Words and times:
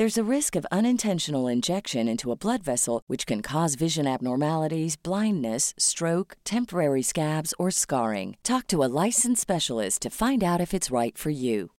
There's 0.00 0.16
a 0.16 0.24
risk 0.36 0.56
of 0.56 0.64
unintentional 0.72 1.46
injection 1.46 2.08
into 2.08 2.32
a 2.32 2.34
blood 2.34 2.62
vessel, 2.62 3.02
which 3.06 3.26
can 3.26 3.42
cause 3.42 3.74
vision 3.74 4.06
abnormalities, 4.06 4.96
blindness, 4.96 5.74
stroke, 5.76 6.38
temporary 6.42 7.02
scabs, 7.02 7.52
or 7.58 7.70
scarring. 7.70 8.38
Talk 8.42 8.66
to 8.68 8.82
a 8.82 8.88
licensed 8.88 9.42
specialist 9.42 10.00
to 10.00 10.08
find 10.08 10.42
out 10.42 10.58
if 10.58 10.72
it's 10.72 10.90
right 10.90 11.18
for 11.18 11.28
you. 11.28 11.72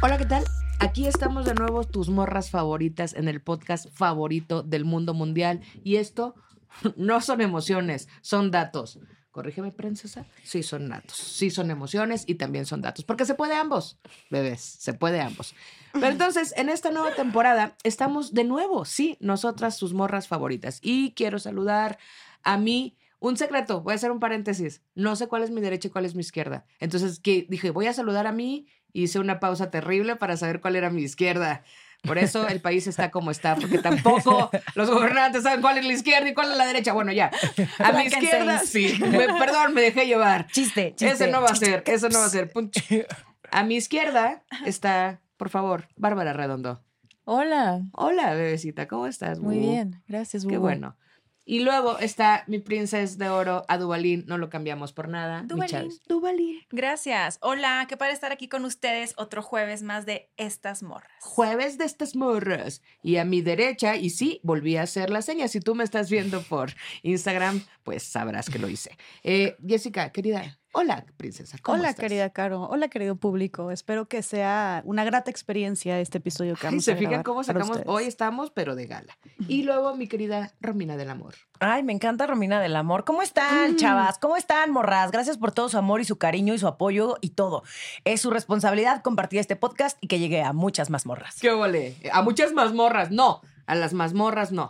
Hola, 0.00 0.16
¿qué 0.16 0.26
tal? 0.28 0.44
Aquí 0.78 1.08
estamos 1.08 1.44
de 1.44 1.54
nuevo, 1.54 1.82
tus 1.82 2.08
morras 2.10 2.48
favoritas 2.48 3.14
en 3.14 3.26
el 3.26 3.40
podcast 3.40 3.88
favorito 3.92 4.62
del 4.62 4.84
mundo 4.84 5.14
mundial. 5.14 5.62
Y 5.82 5.96
esto 5.96 6.36
no 6.96 7.20
son 7.20 7.40
emociones, 7.40 8.06
son 8.22 8.52
datos. 8.52 9.00
Corrígeme, 9.34 9.72
princesa. 9.72 10.26
Sí, 10.44 10.62
son 10.62 10.88
datos. 10.88 11.16
Sí, 11.16 11.50
son 11.50 11.68
emociones 11.72 12.22
y 12.28 12.36
también 12.36 12.66
son 12.66 12.80
datos. 12.80 13.04
Porque 13.04 13.24
se 13.24 13.34
puede 13.34 13.56
ambos, 13.56 13.98
bebés. 14.30 14.60
Se 14.60 14.94
puede 14.94 15.20
ambos. 15.20 15.56
Pero 15.92 16.06
entonces, 16.06 16.54
en 16.56 16.68
esta 16.68 16.92
nueva 16.92 17.16
temporada, 17.16 17.76
estamos 17.82 18.32
de 18.32 18.44
nuevo, 18.44 18.84
sí, 18.84 19.16
nosotras, 19.18 19.76
sus 19.76 19.92
morras 19.92 20.28
favoritas. 20.28 20.78
Y 20.82 21.14
quiero 21.14 21.40
saludar 21.40 21.98
a 22.44 22.56
mí. 22.58 22.96
Un 23.18 23.36
secreto, 23.36 23.80
voy 23.80 23.94
a 23.94 23.96
hacer 23.96 24.12
un 24.12 24.20
paréntesis. 24.20 24.82
No 24.94 25.16
sé 25.16 25.26
cuál 25.26 25.42
es 25.42 25.50
mi 25.50 25.60
derecha 25.60 25.88
y 25.88 25.90
cuál 25.90 26.04
es 26.04 26.14
mi 26.14 26.20
izquierda. 26.20 26.64
Entonces 26.78 27.18
que 27.18 27.44
dije, 27.50 27.70
voy 27.70 27.88
a 27.88 27.92
saludar 27.92 28.28
a 28.28 28.32
mí. 28.32 28.68
Hice 28.92 29.18
una 29.18 29.40
pausa 29.40 29.72
terrible 29.72 30.14
para 30.14 30.36
saber 30.36 30.60
cuál 30.60 30.76
era 30.76 30.90
mi 30.90 31.02
izquierda. 31.02 31.64
Por 32.06 32.18
eso 32.18 32.46
el 32.48 32.60
país 32.60 32.86
está 32.86 33.10
como 33.10 33.30
está, 33.30 33.56
porque 33.56 33.78
tampoco 33.78 34.50
los 34.74 34.90
gobernantes 34.90 35.42
saben 35.42 35.60
cuál 35.60 35.78
es 35.78 35.84
la 35.86 35.92
izquierda 35.92 36.28
y 36.28 36.34
cuál 36.34 36.50
es 36.52 36.56
la 36.58 36.66
derecha. 36.66 36.92
Bueno, 36.92 37.12
ya. 37.12 37.30
A 37.78 37.88
and 37.88 38.06
izquierda, 38.06 38.58
sí. 38.60 38.98
Me- 39.00 39.26
perdón, 39.38 39.74
me 39.74 39.80
dejé 39.82 40.06
llevar. 40.06 40.46
Chiste, 40.48 40.94
chiste. 40.96 41.14
Ese 41.14 41.28
no 41.28 41.40
va 41.40 41.48
a 41.48 41.54
ser, 41.56 41.82
eso 41.86 42.08
no 42.08 42.18
va 42.18 42.26
a 42.26 42.30
ser. 42.30 42.50
A 43.50 43.62
mi 43.64 43.76
izquierda 43.76 44.42
está, 44.66 45.20
por 45.36 45.48
favor, 45.48 45.88
Bárbara 45.96 46.32
Redondo. 46.32 46.82
Hola, 47.24 47.82
Hola, 47.92 48.34
bebecita, 48.34 48.86
¿cómo 48.88 49.06
estás? 49.06 49.38
muy 49.40 49.58
bien, 49.58 50.02
gracias. 50.08 50.44
Qué 50.44 50.56
Bubu. 50.58 50.66
bueno. 50.68 50.96
Y 51.44 51.60
luego 51.60 51.98
está 51.98 52.44
mi 52.46 52.58
princesa 52.58 53.16
de 53.16 53.28
oro, 53.28 53.64
a 53.68 53.76
Dubalín. 53.76 54.24
No 54.26 54.38
lo 54.38 54.48
cambiamos 54.48 54.92
por 54.92 55.08
nada. 55.08 55.44
Chaves. 55.66 56.00
Dubalín. 56.08 56.60
Gracias. 56.70 57.38
Hola, 57.42 57.86
qué 57.88 57.96
padre 57.96 58.14
estar 58.14 58.32
aquí 58.32 58.48
con 58.48 58.64
ustedes 58.64 59.14
otro 59.16 59.42
jueves 59.42 59.82
más 59.82 60.06
de 60.06 60.30
Estas 60.36 60.82
Morras. 60.82 61.12
Jueves 61.20 61.76
de 61.78 61.84
estas 61.84 62.16
morras. 62.16 62.82
Y 63.02 63.16
a 63.16 63.24
mi 63.24 63.42
derecha, 63.42 63.96
y 63.96 64.10
sí, 64.10 64.40
volví 64.42 64.76
a 64.76 64.82
hacer 64.82 65.10
la 65.10 65.22
seña. 65.22 65.48
Si 65.48 65.60
tú 65.60 65.74
me 65.74 65.84
estás 65.84 66.10
viendo 66.10 66.42
por 66.42 66.72
Instagram, 67.02 67.62
pues 67.82 68.02
sabrás 68.02 68.48
que 68.48 68.58
lo 68.58 68.68
hice. 68.68 68.96
Eh, 69.22 69.56
Jessica, 69.66 70.10
querida. 70.12 70.58
Hola, 70.76 71.06
princesa. 71.16 71.56
¿cómo 71.62 71.78
Hola, 71.78 71.90
estás? 71.90 72.02
querida 72.02 72.30
Caro. 72.30 72.64
Hola, 72.64 72.88
querido 72.88 73.14
público. 73.14 73.70
Espero 73.70 74.08
que 74.08 74.24
sea 74.24 74.82
una 74.84 75.04
grata 75.04 75.30
experiencia 75.30 76.00
este 76.00 76.18
episodio 76.18 76.56
que 76.56 76.66
Ay, 76.66 76.72
vamos 76.72 76.84
¿Se 76.84 76.92
a 76.92 76.96
fijan 76.96 77.22
cómo 77.22 77.44
sacamos? 77.44 77.78
Hoy 77.86 78.04
estamos, 78.04 78.50
pero 78.50 78.74
de 78.74 78.86
gala. 78.86 79.16
Y 79.46 79.62
luego 79.62 79.94
mi 79.94 80.08
querida 80.08 80.52
Romina 80.60 80.96
del 80.96 81.10
Amor. 81.10 81.36
Ay, 81.60 81.84
me 81.84 81.92
encanta 81.92 82.26
Romina 82.26 82.60
del 82.60 82.74
Amor. 82.74 83.04
¿Cómo 83.04 83.22
están, 83.22 83.76
chavas? 83.76 84.18
¿Cómo 84.18 84.36
están, 84.36 84.72
morras? 84.72 85.12
Gracias 85.12 85.38
por 85.38 85.52
todo 85.52 85.68
su 85.68 85.78
amor 85.78 86.00
y 86.00 86.04
su 86.04 86.18
cariño 86.18 86.54
y 86.54 86.58
su 86.58 86.66
apoyo 86.66 87.18
y 87.20 87.30
todo. 87.30 87.62
Es 88.04 88.20
su 88.22 88.30
responsabilidad 88.30 89.00
compartir 89.02 89.38
este 89.38 89.54
podcast 89.54 89.96
y 90.00 90.08
que 90.08 90.18
llegue 90.18 90.42
a 90.42 90.52
muchas 90.52 90.90
más 90.90 91.06
morras. 91.06 91.38
¿Qué 91.40 91.50
ole? 91.50 91.94
A 92.12 92.22
muchas 92.22 92.52
mazmorras, 92.52 93.12
no. 93.12 93.42
A 93.66 93.74
las 93.74 93.94
mazmorras 93.94 94.52
no. 94.52 94.68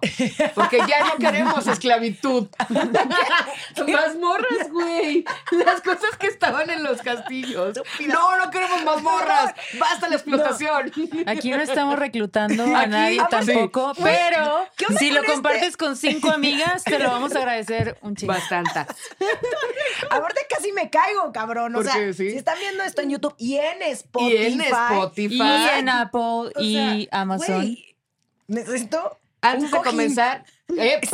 Porque 0.54 0.78
ya 0.78 1.04
no 1.08 1.16
queremos 1.18 1.66
esclavitud. 1.66 2.46
mazmorras, 3.78 4.70
güey. 4.70 5.24
Las 5.52 5.80
cosas 5.80 6.16
que 6.18 6.26
estaban 6.28 6.70
en 6.70 6.82
los 6.82 7.02
castillos. 7.02 7.80
No, 8.06 8.36
no 8.36 8.50
queremos 8.50 8.84
mazmorras. 8.84 9.54
Basta 9.78 10.08
la 10.08 10.14
explotación. 10.16 10.92
Aquí 11.26 11.50
no 11.50 11.60
estamos 11.60 11.98
reclutando 11.98 12.64
a 12.74 12.80
Aquí- 12.82 12.90
nadie 12.90 13.20
Ah, 13.20 13.28
sí. 13.42 13.46
tampoco, 13.52 13.94
pero 14.02 14.66
¿Qué 14.76 14.86
onda 14.86 14.98
si 14.98 15.10
lo 15.10 15.20
este? 15.20 15.32
compartes 15.32 15.76
con 15.76 15.96
cinco 15.96 16.30
amigas, 16.30 16.84
te 16.84 16.98
lo 16.98 17.10
vamos 17.10 17.34
a 17.34 17.38
agradecer 17.38 17.96
un 18.02 18.14
chingo. 18.16 18.32
Bastante. 18.32 18.80
Aparte 20.10 20.40
casi 20.48 20.72
me 20.72 20.90
caigo, 20.90 21.32
cabrón. 21.32 21.74
O 21.74 21.78
¿Por 21.78 21.84
sea? 21.90 22.12
Sí. 22.12 22.30
si 22.30 22.36
están 22.36 22.58
viendo 22.58 22.82
esto 22.84 23.02
en 23.02 23.10
YouTube 23.10 23.34
y 23.38 23.56
en 23.56 23.82
Spotify. 23.82 24.34
Y 24.34 24.52
en 24.52 24.60
Spotify. 24.60 25.34
Y 25.42 25.78
en 25.78 25.88
Apple 25.88 26.20
o 26.20 26.50
y 26.60 27.08
Amazon. 27.10 27.56
güey, 27.56 27.93
necesito 28.48 29.18
Antes 29.40 29.70
de 29.70 29.78
comenzar. 29.82 30.44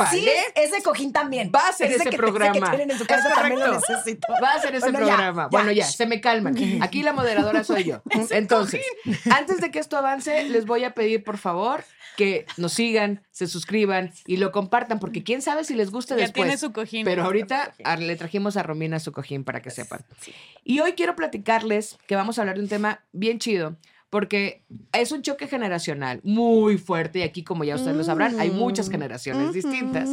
Sí, 0.09 0.25
ese 0.55 0.81
cojín 0.81 1.11
también. 1.11 1.51
Va 1.53 1.67
a 1.67 1.73
ser 1.73 1.91
ese 1.91 2.05
que 2.05 2.11
te- 2.11 2.17
programa. 2.17 2.71
que 2.71 2.83
en 2.83 2.91
su 2.97 3.03
Es 3.03 3.07
casa 3.09 3.29
también 3.35 3.59
lo 3.59 3.73
necesito. 3.73 4.25
Va 4.41 4.51
a 4.53 4.61
ser 4.61 4.73
ese 4.75 4.85
Bueno, 4.89 4.99
programa. 4.99 5.43
ya. 5.43 5.47
Bueno, 5.49 5.71
ya, 5.73 5.85
se 5.85 6.05
me 6.05 6.21
calman. 6.21 6.55
Aquí 6.81 7.03
la 7.03 7.11
moderadora 7.11 7.65
soy 7.65 7.83
yo. 7.83 8.01
Entonces, 8.29 8.81
antes 9.29 9.59
de 9.59 9.69
que 9.69 9.79
esto 9.79 9.97
avance, 9.97 10.45
les 10.45 10.65
voy 10.65 10.85
a 10.85 10.93
pedir, 10.93 11.25
por 11.25 11.37
favor, 11.37 11.83
que 12.15 12.45
nos 12.55 12.71
sigan, 12.71 13.21
se 13.31 13.47
suscriban 13.47 14.13
y 14.25 14.37
lo 14.37 14.53
compartan, 14.53 14.99
porque 14.99 15.23
quién 15.23 15.41
sabe 15.41 15.65
si 15.65 15.73
les 15.75 15.91
gusta 15.91 16.15
Ya 16.15 16.21
después. 16.21 16.45
tiene 16.45 16.57
su 16.57 16.71
cojín. 16.71 17.03
Pero 17.03 17.25
ahorita 17.25 17.73
a- 17.83 17.95
le 17.97 18.15
trajimos 18.15 18.55
a 18.55 18.63
Romina 18.63 18.99
su 19.01 19.11
cojín 19.11 19.43
para 19.43 19.61
que 19.61 19.71
sepan. 19.71 20.05
Y 20.63 20.79
hoy 20.79 20.93
quiero 20.93 21.17
platicarles 21.17 21.97
que 22.07 22.15
vamos 22.15 22.37
a 22.37 22.43
hablar 22.43 22.55
de 22.55 22.61
un 22.63 22.69
tema 22.69 23.03
bien 23.11 23.39
chido, 23.39 23.75
porque 24.11 24.61
es 24.91 25.11
un 25.13 25.23
choque 25.23 25.47
generacional 25.47 26.19
muy 26.23 26.77
fuerte 26.77 27.19
y 27.19 27.21
aquí, 27.23 27.43
como 27.43 27.63
ya 27.63 27.75
ustedes 27.75 27.95
lo 27.95 28.03
sabrán, 28.03 28.39
hay 28.39 28.51
muchas 28.51 28.89
generaciones 28.89 29.53
distintas. 29.53 30.09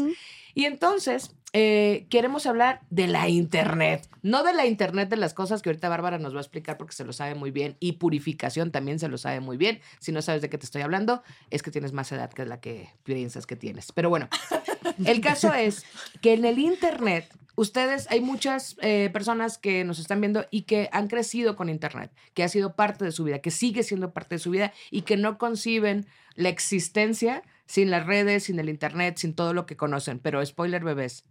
Y 0.55 0.65
entonces, 0.65 1.35
eh, 1.53 2.07
queremos 2.09 2.47
hablar 2.47 2.81
de 2.91 3.09
la 3.09 3.29
Internet, 3.29 4.09
no 4.23 4.45
de 4.45 4.55
la 4.55 4.67
Internet 4.67 5.09
de 5.09 5.17
las 5.17 5.35
cosas 5.35 5.63
que 5.63 5.69
ahorita 5.69 5.89
Bárbara 5.89 6.19
nos 6.19 6.33
va 6.33 6.39
a 6.39 6.43
explicar 6.43 6.77
porque 6.77 6.95
se 6.95 7.05
lo 7.05 7.13
sabe 7.13 7.35
muy 7.35 7.51
bien 7.51 7.77
y 7.81 7.93
purificación 7.93 8.71
también 8.71 9.01
se 9.01 9.09
lo 9.09 9.19
sabe 9.19 9.41
muy 9.41 9.57
bien. 9.57 9.81
Si 9.99 10.13
no 10.13 10.23
sabes 10.23 10.43
de 10.43 10.49
qué 10.49 10.59
te 10.59 10.67
estoy 10.67 10.83
hablando, 10.83 11.25
es 11.51 11.65
que 11.65 11.73
tienes 11.73 11.93
más 11.93 12.13
edad 12.13 12.31
que 12.31 12.47
la 12.47 12.61
que 12.61 12.91
piensas 13.03 13.47
que 13.47 13.57
tienes. 13.57 13.91
Pero 13.91 14.11
bueno, 14.11 14.29
el 15.05 15.21
caso 15.21 15.53
es 15.53 15.85
que 16.21 16.35
en 16.35 16.45
el 16.45 16.61
Internet, 16.61 17.29
ustedes, 17.59 18.07
hay 18.11 18.21
muchas 18.21 18.77
eh, 18.81 19.11
personas 19.13 19.59
que 19.59 19.85
nos 19.85 19.99
están 19.99 20.21
viendo 20.21 20.47
y 20.51 20.63
que 20.63 20.89
han 20.93 21.09
crecido 21.09 21.57
con 21.57 21.69
Internet, 21.69 22.13
que 22.33 22.45
ha 22.45 22.49
sido 22.49 22.77
parte 22.77 23.05
de 23.05 23.13
su 23.13 23.25
vida, 23.25 23.41
que 23.41 23.51
sigue 23.51 23.83
siendo 23.83 24.13
parte 24.13 24.37
de 24.37 24.39
su 24.39 24.51
vida 24.51 24.73
y 24.91 25.03
que 25.03 25.17
no 25.17 25.39
conciben 25.39 26.07
la 26.37 26.51
existencia 26.51 27.43
sin 27.67 27.91
las 27.91 28.07
redes, 28.07 28.45
sin 28.45 28.61
el 28.61 28.69
Internet, 28.69 29.17
sin 29.19 29.35
todo 29.35 29.55
lo 29.55 29.67
que 29.67 29.77
conocen. 29.77 30.21
Pero 30.21 30.45
spoiler, 30.47 30.85
bebés, 30.85 31.25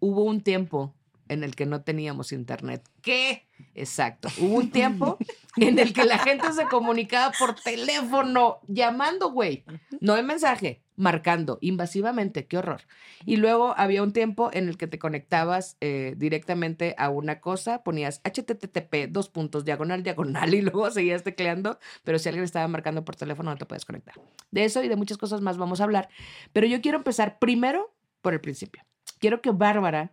hubo 0.00 0.24
un 0.24 0.40
tiempo 0.40 0.94
en 1.28 1.44
el 1.44 1.54
que 1.54 1.66
no 1.66 1.82
teníamos 1.82 2.32
internet. 2.32 2.88
¿Qué? 3.02 3.46
Exacto. 3.74 4.28
Hubo 4.38 4.56
un 4.56 4.70
tiempo 4.70 5.18
en 5.56 5.78
el 5.78 5.92
que 5.92 6.04
la 6.04 6.18
gente 6.18 6.52
se 6.52 6.66
comunicaba 6.66 7.32
por 7.38 7.54
teléfono, 7.54 8.60
llamando, 8.66 9.30
güey. 9.30 9.64
No 10.00 10.16
en 10.16 10.26
mensaje, 10.26 10.82
marcando 10.96 11.58
invasivamente. 11.60 12.46
Qué 12.46 12.58
horror. 12.58 12.82
Y 13.24 13.36
luego 13.36 13.74
había 13.76 14.02
un 14.02 14.12
tiempo 14.12 14.50
en 14.52 14.68
el 14.68 14.76
que 14.76 14.86
te 14.86 14.98
conectabas 14.98 15.76
eh, 15.80 16.14
directamente 16.16 16.94
a 16.98 17.10
una 17.10 17.40
cosa, 17.40 17.82
ponías 17.82 18.20
http 18.24 19.08
dos 19.10 19.28
puntos 19.28 19.64
diagonal 19.64 20.02
diagonal 20.02 20.54
y 20.54 20.62
luego 20.62 20.90
seguías 20.90 21.22
tecleando, 21.22 21.78
pero 22.04 22.18
si 22.18 22.28
alguien 22.28 22.44
estaba 22.44 22.66
marcando 22.68 23.04
por 23.04 23.16
teléfono 23.16 23.50
no 23.50 23.56
te 23.56 23.66
puedes 23.66 23.84
conectar. 23.84 24.14
De 24.50 24.64
eso 24.64 24.82
y 24.82 24.88
de 24.88 24.96
muchas 24.96 25.18
cosas 25.18 25.40
más 25.40 25.58
vamos 25.58 25.80
a 25.80 25.84
hablar. 25.84 26.08
Pero 26.52 26.66
yo 26.66 26.80
quiero 26.80 26.98
empezar 26.98 27.38
primero 27.38 27.94
por 28.22 28.34
el 28.34 28.40
principio. 28.40 28.82
Quiero 29.18 29.40
que 29.40 29.50
Bárbara 29.50 30.12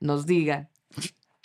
nos 0.00 0.26
diga 0.26 0.70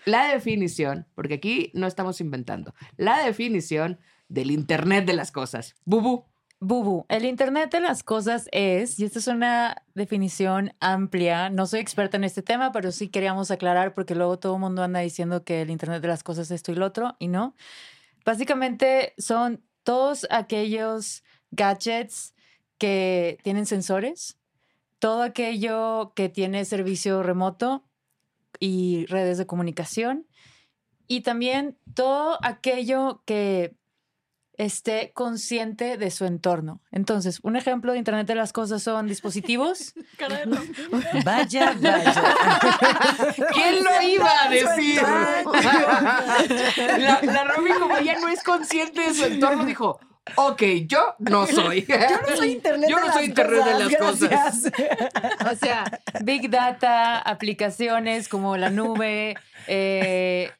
la 0.06 0.28
definición, 0.28 1.08
porque 1.16 1.36
aquí 1.36 1.72
no 1.74 1.88
estamos 1.88 2.20
inventando, 2.22 2.74
la 2.98 3.24
definición 3.24 4.00
del 4.28 4.52
Internet 4.52 5.06
de 5.06 5.14
las 5.14 5.32
cosas. 5.32 5.76
Bubu. 5.86 6.26
Bubu, 6.63 7.06
el 7.10 7.25
Internet 7.25 7.71
de 7.71 7.81
las 7.81 8.04
cosas 8.04 8.48
es, 8.54 8.98
y 8.98 9.04
esta 9.04 9.19
es 9.19 9.27
una 9.27 9.83
definición 9.95 10.74
amplia, 10.80 11.50
no 11.50 11.68
soy 11.68 11.81
experta 11.81 12.15
en 12.15 12.24
este 12.24 12.42
tema, 12.42 12.71
pero 12.71 12.94
sí 12.94 13.10
queríamos 13.10 13.51
aclarar 13.51 13.94
porque 13.94 14.15
luego 14.15 14.39
todo 14.39 14.56
el 14.56 14.62
mundo 14.62 14.81
anda 14.81 15.01
diciendo 15.01 15.44
que 15.44 15.62
el 15.62 15.69
Internet 15.69 16.01
de 16.01 16.07
las 16.07 16.24
cosas 16.24 16.48
es 16.48 16.51
esto 16.51 16.71
y 16.71 16.75
lo 16.75 16.86
otro, 16.86 17.18
y 17.19 17.27
no. 17.27 17.54
Básicamente 18.24 19.13
son 19.18 19.62
todos 19.83 20.25
aquellos 20.30 21.24
gadgets 21.51 22.33
que 22.77 23.38
tienen 23.44 23.65
sensores, 23.65 24.38
todo 25.00 25.21
aquello 25.21 26.13
que 26.15 26.30
tiene 26.30 26.63
servicio 26.63 27.24
remoto 27.24 27.83
y 28.57 29.06
redes 29.07 29.38
de 29.38 29.45
comunicación, 29.45 30.27
y 31.07 31.21
también 31.21 31.77
todo 31.94 32.39
aquello 32.42 33.21
que 33.25 33.75
esté 34.58 35.12
consciente 35.14 35.98
de 35.98 36.12
su 36.12 36.26
entorno. 36.26 36.80
Entonces, 36.92 37.40
un 37.44 37.56
ejemplo 37.56 37.92
de 37.92 37.98
Internet 37.98 38.28
de 38.28 38.36
las 38.36 38.54
Cosas 38.54 38.84
son 38.84 39.08
dispositivos. 39.08 39.94
Vaya, 41.26 41.76
vaya. 41.80 42.14
¿Quién 43.54 43.84
lo 43.84 44.02
iba 44.02 44.32
a 44.44 44.50
decir? 44.50 45.02
la, 46.98 47.20
la 47.22 47.44
Romy, 47.46 47.72
como 47.72 47.98
ella 47.98 48.20
no 48.20 48.28
es 48.28 48.44
consciente 48.44 49.02
de 49.02 49.14
su 49.14 49.26
entorno, 49.26 49.66
dijo, 49.66 50.00
ok, 50.36 50.62
yo 50.86 51.16
no 51.20 51.46
soy. 51.48 51.86
Yo 51.86 51.98
no 52.30 52.36
soy 52.36 52.52
internet 52.52 52.90
Yo 52.90 52.96
de 52.98 53.02
no 53.02 53.08
las 53.08 53.16
soy 53.16 53.26
internet 53.26 53.66
de 53.66 53.98
cosas, 53.98 54.22
las 54.22 54.62
cosas. 54.62 54.72
O 55.52 55.56
sea, 55.56 56.02
Big 56.22 56.50
Data, 56.50 57.20
aplicaciones 57.20 58.28
como 58.30 58.58
la 58.58 58.70
nube, 58.70 59.36
eh, 59.68 60.52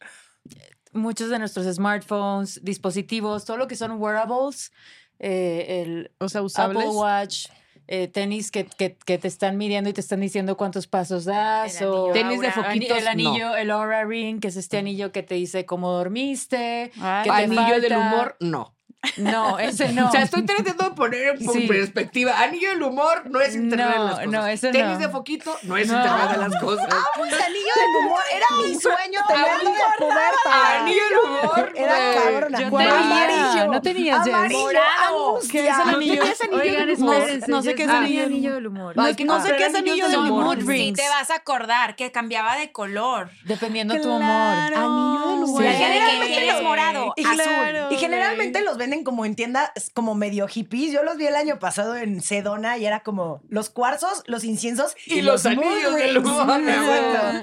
muchos 0.94 1.30
de 1.30 1.40
nuestros 1.40 1.66
smartphones, 1.76 2.60
dispositivos, 2.64 3.46
todo 3.46 3.58
lo 3.58 3.68
que 3.68 3.76
son 3.76 3.94
wearables, 4.02 4.72
eh, 5.20 5.82
el 5.84 6.12
O 6.20 6.30
sea, 6.30 6.42
usables. 6.42 6.84
Apple 6.84 6.96
Watch, 6.98 7.48
eh, 7.88 8.08
tenis 8.08 8.50
que, 8.52 8.66
que- 8.66 8.96
que 9.06 9.18
te 9.18 9.28
están 9.28 9.58
midiendo 9.58 9.90
y 9.90 9.94
te 9.94 10.02
están 10.02 10.22
diciendo 10.22 10.56
cuántos 10.58 10.88
pasos 10.88 11.26
das. 11.26 11.82
El 11.82 11.88
o 11.88 12.12
Tenis 12.14 12.40
de 12.42 12.52
foquitos, 12.52 12.98
el 12.98 13.08
anillo, 13.08 13.56
el 13.56 13.72
Aura 13.72 14.06
Ring, 14.06 14.40
que 14.40 14.48
es 14.48 14.56
este 14.56 14.78
anillo 14.78 15.12
que 15.12 15.24
te 15.24 15.36
dice 15.36 15.66
cómo 15.66 15.92
dormiste. 15.92 16.92
Ay, 17.02 17.24
que 17.24 17.30
te 17.30 17.36
Anillo 17.44 17.82
del 17.82 17.98
humor, 17.98 18.38
no. 18.40 18.73
No, 19.18 19.60
ese 19.60 19.92
no. 19.92 20.08
O 20.08 20.12
sea, 20.12 20.22
estoy 20.22 20.46
tratando 20.46 20.86
de 20.86 20.92
poner 20.92 21.36
en 21.36 21.50
Sí. 21.52 21.68
perspectiva. 21.68 22.40
Anillo 22.40 22.70
del 22.70 22.84
humor 22.84 23.24
no 23.30 23.42
es 23.42 23.54
internet 23.54 23.88
de 23.90 23.96
No, 23.96 24.04
las 24.06 24.14
cosas. 24.16 24.28
no, 24.28 24.48
ese 24.48 24.72
Tenis 24.72 24.94
no. 24.94 24.98
de 25.00 25.10
foquito 25.10 25.58
no 25.64 25.78
es 25.78 25.88
No. 25.90 25.98
internet 25.98 26.30
de 26.32 26.38
las 26.38 26.62
cosas. 26.62 26.88
Pues 27.18 27.34
anillo 27.34 27.74
del 27.76 28.06
humor 28.06 28.22
era 28.34 28.46
mi 28.58 28.74
sueño 28.80 29.20
tenerlo 29.28 29.72
de 29.72 29.80
puberta. 29.98 30.80
Anillo 30.80 31.02
del 31.10 31.18
humor. 31.20 31.72
Era 31.76 31.96
cabrona. 32.24 32.60
Yo 32.62 32.70
¿Cuál 32.70 32.88
tenía, 32.90 33.06
amarillo? 33.06 33.72
no 33.74 33.82
tenías. 33.82 34.28
Amarillo, 34.28 34.60
Morado. 34.62 35.40
¿Qué 35.52 35.68
es 35.68 35.76
el 35.76 35.96
anillo? 35.96 36.14
tenías 36.22 36.42
anillo 36.42 36.62
Oigan, 36.62 36.88
del 36.88 36.96
humor? 36.98 37.16
No 37.48 37.62
sé 37.62 37.76
qué 37.76 37.84
es 37.84 37.90
anillo 37.90 38.22
del 38.22 38.26
anillo 38.32 38.50
humor. 38.50 38.56
del 38.56 38.68
humor. 38.68 38.96
No, 38.96 39.42
sé 39.44 39.56
qué 39.58 39.66
es 39.66 39.76
anillo 39.76 40.08
del 40.08 40.20
humor. 40.20 40.58
Sí, 40.66 40.94
te 40.96 41.10
vas 41.10 41.30
a 41.30 41.36
acordar 41.36 41.96
que 41.96 42.12
cambiaba 42.12 42.56
de 42.56 42.72
color. 42.72 43.30
Dependiendo 43.44 44.00
tu 44.00 44.10
humor. 44.10 44.74
Anillo 44.74 45.33
Sí. 45.48 45.64
Que 45.64 45.74
Generalmente 45.74 46.46
los- 46.48 46.64
morado, 46.64 47.14
Y, 47.16 47.24
azul. 47.26 47.36
Claro, 47.44 47.92
y 47.92 47.96
generalmente 47.98 48.60
güey. 48.60 48.66
los 48.70 48.78
venden 48.78 49.04
como 49.04 49.26
en 49.26 49.36
tiendas 49.36 49.72
como 49.94 50.16
medio 50.16 50.48
hippies. 50.48 50.92
Yo 50.94 51.04
los 51.04 51.18
vi 51.18 51.26
el 51.28 51.36
año 51.36 51.60
pasado 51.60 51.96
en 51.96 52.22
Sedona 52.22 52.78
y 52.78 52.86
era 52.86 53.02
como 53.02 53.42
los 53.50 53.70
cuarzos, 53.70 54.24
los 54.28 54.44
inciensos 54.44 54.96
Y 55.06 55.22
los 55.22 55.46
anillos 55.46 55.96
del 55.96 56.18
humor. 56.18 56.48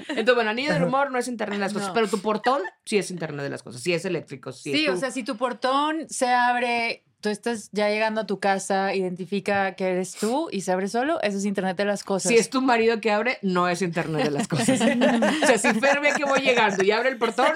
Entonces, 0.09 0.35
bueno, 0.35 0.49
anillo 0.49 0.73
del 0.73 0.83
humor 0.83 1.11
no 1.11 1.19
es 1.19 1.27
internet 1.27 1.57
de 1.59 1.65
las 1.65 1.73
cosas. 1.73 1.89
No. 1.89 1.93
Pero 1.93 2.07
tu 2.07 2.19
portón 2.19 2.61
sí 2.85 2.97
es 2.97 3.11
internet 3.11 3.43
de 3.43 3.49
las 3.49 3.63
cosas. 3.63 3.81
Sí 3.81 3.93
es 3.93 4.05
eléctrico. 4.05 4.51
Sí, 4.51 4.73
Sí, 4.73 4.85
es 4.85 4.91
o 4.91 4.97
sea, 4.97 5.11
si 5.11 5.23
tu 5.23 5.37
portón 5.37 6.07
se 6.09 6.27
abre, 6.27 7.03
tú 7.21 7.29
estás 7.29 7.69
ya 7.71 7.89
llegando 7.89 8.21
a 8.21 8.25
tu 8.25 8.39
casa, 8.39 8.93
identifica 8.93 9.75
que 9.75 9.87
eres 9.87 10.15
tú 10.15 10.49
y 10.51 10.61
se 10.61 10.71
abre 10.71 10.87
solo, 10.87 11.21
eso 11.21 11.37
es 11.37 11.45
Internet 11.45 11.77
de 11.77 11.85
las 11.85 12.03
cosas. 12.03 12.29
Si 12.29 12.37
es 12.37 12.49
tu 12.49 12.61
marido 12.61 12.99
que 12.99 13.11
abre, 13.11 13.37
no 13.41 13.67
es 13.69 13.81
internet 13.81 14.23
de 14.23 14.31
las 14.31 14.47
cosas. 14.47 14.69
o 15.43 15.45
sea, 15.45 15.57
si 15.57 15.73
Fer 15.79 15.99
ve 16.01 16.13
que 16.15 16.25
voy 16.25 16.41
llegando 16.41 16.83
y 16.83 16.91
abre 16.91 17.09
el 17.09 17.17
portón, 17.17 17.53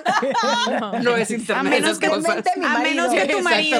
no, 1.01 1.15
es 1.15 1.31
internet 1.31 1.57
A 1.59 1.63
de 1.63 1.69
menos 1.69 1.89
las 1.89 1.99
que 1.99 2.07
cosas. 2.07 2.35
Mente 2.35 2.51
mi 2.57 2.65
A 2.65 2.79
menos 2.79 3.13
que 3.13 3.25
tu 3.25 3.41
marido 3.41 3.79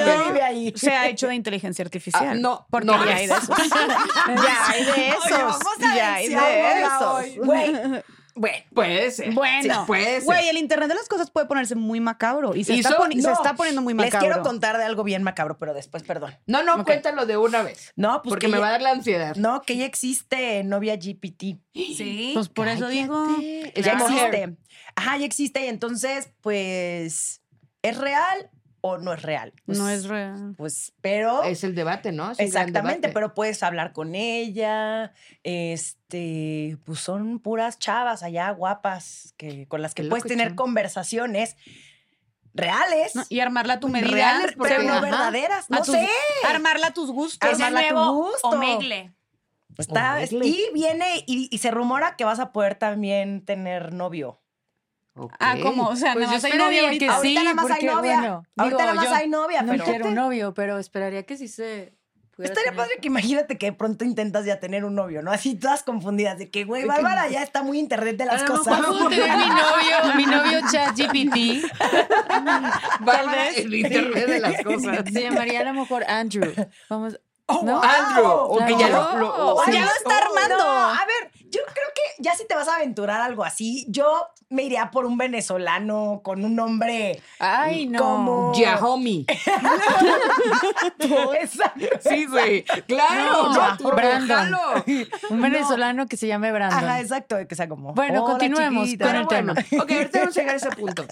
se 0.74 0.90
ha 0.90 1.08
hecho 1.08 1.28
de 1.28 1.34
inteligencia 1.34 1.84
artificial. 1.84 2.28
Ah, 2.28 2.34
no, 2.34 2.66
porque 2.70 2.86
no. 2.86 3.04
ya 3.04 3.16
hay 3.16 3.26
de 3.26 3.34
esos. 3.34 3.48
ya 3.48 4.68
hay 4.68 4.84
de 4.84 5.08
esos. 5.08 5.30
vamos 5.30 5.66
a 5.80 5.96
ya 5.96 6.14
hay 6.14 6.28
de 6.28 6.82
esos. 6.82 8.04
Bueno, 8.38 8.58
Puede 8.74 9.10
ser. 9.10 9.32
Bueno, 9.32 9.62
Sí, 9.62 9.80
puede 9.86 10.04
ser. 10.16 10.24
güey, 10.24 10.48
el 10.50 10.58
internet 10.58 10.88
de 10.90 10.94
las 10.94 11.08
cosas 11.08 11.30
puede 11.30 11.46
ponerse 11.46 11.74
muy 11.74 12.00
macabro 12.00 12.54
y 12.54 12.64
se, 12.64 12.74
Y 12.74 12.80
está, 12.80 12.90
so- 12.90 13.06
se 13.10 13.32
está 13.32 13.54
poniendo 13.56 13.80
muy 13.80 13.94
les 13.94 14.06
macabro. 14.06 14.26
quiero 14.28 14.42
contar 14.42 14.76
de 14.76 14.84
algo 14.84 15.04
bien 15.04 15.22
macabro, 15.22 15.56
pero 15.58 15.72
después, 15.72 16.02
perdón. 16.02 16.36
No, 16.46 16.62
no, 16.62 16.84
cuéntalo 16.84 17.24
de 17.24 17.38
una 17.38 17.62
vez. 17.62 17.92
No, 17.96 18.20
pues 18.22 18.30
porque 18.32 18.46
que 18.46 18.52
me 18.52 18.58
ya- 18.58 18.60
va 18.60 18.68
a 18.68 18.70
dar 18.72 18.82
la 18.82 18.90
ansiedad. 18.90 19.34
No, 19.36 19.62
que 19.62 19.76
ya 19.78 19.86
existe 19.86 20.62
novia 20.64 20.96
GPT. 20.96 21.58
Sí. 21.74 22.32
Pues 22.34 22.48
por 22.50 22.68
eso 22.68 22.88
digo. 22.88 23.26
Ya 23.74 23.82
Claro. 23.82 24.04
existe. 24.06 24.56
Ajá, 24.96 25.16
ya 25.16 25.24
existe. 25.26 25.64
Y 25.64 25.68
entonces, 25.68 26.28
pues, 26.42 27.42
¿es 27.82 27.96
real 27.96 28.50
o 28.80 28.98
no 28.98 29.12
es 29.12 29.22
real? 29.22 29.52
Pues, 29.64 29.78
no 29.78 29.88
es 29.88 30.06
real. 30.06 30.54
Pues, 30.56 30.92
pero. 31.00 31.42
Es 31.42 31.64
el 31.64 31.74
debate, 31.74 32.12
¿no? 32.12 32.30
Es 32.32 32.38
Exactamente, 32.40 33.00
debate. 33.08 33.14
pero 33.14 33.34
puedes 33.34 33.62
hablar 33.62 33.92
con 33.92 34.14
ella. 34.14 35.12
Este, 35.42 36.78
pues 36.84 37.00
son 37.00 37.38
puras 37.40 37.78
chavas 37.78 38.22
allá, 38.22 38.50
guapas, 38.50 39.34
que, 39.36 39.66
con 39.68 39.82
las 39.82 39.94
que 39.94 40.04
puedes 40.04 40.24
tener 40.24 40.54
conversaciones 40.54 41.56
reales, 42.54 43.14
No, 43.14 43.22
y 43.28 43.40
armarla 43.40 43.74
a 43.74 43.80
tu 43.80 43.88
medida. 43.88 44.10
Reales, 44.12 44.52
porque- 44.56 44.74
pero 44.76 44.84
no 44.84 44.92
ajá. 44.94 45.00
verdaderas. 45.02 45.66
a 45.70 45.74
No 45.74 45.82
tus- 45.82 45.94
sé. 45.94 46.08
Armarla 46.46 46.88
a 46.88 46.92
tus 46.94 47.10
gustos. 47.10 47.48
armarla 47.48 47.80
a 47.80 47.88
tu 47.88 47.94
nuevo 47.94 48.12
gusto. 48.14 48.48
Omegle. 48.48 49.14
Está, 49.76 50.14
Omegle. 50.14 50.46
y 50.46 50.64
viene, 50.72 51.22
y, 51.26 51.48
y 51.50 51.58
se 51.58 51.70
rumora 51.70 52.16
que 52.16 52.24
vas 52.24 52.38
a 52.38 52.52
poder 52.52 52.76
también 52.76 53.44
tener 53.44 53.92
novio. 53.92 54.40
Ah, 55.40 55.56
¿cómo? 55.62 55.88
O 55.88 55.96
sea, 55.96 56.12
Pues 56.12 56.26
nada 56.26 56.38
yo 56.38 56.42
más 56.42 56.52
hay 56.52 56.58
novia 56.58 56.82
ahorita. 56.84 57.04
que 57.06 57.10
Ahorita 57.10 57.40
sí, 57.40 57.44
nada 57.44 57.54
más 57.54 57.64
hay 57.66 57.70
porque, 57.72 57.86
novia. 57.86 58.16
bueno, 58.18 58.42
Ahorita 58.56 58.64
digo, 58.76 58.78
nada 58.78 58.94
más 58.94 59.04
yo 59.08 59.14
hay 59.14 59.28
novia, 59.28 59.62
No 59.62 59.72
pero. 59.72 59.84
quiero 59.84 60.06
un 60.08 60.14
novio, 60.14 60.54
pero 60.54 60.78
esperaría 60.78 61.22
que 61.24 61.36
sí 61.36 61.48
se 61.48 61.94
Estaría 62.38 62.64
tener. 62.64 62.76
padre 62.76 62.98
que 63.00 63.06
imagínate 63.06 63.56
que 63.56 63.64
de 63.66 63.72
pronto 63.72 64.04
intentas 64.04 64.44
ya 64.44 64.60
tener 64.60 64.84
un 64.84 64.94
novio, 64.94 65.22
¿no? 65.22 65.32
Así 65.32 65.54
todas 65.54 65.82
confundidas 65.82 66.36
de 66.36 66.50
que, 66.50 66.64
güey, 66.64 66.84
Bárbara 66.84 67.28
ya 67.28 67.42
está 67.42 67.62
muy 67.62 67.78
internet 67.78 68.18
de 68.18 68.26
las 68.26 68.42
cosas. 68.42 68.78
mejor 68.78 68.98
puedo 68.98 69.08
tener 69.08 69.38
mi 69.38 69.46
novio, 69.46 70.14
mi 70.16 70.26
novio 70.26 70.60
ChatGPT. 70.70 71.64
Bárbara, 73.00 73.42
vez. 73.44 73.58
el 73.58 73.74
internet 73.74 74.26
de 74.26 74.40
las 74.40 74.62
cosas. 74.62 74.98
Se 75.12 75.22
llamaría 75.22 75.60
a 75.60 75.64
lo 75.64 75.72
mejor 75.74 76.04
Andrew. 76.04 76.52
Vamos. 76.90 77.18
Oh, 77.48 77.62
¿No? 77.62 77.74
wow. 77.80 77.82
Andrew, 77.84 78.26
o 78.26 78.58
que 78.66 78.76
ya 78.76 78.88
lo, 78.88 79.16
lo- 79.18 79.54
Oh, 79.54 79.64
sí. 79.64 79.72
ya 79.72 79.80
lo 79.84 79.90
está 79.92 80.18
armando. 80.18 80.58
No, 80.58 80.64
a 80.90 81.06
ver, 81.06 81.30
yo 81.50 81.60
creo 81.62 81.88
que 81.94 82.22
ya 82.22 82.34
si 82.34 82.46
te 82.46 82.54
vas 82.54 82.68
a 82.68 82.76
aventurar 82.76 83.20
algo 83.20 83.44
así, 83.44 83.86
yo 83.88 84.26
me 84.48 84.62
iría 84.62 84.90
por 84.90 85.06
un 85.06 85.16
venezolano 85.18 86.20
con 86.22 86.44
un 86.44 86.54
nombre 86.54 87.20
Ay, 87.38 87.86
no. 87.88 87.98
como... 87.98 88.52
Yahomi. 88.54 89.26
Exacto. 91.40 91.86
Sí, 92.08 92.26
güey. 92.26 92.64
Claro. 92.86 93.52
No, 93.80 93.90
Brandon. 93.92 94.54
Un 95.30 95.40
venezolano 95.42 96.06
que 96.06 96.16
se 96.16 96.26
llame 96.26 96.52
Brandon. 96.52 96.78
Ajá, 96.84 97.00
exacto, 97.00 97.36
que 97.48 97.54
sea 97.54 97.68
como... 97.68 97.92
Bueno, 97.94 98.22
"Hola, 98.24 98.32
continuemos 98.32 98.84
chiquita". 98.86 99.06
con 99.06 99.16
el 99.16 99.24
bueno, 99.24 99.54
tema. 99.54 99.82
ok, 99.82 99.90
ahorita 99.90 100.18
vamos 100.20 100.36
a 100.36 100.40
llegar 100.40 100.54
a 100.54 100.58
ese 100.58 100.70
punto. 100.70 101.04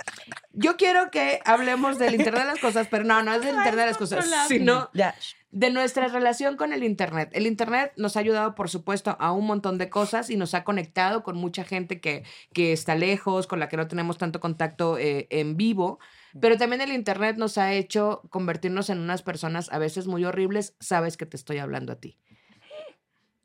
Yo 0.53 0.77
quiero 0.77 1.11
que 1.11 1.41
hablemos 1.45 1.99
del 1.99 2.15
Internet 2.15 2.43
de 2.45 2.49
las 2.53 2.59
cosas, 2.61 2.87
pero 2.91 3.05
no, 3.05 3.23
no 3.23 3.35
es 3.35 3.41
del 3.43 3.55
Internet 3.57 3.77
de 3.77 3.87
las 3.87 3.97
cosas, 3.97 4.27
sino 4.49 4.91
Ya. 4.95 5.15
de 5.51 5.71
nuestra 5.71 6.09
relación 6.09 6.57
con 6.57 6.73
el 6.73 6.85
Internet. 6.85 7.31
El 7.33 7.47
Internet 7.47 7.93
nos 7.97 8.17
ha 8.17 8.21
ayudado, 8.21 8.55
por 8.55 8.71
supuesto, 8.71 9.17
a 9.19 9.33
un 9.33 9.47
montón 9.47 9.79
de 9.79 9.89
cosas 9.91 10.31
y 10.35 10.37
nos 10.37 10.55
ha 10.55 10.65
conectado 10.65 11.23
con 11.23 11.37
mucha 11.37 11.65
gente 11.65 12.01
que, 12.01 12.25
que 12.53 12.73
está 12.73 12.95
lejos, 12.95 13.47
con 13.47 13.61
la 13.61 13.69
que 13.69 13.77
no 13.77 13.89
tenemos 13.89 14.19
tanto 14.19 14.41
contacto 14.41 14.99
eh, 14.99 15.27
en 15.31 15.57
vivo. 15.57 15.99
Pero 16.41 16.57
también 16.57 16.83
el 16.83 16.93
Internet 16.93 17.37
nos 17.37 17.59
ha 17.59 17.73
hecho 17.73 18.23
convertirnos 18.31 18.91
en 18.91 18.99
unas 18.99 19.23
personas 19.23 19.73
a 19.73 19.79
veces 19.79 20.07
muy 20.07 20.25
horribles. 20.25 20.75
Sabes 20.81 21.17
que 21.17 21.27
te 21.27 21.37
estoy 21.37 21.59
hablando 21.59 21.93
a 21.93 21.97
ti. 21.97 22.19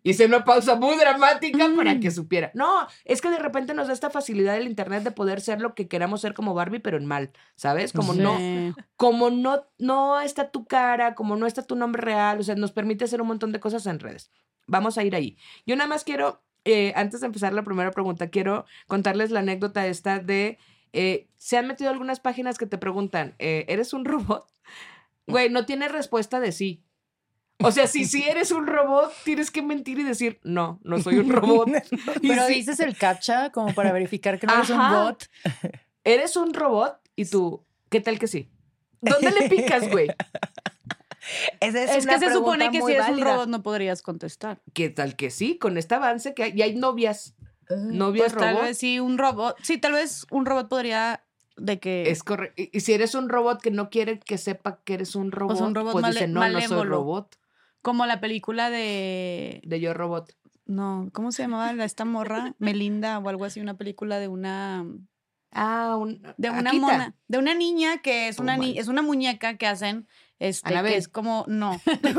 Hice 0.01 0.25
una 0.25 0.45
pausa 0.45 0.75
muy 0.75 0.95
dramática 0.97 1.69
para 1.75 1.99
que 1.99 2.09
supiera. 2.09 2.51
No, 2.53 2.87
es 3.03 3.21
que 3.21 3.29
de 3.29 3.37
repente 3.37 3.73
nos 3.73 3.87
da 3.87 3.93
esta 3.93 4.09
facilidad 4.09 4.53
del 4.53 4.67
Internet 4.67 5.03
de 5.03 5.11
poder 5.11 5.41
ser 5.41 5.59
lo 5.59 5.75
que 5.75 5.87
queramos 5.87 6.21
ser 6.21 6.33
como 6.33 6.53
Barbie, 6.53 6.79
pero 6.79 6.97
en 6.97 7.05
mal, 7.05 7.31
¿sabes? 7.55 7.91
Como 7.91 8.13
no, 8.13 8.73
como 8.95 9.29
no, 9.29 9.67
no 9.77 10.19
está 10.21 10.51
tu 10.51 10.65
cara, 10.65 11.15
como 11.15 11.35
no 11.35 11.45
está 11.45 11.63
tu 11.63 11.75
nombre 11.75 12.01
real, 12.01 12.39
o 12.39 12.43
sea, 12.43 12.55
nos 12.55 12.71
permite 12.71 13.05
hacer 13.05 13.21
un 13.21 13.27
montón 13.27 13.51
de 13.51 13.59
cosas 13.59 13.85
en 13.87 13.99
redes. 13.99 14.31
Vamos 14.67 14.97
a 14.97 15.03
ir 15.03 15.15
ahí. 15.15 15.37
Yo 15.65 15.75
nada 15.75 15.89
más 15.89 16.03
quiero, 16.03 16.43
eh, 16.65 16.93
antes 16.95 17.21
de 17.21 17.27
empezar 17.27 17.53
la 17.53 17.63
primera 17.63 17.91
pregunta, 17.91 18.29
quiero 18.29 18.65
contarles 18.87 19.31
la 19.31 19.39
anécdota 19.39 19.87
esta 19.87 20.19
de, 20.19 20.57
eh, 20.93 21.27
¿se 21.37 21.57
han 21.57 21.67
metido 21.67 21.89
algunas 21.89 22.19
páginas 22.19 22.57
que 22.57 22.65
te 22.65 22.77
preguntan, 22.77 23.35
eh, 23.39 23.65
¿eres 23.67 23.93
un 23.93 24.05
robot? 24.05 24.47
Güey, 25.27 25.49
no 25.49 25.65
tiene 25.65 25.87
respuesta 25.87 26.39
de 26.39 26.51
sí. 26.51 26.83
O 27.61 27.71
sea, 27.71 27.87
si 27.87 28.05
sí 28.05 28.23
eres 28.23 28.51
un 28.51 28.67
robot, 28.67 29.11
tienes 29.25 29.51
que 29.51 29.61
mentir 29.61 29.99
y 29.99 30.03
decir, 30.03 30.39
no, 30.43 30.79
no 30.83 30.99
soy 30.99 31.17
un 31.17 31.29
robot. 31.29 31.69
Y 32.21 32.29
Pero 32.29 32.47
si 32.47 32.53
dices 32.53 32.79
el 32.79 32.95
captcha 32.97 33.51
como 33.51 33.73
para 33.73 33.91
verificar 33.91 34.39
que 34.39 34.47
no 34.47 34.53
eres 34.55 34.69
un 34.69 34.79
Ajá. 34.79 35.03
bot. 35.03 35.29
eres 36.03 36.37
un 36.37 36.53
robot 36.53 36.97
y 37.15 37.25
tú, 37.25 37.65
¿qué 37.89 37.99
tal 37.99 38.17
que 38.17 38.27
sí? 38.27 38.49
¿Dónde 39.01 39.31
le 39.31 39.49
picas, 39.49 39.89
güey? 39.89 40.09
Esa 41.59 41.83
es, 41.83 41.91
Es 41.97 42.03
una 42.05 42.19
que 42.19 42.27
se 42.27 42.33
supone 42.33 42.71
que 42.71 42.81
si 42.81 42.93
es 42.93 43.07
un 43.09 43.21
robot 43.21 43.47
no 43.49 43.61
podrías 43.63 44.01
contestar. 44.01 44.61
¿Qué 44.73 44.89
tal 44.89 45.15
que 45.15 45.29
sí? 45.29 45.57
Con 45.57 45.77
este 45.77 45.95
avance 45.95 46.33
que 46.33 46.43
hay, 46.43 46.53
y 46.55 46.61
hay 46.61 46.75
novias. 46.75 47.35
Novias 47.69 48.33
Pues 48.33 48.39
tal 48.43 48.53
robot. 48.55 48.63
vez 48.67 48.77
sí, 48.77 48.99
un 48.99 49.17
robot. 49.17 49.55
Sí, 49.61 49.77
tal 49.77 49.91
vez 49.93 50.25
un 50.31 50.45
robot 50.45 50.69
podría 50.69 51.23
de 51.57 51.79
que... 51.79 52.09
Es 52.09 52.23
correcto. 52.23 52.61
Y, 52.71 52.79
si 52.79 52.93
eres 52.93 53.13
un 53.15 53.29
robot 53.29 53.61
que 53.61 53.69
no 53.71 53.89
quiere 53.89 54.19
que 54.19 54.37
sepa 54.37 54.79
que 54.83 54.93
eres 54.95 55.15
un 55.15 55.31
robot, 55.31 55.57
sea, 55.57 55.65
un 55.67 55.75
robot 55.75 55.91
pues 55.91 56.01
male- 56.01 56.13
dice, 56.13 56.27
no, 56.27 56.47
no 56.49 56.61
soy 56.61 56.87
robot. 56.87 57.37
Como 57.81 58.05
la 58.05 58.19
película 58.21 58.69
de... 58.69 59.61
De 59.65 59.79
yo 59.79 59.93
robot. 59.93 60.33
No, 60.65 61.09
¿cómo 61.13 61.31
se 61.31 61.43
llamaba 61.43 61.71
la- 61.73 61.85
esta 61.85 62.05
morra? 62.05 62.55
Melinda 62.59 63.19
o 63.19 63.27
algo 63.29 63.45
así, 63.45 63.59
una 63.59 63.75
película 63.77 64.17
de 64.19 64.29
una... 64.29 64.85
Ah, 65.51 65.95
un, 65.99 66.21
De 66.37 66.49
una 66.49 66.69
Akita. 66.69 66.85
mona. 66.85 67.15
De 67.27 67.37
una 67.39 67.53
niña 67.55 67.97
que 68.01 68.27
es 68.29 68.39
Oh, 68.39 68.43
una, 68.43 68.55
ni- 68.57 68.77
es 68.79 68.87
una 68.87 69.01
muñeca 69.01 69.57
que 69.57 69.67
hacen... 69.67 70.07
Este, 70.39 70.69
Anabel. 70.69 70.93
que 70.93 70.97
es 70.97 71.07
como, 71.09 71.43
no. 71.47 71.79
es 71.85 72.15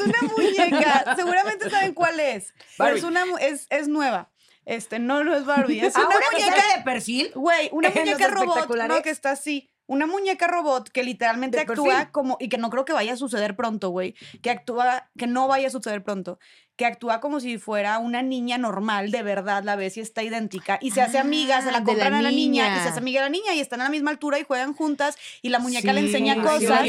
una 0.00 0.18
muñeca. 0.36 1.14
Seguramente 1.14 1.68
saben 1.68 1.94
cuál 1.94 2.18
es. 2.18 2.54
pero 2.78 2.96
es 2.96 3.04
una 3.04 3.24
es, 3.40 3.66
es 3.68 3.88
nueva. 3.88 4.30
Este, 4.64 4.98
no, 4.98 5.22
no 5.24 5.34
es 5.34 5.44
Barbie. 5.44 5.80
Es 5.80 5.94
una 5.96 6.04
Ahora 6.04 6.18
que 6.30 6.36
muñeca 6.36 6.62
de 6.76 6.82
perfil. 6.82 7.32
Güey, 7.34 7.68
una 7.72 7.90
muñeca 7.90 8.28
robot, 8.28 8.74
no, 8.88 9.02
que 9.02 9.10
está 9.10 9.32
así. 9.32 9.70
Una 9.90 10.06
muñeca 10.06 10.46
robot 10.46 10.88
que 10.88 11.02
literalmente 11.02 11.56
De 11.56 11.62
actúa 11.62 11.84
perfil. 11.96 12.12
como, 12.12 12.36
y 12.38 12.48
que 12.48 12.58
no 12.58 12.70
creo 12.70 12.84
que 12.84 12.92
vaya 12.92 13.14
a 13.14 13.16
suceder 13.16 13.56
pronto, 13.56 13.90
güey, 13.90 14.14
que 14.40 14.50
actúa, 14.50 15.10
que 15.18 15.26
no 15.26 15.48
vaya 15.48 15.66
a 15.66 15.70
suceder 15.70 16.04
pronto, 16.04 16.38
que 16.76 16.86
actúa 16.86 17.20
como 17.20 17.40
si 17.40 17.58
fuera 17.58 17.98
una 17.98 18.22
niña 18.22 18.56
normal, 18.56 19.10
de 19.10 19.22
verdad, 19.24 19.64
la 19.64 19.74
ves 19.74 19.96
y 19.96 20.00
está 20.00 20.22
idéntica, 20.22 20.78
y 20.80 20.92
se 20.92 21.02
hace 21.02 21.18
amiga, 21.18 21.60
se 21.60 21.68
Ah, 21.70 21.72
la 21.72 21.78
de 21.80 21.84
la 21.84 21.84
compran 21.84 22.14
a 22.14 22.22
la 22.22 22.30
niña, 22.30 22.76
y 22.76 22.80
se 22.80 22.88
hace 22.88 22.98
amiga 23.00 23.20
de 23.20 23.26
la 23.26 23.30
niña, 23.30 23.52
y 23.54 23.60
están 23.60 23.80
a 23.80 23.84
la 23.84 23.90
misma 23.90 24.12
altura 24.12 24.38
y 24.38 24.44
juegan 24.44 24.74
juntas, 24.74 25.16
y 25.42 25.48
la 25.48 25.58
muñeca 25.58 25.92
le 25.92 26.00
enseña 26.00 26.34
sí, 26.36 26.40
cosas, 26.40 26.82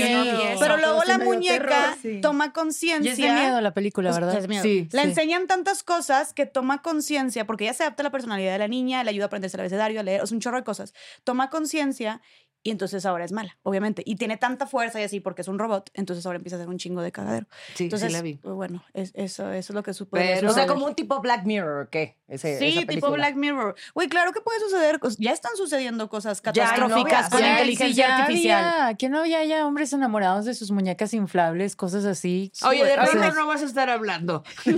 pero 0.59 0.77
luego 0.77 1.03
la 1.05 1.17
muñeca 1.17 1.57
terror, 1.57 1.97
sí. 2.01 2.21
toma 2.21 2.45
Y 2.45 2.47
es 2.49 2.53
conciencia. 2.53 3.33
de 3.33 3.39
miedo 3.41 3.59
la 3.61 3.73
película, 3.73 4.11
¿verdad? 4.13 4.37
es 4.37 4.47
miedo. 4.47 4.63
Sí, 4.63 4.87
Le 4.91 5.01
sí. 5.01 5.07
enseñan 5.09 5.47
tantas 5.47 5.83
cosas 5.83 6.33
que 6.33 6.45
toma 6.45 6.81
conciencia, 6.83 7.45
porque 7.45 7.63
ella 7.65 7.73
se 7.73 7.83
adapta 7.83 8.03
a 8.03 8.05
la 8.05 8.11
personalidad 8.11 8.53
de 8.53 8.59
la 8.59 8.67
niña, 8.67 9.03
le 9.03 9.09
ayuda 9.09 9.25
a 9.25 9.27
aprenderse 9.27 9.57
el 9.57 9.61
abecedario, 9.61 9.99
a 9.99 10.03
leer, 10.03 10.21
o 10.21 10.27
sea, 10.27 10.35
un 10.35 10.41
chorro 10.41 10.57
de 10.57 10.63
cosas. 10.63 10.93
Toma 11.23 11.49
conciencia 11.49 12.21
y 12.63 12.71
entonces 12.71 13.05
ahora 13.05 13.25
es 13.25 13.31
mala, 13.31 13.57
obviamente. 13.63 14.03
Y 14.05 14.15
tiene 14.15 14.37
tanta 14.37 14.67
fuerza 14.67 14.99
y 14.99 15.03
así 15.03 15.19
porque 15.19 15.41
es 15.41 15.47
un 15.47 15.57
robot, 15.59 15.89
entonces 15.93 16.25
ahora 16.25 16.37
empieza 16.37 16.55
a 16.55 16.59
hacer 16.59 16.69
un 16.69 16.77
chingo 16.77 17.01
de 17.01 17.11
cagadero. 17.11 17.47
Sí, 17.75 17.85
Entonces, 17.85 18.09
sí 18.09 18.13
la 18.13 18.21
vi. 18.21 18.35
pues, 18.35 18.53
bueno, 18.55 18.83
es- 18.93 19.11
eso, 19.15 19.51
eso 19.51 19.73
es 19.73 19.75
lo 19.75 19.83
que 19.83 19.93
supo. 19.93 20.17
Pero- 20.17 20.49
O 20.49 20.53
sea, 20.53 20.67
como 20.67 20.85
un 20.85 20.95
tipo 20.95 21.19
Black 21.21 21.45
Mirror, 21.45 21.85
¿o 21.85 21.89
¿qué? 21.89 22.17
Ese- 22.27 22.59
Sí, 22.59 22.77
esa 22.79 22.87
tipo. 22.87 23.09
Black 23.11 23.35
Mirror. 23.35 23.75
Güey, 23.93 24.07
claro 24.07 24.31
que 24.31 24.41
puede 24.41 24.59
suceder, 24.59 24.99
ya 25.17 25.31
están 25.31 25.51
sucediendo 25.57 26.07
cosas 26.09 26.39
catastróficas 26.41 27.29
con 27.29 27.39
Ya, 27.41 27.51
inteligencia 27.53 28.07
ya 28.07 28.17
artificial. 28.19 28.63
había- 28.65 28.97
que 28.97 29.09
no 29.09 29.19
había 29.19 29.43
ya 29.43 29.65
hombres 29.67 29.91
enamorados 29.93 30.45
de 30.45 30.53
sus 30.53 30.71
muñecas 30.71 31.13
inflables, 31.13 31.75
cosas 31.75 32.05
así. 32.05 32.51
Oye, 32.65 32.83
de 32.85 32.95
Roma 32.95 33.31
no 33.31 33.47
vas 33.47 33.61
a 33.61 33.65
estar 33.65 33.89
hablando. 33.89 34.43
y 34.65 34.71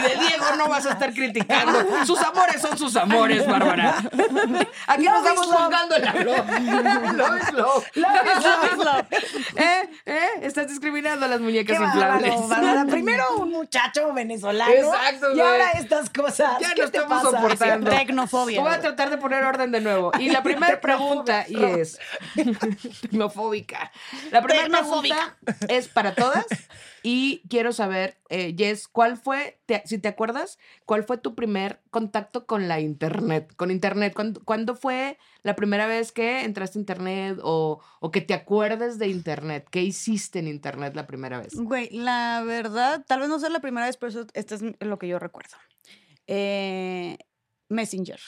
de 0.00 0.08
Diego 0.16 0.44
no 0.58 0.68
vas 0.68 0.86
a 0.86 0.92
estar 0.92 1.12
criticando. 1.12 2.04
Sus 2.06 2.20
amores 2.20 2.60
son 2.60 2.76
sus 2.78 2.94
amores, 2.96 3.46
Bárbara. 3.46 3.96
Aquí 4.86 5.04
nos 5.04 5.18
estamos 5.26 5.46
juzgando 5.46 5.91
love. 6.24 7.16
Love 7.16 7.42
is 7.42 7.52
love. 7.52 7.86
Love 7.94 8.72
is 8.72 8.78
love. 8.78 9.06
¿Eh? 9.56 9.88
¿Eh? 10.06 10.28
Estás 10.42 10.68
discriminando 10.68 11.26
a 11.26 11.28
las 11.28 11.40
muñecas 11.40 11.78
Qué 11.78 11.84
inflables. 11.84 12.48
bárbaro. 12.48 12.86
Primero 12.90 13.36
un 13.36 13.50
muchacho 13.50 14.12
venezolano. 14.12 14.72
Exacto, 14.72 15.30
Y 15.32 15.34
güey. 15.36 15.46
ahora 15.46 15.70
estas 15.72 16.10
cosas. 16.10 16.58
Ya 16.60 16.74
¿Qué 16.74 16.82
no 16.82 16.90
te 16.90 16.98
estamos 16.98 17.22
pasa? 17.22 17.36
soportando. 17.42 17.90
Tecnofobia. 17.90 18.60
Voy 18.60 18.72
a 18.72 18.80
tratar 18.80 19.10
de 19.10 19.18
poner 19.18 19.44
orden 19.44 19.70
de 19.72 19.80
nuevo. 19.80 20.12
Y 20.18 20.30
la 20.30 20.42
primera 20.42 20.80
pregunta 20.80 21.44
y 21.48 21.62
es 21.62 21.98
tecnofóbica. 22.34 23.90
La 24.30 24.42
primera 24.42 24.68
pregunta 24.68 25.36
es 25.68 25.88
para 25.88 26.14
todas 26.14 26.46
y 27.02 27.42
quiero 27.48 27.72
saber, 27.72 28.16
eh, 28.28 28.54
Jess, 28.56 28.86
¿cuál 28.86 29.16
fue, 29.16 29.58
si 29.84 29.98
te 29.98 30.08
acuerdas, 30.08 30.58
cuál 30.86 31.02
fue 31.02 31.18
tu 31.18 31.34
primer 31.34 31.80
contacto 31.90 32.46
con 32.46 32.68
la 32.68 32.80
internet? 32.80 33.52
Con 33.56 33.70
internet, 33.70 34.14
¿cuándo, 34.44 34.76
fue 34.76 35.18
la 35.42 35.56
primera 35.56 35.86
vez 35.86 36.12
que 36.12 36.44
entraste 36.44 36.78
a 36.78 36.80
internet 36.80 37.38
o, 37.42 37.80
que 38.12 38.20
te 38.20 38.34
acuerdes 38.34 38.98
de 38.98 39.08
internet? 39.08 39.66
¿Qué 39.70 39.82
hiciste 39.82 40.38
en 40.38 40.46
internet 40.46 40.94
la 40.94 41.06
primera 41.06 41.40
vez? 41.40 41.54
Güey, 41.54 41.90
la 41.90 42.42
verdad, 42.46 43.04
tal 43.06 43.20
vez 43.20 43.28
no 43.28 43.40
sea 43.40 43.50
la 43.50 43.60
primera 43.60 43.86
vez, 43.86 43.96
pero 43.96 44.26
esto 44.32 44.54
es 44.54 44.62
lo 44.78 44.98
que 44.98 45.08
yo 45.08 45.18
recuerdo. 45.18 45.56
Eh, 46.28 47.18
Messenger. 47.68 48.20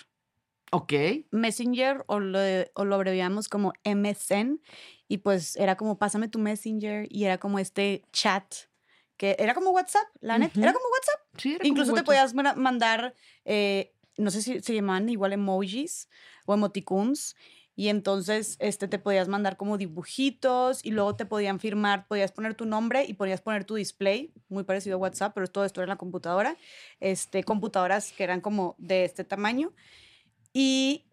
Ok. 0.74 0.92
Messenger 1.30 2.04
o 2.06 2.18
lo, 2.18 2.38
o 2.74 2.84
lo 2.84 2.94
abreviamos 2.96 3.48
como 3.48 3.72
MSN 3.84 4.60
y 5.06 5.18
pues 5.18 5.54
era 5.56 5.76
como 5.76 5.98
pásame 5.98 6.28
tu 6.28 6.38
Messenger 6.38 7.06
y 7.10 7.24
era 7.24 7.38
como 7.38 7.58
este 7.58 8.02
chat 8.12 8.54
que 9.16 9.36
era 9.38 9.54
como 9.54 9.70
WhatsApp, 9.70 10.08
la 10.20 10.38
neta, 10.38 10.58
era 10.60 10.72
como 10.72 10.86
WhatsApp. 10.92 11.20
Sí, 11.38 11.50
era 11.50 11.58
como 11.58 11.68
Incluso 11.68 11.92
te 11.92 12.00
WhatsApp. 12.00 12.34
podías 12.34 12.56
mandar, 12.56 13.14
eh, 13.44 13.94
no 14.16 14.32
sé 14.32 14.42
si 14.42 14.60
se 14.60 14.74
llamaban 14.74 15.08
igual 15.08 15.32
emojis 15.32 16.08
o 16.46 16.54
emoticons. 16.54 17.36
Y 17.76 17.88
entonces 17.88 18.56
este, 18.60 18.86
te 18.86 19.00
podías 19.00 19.26
mandar 19.26 19.56
como 19.56 19.78
dibujitos 19.78 20.84
y 20.84 20.92
luego 20.92 21.16
te 21.16 21.26
podían 21.26 21.58
firmar, 21.58 22.06
podías 22.06 22.30
poner 22.30 22.54
tu 22.54 22.66
nombre 22.66 23.04
y 23.04 23.14
podías 23.14 23.40
poner 23.40 23.64
tu 23.64 23.74
display, 23.74 24.32
muy 24.48 24.62
parecido 24.62 24.96
a 24.96 24.98
WhatsApp, 24.98 25.32
pero 25.34 25.48
todo 25.48 25.64
esto 25.64 25.80
era 25.80 25.86
en 25.86 25.90
la 25.90 25.96
computadora. 25.96 26.56
Este, 27.00 27.42
computadoras 27.42 28.12
que 28.12 28.22
eran 28.22 28.40
como 28.40 28.76
de 28.78 29.04
este 29.04 29.24
tamaño. 29.24 29.72
Y 30.54 31.04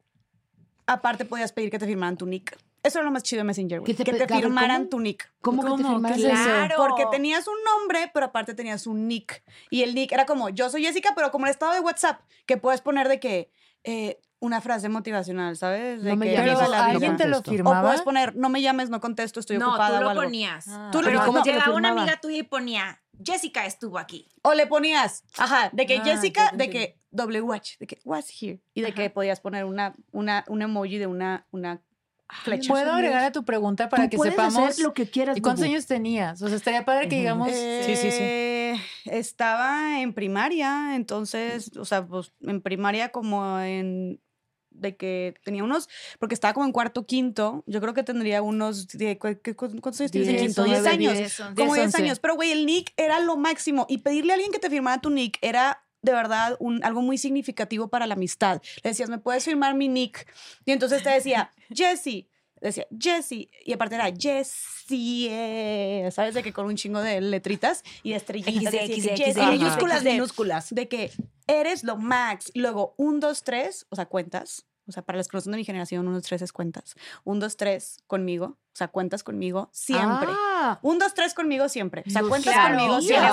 aparte 0.86 1.25
podías 1.25 1.51
pedir 1.51 1.69
que 1.69 1.79
te 1.79 1.86
firmaran 1.86 2.15
tu 2.15 2.25
nick. 2.25 2.57
Eso 2.83 2.98
era 2.98 3.05
lo 3.05 3.12
más 3.12 3.21
chido 3.24 3.41
de 3.41 3.43
Messenger, 3.43 3.79
güey, 3.81 3.93
¿Que 3.93 4.03
te 4.03 4.25
Que 4.25 4.27
firmaran 4.27 4.77
cómo? 4.83 4.89
tu 4.89 5.00
nick. 5.01 5.31
¿Cómo, 5.41 5.62
que 5.75 6.13
te 6.13 6.19
eso? 6.19 6.43
Claro. 6.43 6.75
Porque 6.77 7.05
tenías 7.12 7.48
un 7.48 7.57
nombre, 7.63 8.10
pero 8.13 8.27
aparte 8.27 8.55
tenías 8.55 8.88
un 8.88 9.07
nick. 9.07 9.43
Y 9.69 9.83
el 9.83 9.93
nick 9.93 10.12
era 10.12 10.25
como, 10.25 10.50
yo 10.50 10.69
soy 10.69 10.83
Jessica, 10.83 11.12
pero 11.15 11.29
como 11.31 11.45
el 11.45 11.51
estado 11.51 11.74
de 11.74 11.79
WhatsApp, 11.81 12.21
que 12.48 12.57
puedes 12.57 12.81
poner 12.81 13.07
de 13.07 13.19
que 13.19 13.51
eh, 13.83 14.19
una 14.39 14.62
frase 14.62 14.89
motivacional, 14.89 15.55
¿sabes? 15.57 16.01
De 16.01 16.10
No 16.10 16.15
me 16.15 16.25
que 16.25 16.33
llames, 16.33 16.57
Pero 16.60 16.74
alguien 16.74 17.17
te 17.17 17.27
lo 17.27 17.36
contesto. 17.36 17.51
O 17.51 17.53
firmaba. 17.53 17.81
puedes 17.83 18.01
poner, 18.01 18.36
no 18.36 18.50
me 18.50 18.62
llames, 18.63 18.89
no 18.89 19.00
contesto, 19.00 19.39
estoy 19.39 19.60
no, 19.60 19.69
ocupada 19.69 19.89
tú 19.89 19.95
o 19.98 20.01
lo 20.01 20.10
algo. 20.10 20.24
ponías. 20.24 20.65
Ah. 20.67 20.89
Tú 20.91 21.01
lo 21.01 21.05
Pero 21.07 21.24
¿cómo 21.25 21.43
te 21.43 21.51
lo 21.51 21.57
llegaba 21.60 21.75
una 21.75 21.89
firmaba? 21.89 22.01
amiga 22.01 22.19
tuya 22.19 22.38
y 22.38 22.43
ponía, 22.43 23.00
Jessica 23.23 23.65
estuvo 23.65 23.97
aquí. 23.97 24.27
O 24.43 24.53
le 24.53 24.67
ponías, 24.67 25.23
ajá, 25.37 25.69
de 25.73 25.85
que 25.85 25.97
Ah, 25.97 26.03
Jessica, 26.03 26.51
de 26.53 26.69
que 26.69 26.97
WH, 27.11 27.77
de 27.79 27.87
que 27.87 27.99
was 28.03 28.29
here. 28.41 28.61
Y 28.73 28.81
de 28.81 28.93
que 28.93 29.09
podías 29.09 29.39
poner 29.39 29.65
una, 29.65 29.95
una, 30.11 30.43
un 30.47 30.61
emoji 30.61 30.97
de 30.97 31.07
una, 31.07 31.45
una 31.51 31.81
flecha. 32.43 32.69
¿Puedo 32.69 32.91
agregar 32.93 33.23
a 33.25 33.31
tu 33.31 33.43
pregunta 33.43 33.89
para 33.89 34.03
Tú 34.05 34.09
que 34.11 34.17
puedes 34.17 34.33
sepamos 34.33 34.69
hacer 34.69 34.83
lo 34.85 34.93
que 34.93 35.09
quieras. 35.09 35.37
¿Y 35.37 35.41
cuántos 35.41 35.65
Bubu. 35.65 35.73
años 35.73 35.85
tenías? 35.85 36.41
O 36.41 36.47
sea, 36.47 36.55
estaría 36.55 36.85
padre 36.85 37.09
que 37.09 37.17
digamos... 37.17 37.49
Sí, 37.51 37.95
sí, 37.95 38.11
sí. 38.11 38.17
Eh, 38.21 38.81
Estaba 39.05 39.99
en 40.01 40.13
primaria, 40.13 40.95
entonces, 40.95 41.75
o 41.77 41.85
sea, 41.85 42.05
pues 42.05 42.31
en 42.41 42.61
primaria 42.61 43.09
como 43.09 43.59
en 43.59 44.21
de 44.71 44.95
que 44.95 45.35
tenía 45.43 45.63
unos, 45.63 45.87
porque 46.19 46.33
estaba 46.33 46.53
como 46.53 46.65
en 46.65 46.71
cuarto, 46.71 47.05
quinto, 47.05 47.63
yo 47.67 47.79
creo 47.81 47.93
que 47.93 48.03
tendría 48.03 48.41
unos, 48.41 48.87
de, 48.87 49.17
¿cu- 49.17 49.37
qué- 49.43 49.55
cu- 49.55 49.69
¿cuántos 49.81 49.99
años 50.01 50.11
tienes 50.11 50.29
en 50.29 50.35
Diez, 50.37 50.47
quinto? 50.47 50.63
10 50.63 50.79
nueve, 50.81 50.89
años. 50.89 51.13
diez. 51.17 51.37
como 51.55 51.73
10 51.75 51.85
once. 51.87 51.97
años, 52.01 52.19
pero 52.19 52.35
güey, 52.35 52.51
el 52.51 52.65
nick 52.65 52.93
era 52.97 53.19
lo 53.19 53.37
máximo 53.37 53.85
y 53.89 53.99
pedirle 53.99 54.31
a 54.31 54.35
alguien 54.35 54.51
que 54.51 54.59
te 54.59 54.69
firmara 54.69 54.99
tu 55.01 55.09
nick 55.09 55.37
era 55.41 55.83
de 56.01 56.13
verdad 56.13 56.57
un, 56.59 56.83
algo 56.83 57.01
muy 57.03 57.17
significativo 57.19 57.89
para 57.89 58.07
la 58.07 58.15
amistad. 58.15 58.59
Le 58.83 58.89
decías, 58.89 59.09
¿me 59.09 59.19
puedes 59.19 59.45
firmar 59.45 59.75
mi 59.75 59.87
nick? 59.87 60.25
Y 60.65 60.71
entonces 60.71 61.03
te 61.03 61.11
decía, 61.11 61.51
Jessie, 61.69 62.27
decía 62.62 62.88
Jessie, 62.98 63.50
y 63.65 63.74
aparte 63.74 63.96
era 63.96 64.12
Jessie, 64.18 65.27
eh", 65.32 66.10
¿sabes? 66.12 66.34
De 66.34 66.44
que 66.44 66.53
con 66.53 66.65
un 66.68 66.75
chingo 66.75 67.01
de 67.01 67.20
letritas 67.22 67.84
y 68.03 68.13
estrellitas. 68.13 68.74
y. 68.74 69.51
Minúsculas, 69.51 70.03
de- 70.03 70.12
minúsculas. 70.13 70.74
de 70.74 70.88
que 70.88 71.12
eres 71.48 71.84
lo 71.84 71.98
max. 71.98 72.51
Y 72.53 72.60
luego, 72.60 72.94
un, 72.98 73.20
dos, 73.20 73.44
tres, 73.44 73.86
o 73.89 73.96
sea, 73.96 74.06
cuentas. 74.06 74.65
O 74.91 74.93
sea, 74.93 75.03
para 75.03 75.17
los 75.17 75.27
que 75.27 75.38
no 75.38 75.41
son 75.41 75.51
de 75.53 75.57
mi 75.57 75.63
generación, 75.65 76.05
uno, 76.07 76.15
dos, 76.17 76.24
tres 76.27 76.41
es 76.41 76.53
cuentas. 76.53 76.95
Un, 77.24 77.39
dos, 77.39 77.57
tres 77.57 77.98
conmigo. 78.07 78.57
O 78.74 78.75
sea, 78.75 78.88
cuentas 78.89 79.24
conmigo 79.24 79.69
siempre. 79.74 80.29
Ah, 80.31 80.79
Un, 80.81 81.00
dos, 81.00 81.13
tres 81.13 81.33
conmigo 81.33 81.67
siempre. 81.69 82.03
O 82.05 82.10
sea, 82.10 82.21
cuentas 82.24 82.53
Claro, 82.53 82.77
conmigo 82.77 83.01
siempre. 83.01 83.29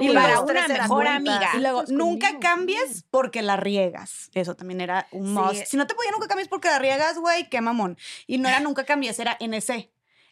Y 0.00 0.12
para 0.12 0.40
una 0.40 0.68
mejor 0.68 1.06
amiga. 1.06 1.50
Y 1.54 1.60
luego, 1.60 1.84
nunca 1.88 2.26
conmigo. 2.28 2.40
cambies 2.40 3.04
porque 3.10 3.42
la 3.42 3.56
riegas. 3.56 4.30
Eso 4.34 4.54
también 4.56 4.80
era 4.80 5.06
un 5.12 5.26
Sí. 5.26 5.32
must. 5.32 5.66
Si 5.66 5.76
no 5.76 5.86
te 5.86 5.94
podía 5.94 6.10
nunca 6.10 6.28
cambies 6.28 6.48
porque 6.48 6.68
la 6.68 6.78
riegas, 6.78 7.18
güey, 7.18 7.48
qué 7.48 7.60
mamón. 7.60 7.96
Y 8.26 8.38
no 8.38 8.48
era 8.48 8.60
nunca 8.60 8.84
cambies, 8.84 9.18
era 9.18 9.36
NC. 9.40 9.90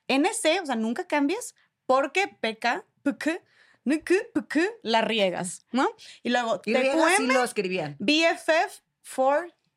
NC, 0.08 0.60
o 0.62 0.66
sea, 0.66 0.74
nunca 0.76 1.06
cambies 1.06 1.54
porque 1.86 2.28
peca, 2.28 2.84
pk, 3.02 3.40
la 4.82 5.00
riegas, 5.00 5.66
¿no? 5.72 5.88
Y 6.22 6.30
luego, 6.30 6.60
Y 6.64 6.74
sí 6.74 6.80
TQM, 6.80 7.32
lo 7.32 7.44
escribían. 7.44 7.96
BFF 7.98 8.82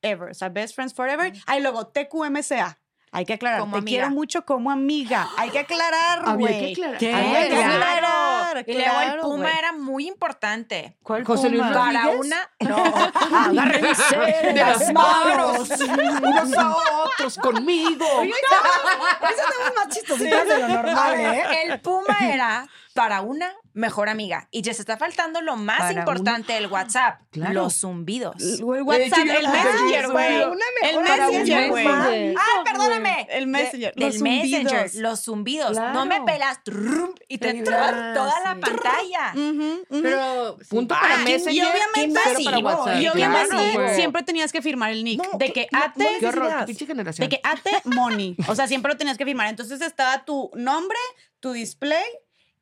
forever. 0.06 0.30
O 0.32 0.34
sea, 0.34 0.50
Best 0.50 0.76
Friends 0.76 0.94
Forever. 0.94 1.34
Ahí 1.48 1.62
luego, 1.62 1.88
TQMCA. 1.88 2.78
Hay 3.12 3.26
que 3.26 3.34
aclarar. 3.34 3.62
Como 3.62 3.74
te 3.74 3.78
amiga. 3.80 3.98
quiero 4.02 4.10
mucho 4.14 4.46
como 4.46 4.70
amiga. 4.72 5.30
Hay 5.38 5.50
que 5.50 5.60
aclarar, 5.60 6.36
güey. 6.38 6.74
que 6.76 6.82
aclarar. 6.82 6.98
¿Qué? 6.98 7.14
Hay 7.14 7.48
que 7.50 7.56
Claro. 7.56 7.74
aclarar. 7.74 8.64
Y 8.68 8.74
luego 8.74 9.02
el 9.02 9.20
puma 9.22 9.52
era 9.58 9.72
muy 9.72 10.06
importante. 10.08 10.98
¿Cuál 11.02 11.24
José 11.24 11.50
Luis 11.50 11.62
puma? 11.64 11.74
Para 11.86 12.10
una. 12.10 12.52
No. 12.60 12.84
Agárrense 13.38 14.18
de 14.18 14.54
las 14.54 14.92
manos, 14.92 15.70
unos 16.22 16.58
a 16.58 16.76
otros 17.06 17.38
conmigo. 17.38 18.06
Eso 18.24 18.34
estamos 19.30 19.76
más 19.78 19.88
chistositas 19.96 20.48
de 20.48 20.60
lo 20.60 20.68
normal, 20.68 21.20
¿eh? 21.20 21.44
El 21.68 21.80
puma 21.80 22.18
era 22.22 22.68
para 22.94 23.22
una 23.22 23.54
mejor 23.76 24.10
amiga. 24.10 24.48
Y 24.52 24.62
ya 24.64 24.74
se 24.74 24.82
está 24.82 24.98
faltando 24.98 25.42
lo 25.42 25.56
más 25.58 25.78
Para 25.80 25.92
importante 26.00 26.54
del 26.54 26.68
WhatsApp: 26.68 27.22
Claro. 27.32 27.54
los 27.54 27.76
zumbidos. 27.76 28.36
El 28.42 28.64
WhatsApp, 28.64 29.20
el 29.20 29.48
Messenger, 29.48 30.08
güey. 30.12 30.42
El 30.82 31.00
Messenger, 31.02 31.70
güey. 31.70 31.88
¡Ay, 31.88 32.64
perdóname! 32.66 33.28
El 33.30 33.48
Messenger, 33.48 33.94
De- 33.94 34.02
los 34.06 34.14
del 34.16 34.24
Messenger, 34.24 34.90
zumbidos. 34.90 34.96
los 34.96 35.20
zumbidos. 35.24 35.72
Claro. 35.74 35.94
No 35.94 36.06
me 36.06 36.22
pelas 36.24 36.64
trum, 36.64 37.12
y 37.28 37.38
te 37.38 37.54
vibra, 37.54 38.14
toda 38.16 38.40
la 38.42 38.60
pantalla. 38.60 39.34
Pero 39.90 40.58
punto 40.70 40.96
Ah, 40.96 41.00
para 41.02 41.18
Messenger. 41.20 41.54
y 41.54 41.62
obviamente 41.62 42.20
cero 42.24 42.40
para 42.46 42.58
sí, 42.58 42.64
WhatsApp. 42.64 43.02
Y 43.02 43.08
obviamente 43.10 43.72
Claro, 43.74 43.94
siempre 43.96 44.24
tenías 44.24 44.52
que 44.52 44.62
firmar 44.62 44.92
el 44.92 45.04
nick. 45.04 45.22
No, 45.22 45.38
de 45.38 45.52
que 45.54 45.68
no, 45.72 45.80
ate, 45.80 46.26
horror, 46.28 46.66
pinche 46.66 46.86
generación. 46.86 47.28
de 47.30 47.36
que 47.36 47.42
ate 47.44 47.72
money. 47.86 48.36
O 48.48 48.56
sea, 48.56 48.68
siempre 48.68 48.92
lo 48.92 48.98
tenías 48.98 49.18
que 49.18 49.26
firmar. 49.26 49.48
Entonces 49.48 49.82
estaba 49.82 50.24
tu 50.26 50.50
nombre, 50.56 50.98
tu 51.40 51.52
display 51.52 52.04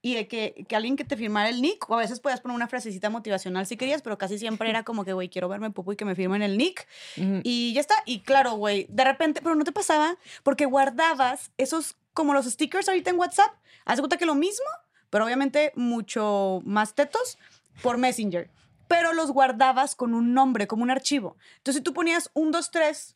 y 0.05 0.15
de 0.15 0.27
que, 0.27 0.65
que 0.67 0.75
alguien 0.75 0.97
que 0.97 1.05
te 1.05 1.15
firmara 1.15 1.47
el 1.47 1.61
nick. 1.61 1.89
O 1.89 1.95
a 1.95 1.99
veces 1.99 2.19
podías 2.19 2.41
poner 2.41 2.55
una 2.55 2.67
frasecita 2.67 3.09
motivacional 3.09 3.65
si 3.65 3.77
querías, 3.77 4.01
pero 4.01 4.17
casi 4.17 4.37
siempre 4.37 4.69
era 4.69 4.83
como 4.83 5.05
que, 5.05 5.13
güey, 5.13 5.29
quiero 5.29 5.47
verme 5.47 5.71
popo 5.71 5.93
y 5.93 5.95
que 5.95 6.03
me 6.03 6.13
firmen 6.13 6.41
el 6.41 6.57
nick. 6.57 6.85
Y 7.15 7.73
ya 7.73 7.79
está. 7.79 7.95
Y 8.05 8.19
claro, 8.19 8.55
güey, 8.55 8.85
de 8.89 9.05
repente, 9.05 9.39
pero 9.41 9.55
no 9.55 9.63
te 9.63 9.71
pasaba 9.71 10.17
porque 10.43 10.65
guardabas 10.65 11.51
esos, 11.57 11.95
como 12.13 12.33
los 12.33 12.45
stickers 12.45 12.89
ahorita 12.89 13.11
en 13.11 13.17
WhatsApp. 13.17 13.53
Haz 13.85 13.99
cuenta 13.99 14.17
que 14.17 14.25
lo 14.25 14.35
mismo, 14.35 14.65
pero 15.09 15.23
obviamente 15.23 15.71
mucho 15.75 16.61
más 16.65 16.95
tetos 16.95 17.37
por 17.81 17.97
Messenger. 17.97 18.51
Pero 18.89 19.13
los 19.13 19.31
guardabas 19.31 19.95
con 19.95 20.13
un 20.13 20.33
nombre, 20.33 20.67
como 20.67 20.83
un 20.83 20.91
archivo. 20.91 21.37
Entonces, 21.59 21.79
si 21.79 21.81
tú 21.81 21.93
ponías 21.93 22.29
un, 22.33 22.51
dos, 22.51 22.71
tres, 22.71 23.15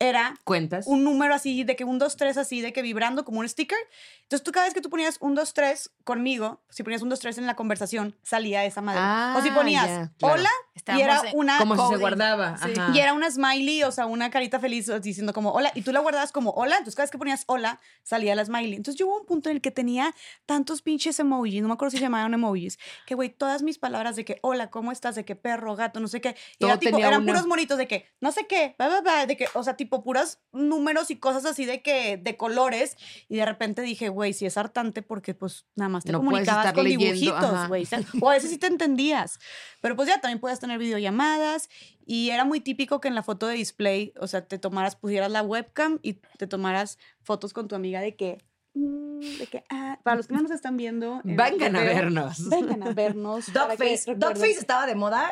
era 0.00 0.34
Cuentas. 0.44 0.86
un 0.88 1.04
número 1.04 1.34
así, 1.34 1.62
de 1.62 1.76
que 1.76 1.84
un, 1.84 1.98
dos, 1.98 2.16
tres 2.16 2.36
así, 2.38 2.60
de 2.62 2.72
que 2.72 2.82
vibrando 2.82 3.24
como 3.24 3.38
un 3.40 3.48
sticker. 3.48 3.78
Entonces, 4.22 4.42
tú 4.42 4.50
cada 4.50 4.64
vez 4.66 4.74
que 4.74 4.80
tú 4.80 4.88
ponías 4.90 5.18
un, 5.20 5.34
dos, 5.34 5.52
tres 5.54 5.90
conmigo, 6.04 6.60
si 6.70 6.82
ponías 6.82 7.02
un, 7.02 7.08
dos, 7.10 7.18
tres 7.20 7.36
en 7.36 7.46
la 7.46 7.54
conversación, 7.54 8.16
salía 8.22 8.64
esa 8.64 8.80
madre. 8.80 9.00
o 9.38 9.42
si 9.42 9.48
Ah, 9.50 9.54
ponías 9.54 10.10
claro. 10.18 10.34
hola, 10.34 10.50
y 10.96 11.00
era 11.02 11.22
una 11.34 11.58
Como 11.58 11.76
si 11.76 11.94
se 11.94 12.00
guardaba. 12.00 12.54
Ajá. 12.54 12.70
y 12.94 12.98
era 12.98 13.12
una 13.12 13.30
smiley, 13.30 13.82
o 13.82 13.92
sea, 13.92 14.06
una 14.06 14.30
carita 14.30 14.58
feliz 14.58 14.90
diciendo 15.02 15.32
como 15.34 15.50
hola. 15.50 15.70
Y 15.74 15.82
tú 15.82 15.92
la 15.92 16.00
guardabas 16.00 16.32
como 16.32 16.50
hola. 16.52 16.76
Entonces, 16.76 16.94
cada 16.94 17.04
vez 17.04 17.10
que 17.10 17.18
ponías 17.18 17.44
hola, 17.46 17.78
salía 18.02 18.34
la 18.34 18.44
smiley. 18.44 18.74
Entonces, 18.76 18.98
yo 18.98 19.06
hubo 19.08 19.18
un 19.20 19.26
punto 19.26 19.50
en 19.50 19.56
el 19.56 19.62
que 19.62 19.70
tenía 19.70 20.14
tantos 20.46 20.80
pinches 20.80 21.18
emojis, 21.20 21.60
no 21.60 21.68
me 21.68 21.74
acuerdo 21.74 21.90
si 21.90 21.98
se 21.98 22.02
llamaban 22.04 22.32
emojis, 22.32 22.78
que, 23.04 23.14
güey, 23.14 23.28
todas 23.28 23.62
mis 23.62 23.78
palabras 23.78 24.16
de 24.16 24.24
que 24.24 24.38
hola, 24.42 24.70
¿cómo 24.70 24.92
estás? 24.92 25.14
De 25.16 25.24
que 25.26 25.36
perro, 25.36 25.76
gato, 25.76 26.00
no 26.00 26.08
sé 26.08 26.20
qué. 26.22 26.36
Y 26.58 26.64
era 26.64 26.78
tipo, 26.78 26.96
eran 26.98 27.22
una. 27.22 27.32
puros 27.32 27.46
monitos 27.46 27.76
de 27.76 27.86
que 27.86 28.06
no 28.20 28.32
sé 28.32 28.46
qué, 28.46 28.74
bla, 28.78 28.88
bla, 28.88 29.00
bla, 29.02 29.26
de 29.26 29.36
que, 29.36 29.48
o 29.54 29.62
sea, 29.62 29.76
tipo 29.76 29.89
puros 29.90 30.38
números 30.52 31.10
y 31.10 31.16
cosas 31.16 31.44
así 31.44 31.66
de 31.66 31.82
que, 31.82 32.16
de 32.16 32.36
colores. 32.36 32.96
Y 33.28 33.36
de 33.36 33.44
repente 33.44 33.82
dije, 33.82 34.08
güey, 34.08 34.32
si 34.32 34.46
es 34.46 34.56
hartante 34.56 35.02
porque, 35.02 35.34
pues, 35.34 35.66
nada 35.76 35.88
más 35.88 36.04
te 36.04 36.12
No 36.12 36.20
puedes 36.20 36.46
comunicabas 36.48 36.72
con 36.72 36.84
leyendo, 36.84 37.04
dibujitos, 37.04 37.68
güey. 37.68 37.86
O 38.22 38.30
a 38.30 38.34
veces 38.34 38.50
sí 38.50 38.58
te 38.58 38.66
entendías. 38.66 39.38
Pero 39.80 39.96
pues 39.96 40.08
ya 40.08 40.20
también 40.20 40.40
podías 40.40 40.60
tener 40.60 40.78
videollamadas 40.78 41.68
y 42.06 42.30
era 42.30 42.44
muy 42.44 42.60
típico 42.60 43.00
que 43.00 43.08
en 43.08 43.14
la 43.14 43.22
foto 43.22 43.46
de 43.46 43.54
display, 43.54 44.12
o 44.18 44.26
sea, 44.26 44.44
te 44.44 44.58
tomaras, 44.58 44.96
pusieras 44.96 45.30
la 45.30 45.42
webcam 45.42 45.98
y 46.02 46.14
te 46.38 46.46
tomaras 46.46 46.98
fotos 47.22 47.52
con 47.52 47.68
tu 47.68 47.74
amiga 47.74 48.00
de 48.00 48.16
que, 48.16 48.42
mm, 48.74 49.20
de 49.38 49.46
que, 49.46 49.64
ah, 49.70 49.98
para 50.02 50.16
los 50.16 50.26
que 50.26 50.34
no 50.34 50.42
nos 50.42 50.50
están 50.50 50.76
viendo. 50.76 51.20
en 51.24 51.36
Vengan 51.36 51.76
a 51.76 51.82
vernos. 51.82 52.48
Vengan 52.48 52.82
a 52.82 52.92
vernos. 52.92 53.46
Dogface. 53.52 54.14
Dogface 54.16 54.58
estaba 54.58 54.86
de 54.86 54.94
moda. 54.94 55.30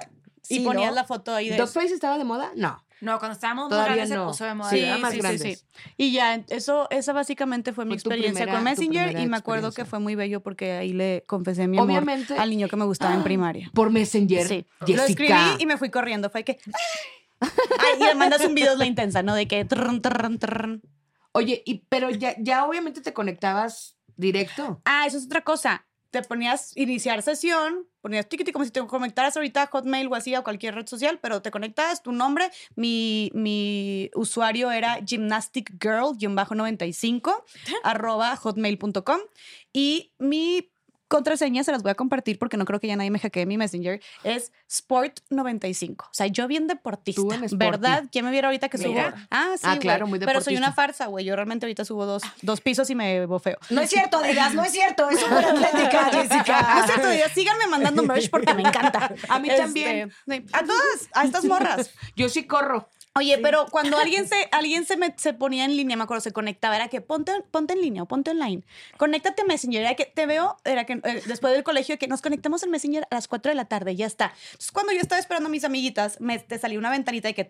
Y 0.49 0.61
ponías 0.61 0.91
¿no? 0.91 0.95
la 0.97 1.05
foto 1.05 1.35
ahí 1.35 1.49
de... 1.51 1.57
¿Dogface 1.57 1.95
estaba 1.95 2.19
de 2.19 2.25
moda? 2.25 2.53
No. 2.57 2.83
No, 3.01 3.19
cuando 3.21 3.35
estábamos 3.35 3.69
Todavía 3.69 3.95
grandes 3.95 4.17
no. 4.17 4.25
se 4.25 4.29
puso 4.33 4.45
de 4.45 4.55
moda. 4.55 4.71
Sí, 4.71 4.85
más 5.01 5.13
sí, 5.13 5.19
grandes. 5.21 5.59
sí. 5.61 5.67
Y 5.97 6.11
ya, 6.13 6.35
eso, 6.49 6.89
esa 6.91 7.13
básicamente 7.13 7.73
fue 7.73 7.85
mi 7.85 7.95
experiencia 7.95 8.45
primera- 8.45 8.55
con 8.55 8.65
Messenger 8.65 9.21
y 9.21 9.27
me 9.29 9.37
acuerdo 9.37 9.71
que 9.73 9.85
fue 9.85 10.01
muy 10.01 10.17
bello 10.17 10.41
porque 10.41 10.73
ahí 10.73 10.93
le 10.93 11.23
confesé 11.29 11.69
mi 11.69 11.79
amor 11.79 11.91
Obviamente. 11.91 12.37
al 12.37 12.51
niño 12.51 12.69
que 12.69 12.75
me 12.77 12.85
gustaba 12.85 13.15
en 13.15 13.23
primaria. 13.23 13.71
Por 13.73 13.91
Messenger. 13.91 14.47
Sí. 14.47 14.67
Jessica. 14.81 14.97
Lo 14.97 15.05
escribí 15.05 15.35
y 15.61 15.67
me 15.67 15.77
fui 15.77 15.91
corriendo. 15.91 16.29
Fue 16.29 16.43
que. 16.43 16.59
Ay, 17.41 18.01
y 18.01 18.05
le 18.05 18.15
mandas 18.17 18.45
un 18.45 18.55
video 18.55 18.73
es 18.73 18.79
la 18.79 18.87
intensa, 18.87 19.23
¿no? 19.23 19.35
De 19.37 19.47
que. 19.47 19.65
Oye, 21.33 21.63
y, 21.65 21.85
pero 21.89 22.11
ya, 22.11 22.35
ya 22.39 22.65
obviamente 22.65 23.01
te 23.01 23.13
conectabas 23.13 23.97
directo. 24.17 24.81
Ah, 24.85 25.05
eso 25.07 25.19
es 25.19 25.27
otra 25.27 25.43
cosa. 25.43 25.87
Te 26.11 26.23
ponías 26.23 26.75
iniciar 26.77 27.23
sesión, 27.23 27.87
ponías 28.01 28.29
tiquiti 28.29 28.53
como 28.53 28.65
si 28.65 28.71
te 28.71 28.87
conectaras 28.87 29.37
ahorita 29.37 29.63
a 29.63 29.67
Hotmail 29.67 30.07
o 30.09 30.15
así 30.15 30.35
a 30.35 30.43
cualquier 30.43 30.75
red 30.75 30.87
social, 30.87 31.19
pero 31.21 31.43
te 31.43 31.51
conectabas, 31.51 32.03
tu 32.03 32.13
nombre, 32.13 32.51
mi, 32.77 33.31
mi 33.35 34.11
usuario 34.15 34.71
era 34.71 35.01
gymnasticgirl-95 35.01 37.45
arroba 37.83 38.37
hotmail.com 38.37 39.21
y 39.73 40.13
mi 40.19 40.71
contraseña 41.09 41.65
se 41.65 41.73
las 41.73 41.83
voy 41.83 41.91
a 41.91 41.95
compartir 41.95 42.39
porque 42.39 42.57
no 42.57 42.65
creo 42.65 42.79
que 42.81 42.87
ya 42.87 42.97
nadie 42.97 43.11
me 43.11 43.19
hackee 43.19 43.47
mi 43.47 43.57
Messenger, 43.59 44.01
es 44.25 44.53
Sport95. 44.71 46.03
O 46.05 46.09
sea, 46.13 46.27
yo 46.27 46.47
bien 46.47 46.67
deportista, 46.67 47.21
Tú 47.23 47.33
en 47.33 47.45
Sporty. 47.45 47.57
¿verdad? 47.57 48.05
¿Quién 48.13 48.25
me 48.25 48.31
viera 48.31 48.49
ahorita 48.49 48.69
que 48.69 48.79
subo? 48.79 48.89
Mira. 48.91 49.27
Ah, 49.31 49.55
sí, 49.57 49.63
Ah, 49.65 49.71
güey. 49.71 49.79
claro, 49.81 50.07
muy 50.07 50.19
Pero 50.19 50.41
soy 50.41 50.57
una 50.57 50.69
deportista. 50.69 50.75
farsa, 50.75 51.07
güey. 51.07 51.25
Yo 51.25 51.35
realmente 51.37 51.67
ahorita 51.67 51.85
subo 51.85 52.07
dos, 52.07 52.23
dos 52.43 52.61
pisos 52.61 52.89
y 52.91 52.95
me 52.95 53.27
bofeo. 53.27 53.59
No 53.71 53.81
es 53.81 53.91
cierto, 53.91 54.21
digas, 54.23 54.55
no 54.55 54.63
es 54.65 54.73
cierto. 54.73 55.09
Es 55.11 55.21
súper 55.21 55.45
atlética, 55.45 56.11
No 56.13 56.21
es 56.21 56.29
Jessica. 56.29 56.85
cierto, 56.87 57.09
digas, 57.11 57.33
síganme 57.33 57.67
mandando 57.67 58.03
merch 58.03 58.31
porque 58.31 58.55
me 58.55 58.63
encanta. 58.63 59.13
A 59.29 59.39
mí 59.39 59.49
Este, 59.49 59.63
también. 59.63 60.13
sí. 60.29 60.45
A 60.53 60.61
todas, 60.65 61.09
a 61.15 61.25
estas 61.25 61.45
morras. 61.45 61.91
Yo 62.17 62.29
sí 62.29 62.45
corro. 62.47 62.89
Oye, 63.19 63.39
pero 63.39 63.67
cuando 63.71 63.99
alguien 63.99 64.29
se, 64.29 64.49
alguien 64.53 64.85
se, 64.87 64.97
me- 64.97 65.15
se 65.17 65.33
ponía 65.35 65.65
en 65.65 65.77
línea, 65.77 65.97
me 65.97 66.05
acuerdo, 66.05 66.21
se 66.21 66.33
conectaba, 66.33 66.77
era 66.77 66.89
que 66.89 67.01
ponte, 67.01 67.33
ponte 67.51 67.75
en 67.75 67.81
línea 67.81 68.03
o 68.03 68.07
ponte 68.07 68.31
online. 68.31 68.63
Conéctate 68.97 69.43
a 69.43 69.45
Messenger. 69.45 69.81
Era 69.83 69.95
que 69.95 70.05
te 70.07 70.27
veo, 70.27 70.57
era 70.65 70.87
que 70.87 70.95
eh, 71.05 71.23
después 71.27 71.53
del 71.53 71.63
colegio, 71.65 71.99
que 71.99 72.09
nos 72.09 72.23
conectamos 72.23 72.63
en 72.63 72.71
Messenger 72.71 73.07
a 73.11 73.15
las 73.15 73.29
4 73.29 73.51
de 73.51 73.57
la 73.57 73.65
tarde, 73.67 73.97
ya 73.97 74.07
está. 74.07 74.33
Entonces, 74.47 74.71
cuando 74.73 74.93
yo 74.93 75.01
estaba 75.01 75.19
esperando 75.19 75.49
a 75.49 75.51
mis 75.51 75.65
amiguitas, 75.65 76.21
me 76.21 76.39
te 76.39 76.59
salía 76.59 76.79
una 76.79 76.91
ventanita 76.91 77.29
de 77.29 77.35
que, 77.35 77.45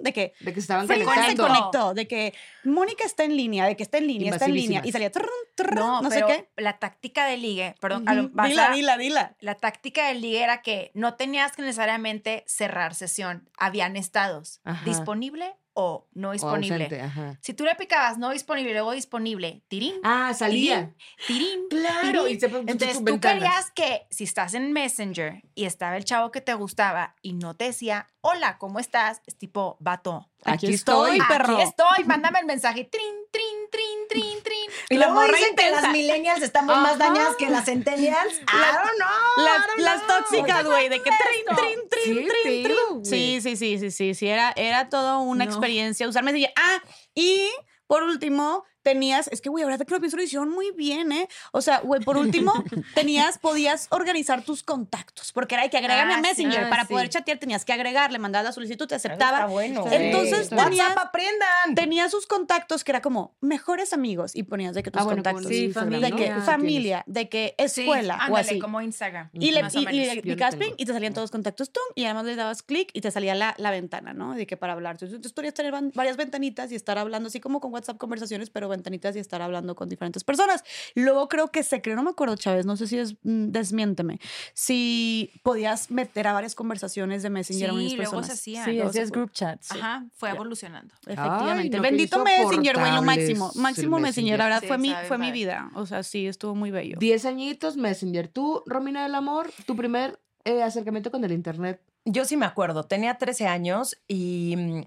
de 0.00 0.12
que, 0.12 0.34
De 0.40 0.52
que 0.52 0.60
estaban 0.60 0.86
se 0.86 1.04
conectó, 1.36 1.94
de 1.94 2.06
que 2.08 2.34
Mónica 2.64 3.04
está 3.04 3.24
en 3.24 3.36
línea, 3.36 3.66
de 3.66 3.76
que 3.76 3.82
está 3.82 3.98
en 3.98 4.06
línea, 4.06 4.32
está 4.32 4.46
en 4.46 4.54
línea. 4.54 4.82
Y 4.84 4.92
salía, 4.92 5.10
trrrun, 5.10 5.30
No, 5.74 6.02
no, 6.02 6.10
sé 6.10 6.16
pero 6.16 6.26
qué. 6.28 6.48
la 6.56 6.78
táctica 6.78 7.26
de 7.26 7.36
ligue, 7.36 7.74
perdón, 7.80 8.02
Ujú. 8.08 8.30
vas 8.32 8.48
Dila, 8.48 8.70
dila, 8.70 8.96
dila. 8.98 9.36
la 9.40 9.54
táctica 9.54 10.08
del 10.08 10.20
ligue 10.20 10.42
era 10.42 10.62
que 10.62 10.90
no 10.94 11.14
tenías 11.14 11.52
que 11.52 11.62
necesariamente 11.62 12.44
cerrar 12.46 12.94
sesión. 12.94 13.48
Habían 13.58 13.96
estados 13.96 14.60
Ajá. 14.64 14.84
disponible 14.84 15.56
o 15.76 16.08
no 16.14 16.30
O 16.30 16.32
disponible. 16.32 16.84
ausente, 16.86 17.00
ajá. 17.00 17.38
Si 17.42 17.52
tú 17.54 17.64
le 17.64 17.74
picabas 17.76 18.16
no 18.18 18.30
disponible, 18.30 18.72
luego 18.72 18.92
disponible, 18.92 19.62
tirín, 19.68 19.94
Ah, 20.02 20.32
salía. 20.34 20.94
tirín, 21.26 21.66
Claro. 21.70 22.24
tirín. 22.24 22.36
Y 22.36 22.40
se 22.40 22.46
Entonces 22.46 22.98
tú 22.98 23.04
ventanas. 23.04 23.34
querías 23.42 23.70
que 23.72 24.06
si 24.10 24.24
estás 24.24 24.54
en 24.54 24.72
Messenger 24.72 25.42
y 25.54 25.66
estaba 25.66 25.96
el 25.96 26.04
chavo 26.04 26.30
que 26.32 26.40
te 26.40 26.54
gustaba 26.54 27.14
y 27.22 27.34
no 27.34 27.54
te 27.54 27.66
decía, 27.66 28.08
hola, 28.22 28.58
¿cómo 28.58 28.78
estás? 28.78 29.20
Es 29.26 29.36
tipo, 29.36 29.76
vato. 29.78 30.30
Aquí 30.46 30.66
Aquí 30.66 30.74
estoy. 30.74 31.18
estoy, 31.18 31.28
perro. 31.28 31.54
Aquí 31.54 31.62
estoy, 31.62 32.04
mándame 32.04 32.38
el 32.40 32.46
mensaje, 32.46 32.84
trin, 32.84 33.14
trin, 33.30 33.44
trin, 33.70 33.98
trin, 34.08 34.42
trin. 34.42 34.70
Y 34.90 34.96
luego 34.96 35.20
dicen 35.26 35.56
que 35.56 35.70
las 35.70 35.90
millennials 35.90 36.42
estamos 36.42 36.76
más 36.78 36.98
dañadas 36.98 37.36
que 37.36 37.48
las 37.50 37.64
centennials. 37.64 38.40
Don't 38.46 38.96
know, 38.96 39.44
Las, 39.44 39.56
I 39.58 39.68
don't 39.68 39.80
las 39.80 39.98
know. 40.02 40.16
tóxicas, 40.18 40.64
güey, 40.64 40.88
de 40.88 41.02
que 41.02 41.10
trin, 41.10 41.56
trin, 41.56 41.88
trin, 41.90 42.04
Sí, 42.04 42.28
trin, 42.42 42.62
trin. 42.64 43.04
Sí, 43.04 43.40
sí, 43.42 43.56
sí, 43.56 43.78
sí, 43.78 43.90
sí, 43.90 44.14
sí, 44.14 44.28
era, 44.28 44.52
era 44.56 44.88
todo 44.88 45.20
una 45.20 45.44
No. 45.44 45.50
experiencia 45.50 46.08
usar 46.08 46.22
Messenger. 46.24 46.52
Ah, 46.56 46.82
y 47.14 47.50
por 47.86 48.02
último, 48.04 48.64
tenías, 48.86 49.26
es 49.32 49.40
que, 49.40 49.48
güey, 49.48 49.64
ahora 49.64 49.78
que 49.78 49.92
lo 49.92 49.98
pienso, 49.98 50.16
lo 50.16 50.22
hicieron 50.22 50.48
muy 50.50 50.70
bien, 50.70 51.10
¿eh? 51.10 51.28
O 51.50 51.60
sea, 51.60 51.80
güey, 51.80 52.00
por 52.02 52.16
último, 52.16 52.52
tenías, 52.94 53.36
podías 53.38 53.88
organizar 53.90 54.42
tus 54.44 54.62
contactos, 54.62 55.32
porque 55.32 55.56
era 55.56 55.64
de 55.64 55.70
que 55.70 55.76
agrégame 55.78 56.12
Ah, 56.12 56.18
a 56.18 56.22
sí. 56.22 56.28
Messenger, 56.28 56.64
Ah, 56.66 56.70
para 56.70 56.82
sí. 56.86 56.92
poder 56.92 57.08
chatear 57.08 57.38
tenías 57.38 57.64
que 57.64 57.72
agregar, 57.72 58.12
le 58.12 58.20
mandabas 58.20 58.44
la 58.46 58.52
solicitud, 58.52 58.86
te 58.86 58.94
aceptaba. 58.94 59.38
Está 59.38 59.46
bueno. 59.48 59.84
Entonces, 59.90 60.52
WhatsApp, 60.52 60.68
tenías- 60.68 60.96
aprendan. 60.96 61.74
Tenía 61.74 62.08
sus 62.08 62.26
contactos 62.28 62.84
que 62.84 62.92
era 62.92 63.02
como 63.02 63.34
mejores 63.40 63.92
amigos 63.92 64.36
y 64.36 64.44
ponías 64.44 64.74
de 64.74 64.82
que 64.84 64.90
tus 64.92 65.02
Ah, 65.02 65.04
bueno, 65.04 65.22
contactos. 65.24 65.48
Sí, 65.48 65.64
Instagram, 65.64 66.00
de 66.00 66.12
que 66.12 66.30
Ah, 66.30 66.40
familia, 66.42 67.02
de 67.08 67.28
que 67.28 67.54
Sí, 67.66 67.82
escuela 67.82 68.14
o 68.14 68.20
ándale, 68.20 68.40
así. 68.50 68.58
como 68.60 68.80
Instagram. 68.80 69.30
Y 69.32 69.50
le, 69.50 69.64
o 69.64 69.66
y, 69.72 69.78
y 69.80 70.36
tengo. 70.36 70.58
ping 70.58 70.72
y 70.76 70.84
te 70.86 70.92
salían 70.92 71.12
todos 71.12 71.24
los 71.24 71.30
contactos 71.32 71.72
tum, 71.72 71.82
y 71.96 72.04
además 72.04 72.24
le 72.26 72.36
dabas 72.36 72.62
clic 72.62 72.90
y 72.92 73.00
te 73.00 73.10
salía 73.10 73.34
la, 73.34 73.54
la 73.58 73.70
ventana, 73.70 74.12
¿no? 74.12 74.34
De 74.34 74.46
que 74.46 74.56
para 74.56 74.74
hablar. 74.74 74.92
Entonces, 75.00 75.20
tú 75.20 75.28
podrías 75.34 75.54
tener 75.54 75.72
varias 75.94 76.16
ventanitas 76.16 76.70
y 76.70 76.74
estar 76.76 76.98
hablando 76.98 77.26
así 77.28 77.40
como 77.40 77.60
con 77.60 77.72
WhatsApp 77.72 77.96
conversaciones, 77.98 78.50
pero 78.50 78.68
ventanitas 78.76 79.16
y 79.16 79.18
estar 79.18 79.42
hablando 79.42 79.74
con 79.74 79.88
diferentes 79.88 80.22
personas. 80.24 80.62
Luego 80.94 81.28
creo 81.28 81.48
que 81.50 81.62
se 81.62 81.82
creó, 81.82 81.96
no 81.96 82.02
me 82.02 82.10
acuerdo, 82.10 82.36
Chávez, 82.36 82.66
no 82.66 82.76
sé 82.76 82.86
si 82.86 82.98
es, 82.98 83.14
mm, 83.22 83.46
desmiénteme, 83.50 84.18
si 84.54 85.32
podías 85.42 85.90
meter 85.90 86.26
a 86.28 86.32
varias 86.32 86.54
conversaciones 86.54 87.22
de 87.22 87.30
Messenger 87.30 87.70
a 87.70 87.72
Sí, 87.72 87.78
unas 87.78 87.92
luego 87.92 88.10
se 88.10 88.16
personas. 88.16 88.30
hacía. 88.30 88.64
Sí, 88.64 88.72
luego 88.74 88.92
se 88.92 89.02
fue. 89.06 89.10
group 89.10 89.32
chats. 89.32 89.66
sí. 89.68 89.78
Ajá, 89.78 90.06
fue 90.14 90.30
evolucionando. 90.30 90.94
Efectivamente. 91.06 91.76
Ay, 91.76 91.82
Bendito 91.82 92.22
Messenger, 92.24 92.78
güey, 92.78 92.92
lo 92.92 93.02
máximo. 93.02 93.50
Máximo 93.56 93.98
Messenger, 93.98 94.38
la 94.38 94.44
verdad, 94.44 94.60
Sí, 94.60 94.66
fue, 94.68 94.78
mi, 94.78 94.92
fue 95.08 95.18
mi 95.18 95.32
vida. 95.32 95.70
O 95.74 95.86
sea, 95.86 96.02
sí, 96.02 96.26
estuvo 96.26 96.54
muy 96.54 96.70
bello. 96.70 96.96
Diez 97.00 97.24
añitos, 97.24 97.76
Messenger. 97.76 98.28
Tú, 98.28 98.62
Romina 98.66 99.02
del 99.02 99.14
Amor, 99.14 99.50
tu 99.66 99.76
primer 99.76 100.18
eh, 100.44 100.62
acercamiento 100.62 101.10
con 101.10 101.24
el 101.24 101.32
internet. 101.32 101.80
Yo 102.04 102.24
sí 102.24 102.36
me 102.36 102.46
acuerdo, 102.46 102.84
tenía 102.84 103.18
13 103.18 103.48
años 103.48 103.96
y 104.06 104.54
mm, 104.56 104.80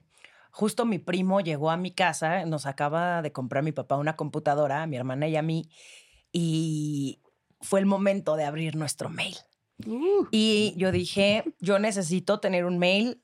justo 0.51 0.85
mi 0.85 0.99
primo 0.99 1.41
llegó 1.41 1.71
a 1.71 1.77
mi 1.77 1.91
casa, 1.91 2.45
nos 2.45 2.65
acaba 2.65 3.21
de 3.21 3.31
comprar 3.31 3.63
mi 3.63 3.71
papá 3.71 3.95
una 3.97 4.15
computadora, 4.15 4.83
a 4.83 4.87
mi 4.87 4.97
hermana 4.97 5.27
y 5.27 5.35
a 5.35 5.41
mí, 5.41 5.69
y 6.31 7.21
fue 7.61 7.79
el 7.79 7.85
momento 7.85 8.35
de 8.35 8.45
abrir 8.45 8.75
nuestro 8.75 9.09
mail. 9.09 9.35
Uh, 9.85 10.25
Y 10.31 10.73
yo 10.77 10.91
dije, 10.91 11.43
yo 11.59 11.79
necesito 11.79 12.39
tener 12.39 12.65
un 12.65 12.77
mail 12.77 13.21